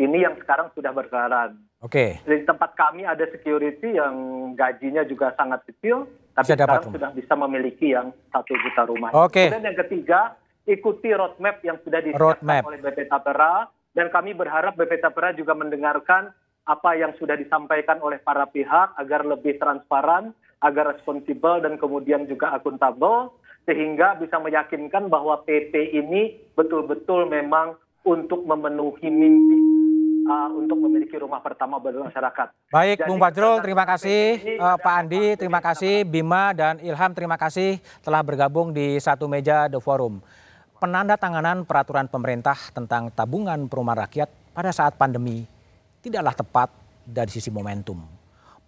[0.00, 1.60] ini yang sekarang sudah berjalan.
[1.84, 2.16] Oke.
[2.24, 2.40] Okay.
[2.40, 4.16] Di tempat kami ada security yang
[4.56, 9.12] gajinya juga sangat kecil, tapi bisa sekarang sudah bisa memiliki yang satu juta rumah.
[9.12, 9.36] Oke.
[9.36, 9.46] Okay.
[9.52, 10.32] Dan yang ketiga
[10.64, 13.68] ikuti roadmap yang sudah disiapkan oleh BP Tapera
[13.98, 16.30] dan kami berharap BP Tapera juga mendengarkan
[16.62, 20.30] apa yang sudah disampaikan oleh para pihak agar lebih transparan,
[20.62, 23.34] agar responsibel dan kemudian juga akuntabel
[23.66, 27.74] sehingga bisa meyakinkan bahwa PP ini betul-betul memang
[28.06, 29.58] untuk memenuhi mimpi
[30.30, 32.54] uh, untuk memiliki rumah pertama bagi masyarakat.
[32.70, 34.22] Baik, Jadi, Bung Fajrul, terima kasih.
[34.62, 36.06] Uh, Pak Andi, terima kasih.
[36.06, 40.22] Bima dan Ilham, terima kasih telah bergabung di satu meja The Forum
[40.78, 45.42] penanda tanganan peraturan pemerintah tentang tabungan perumahan rakyat pada saat pandemi
[45.98, 46.70] tidaklah tepat
[47.02, 47.98] dari sisi momentum.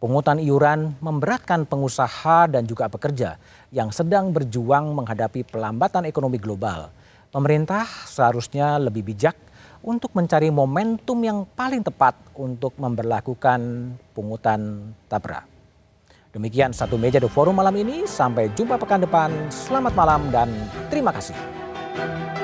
[0.01, 3.37] Pungutan iuran memberatkan pengusaha dan juga pekerja
[3.71, 6.89] yang sedang berjuang menghadapi pelambatan ekonomi global.
[7.31, 9.37] Pemerintah seharusnya lebih bijak
[9.85, 13.61] untuk mencari momentum yang paling tepat untuk memperlakukan
[14.17, 15.45] pungutan tabra.
[16.33, 18.09] Demikian satu meja The Forum malam ini.
[18.09, 19.31] Sampai jumpa pekan depan.
[19.51, 20.49] Selamat malam dan
[20.89, 21.60] terima kasih.
[22.01, 22.40] Thank you.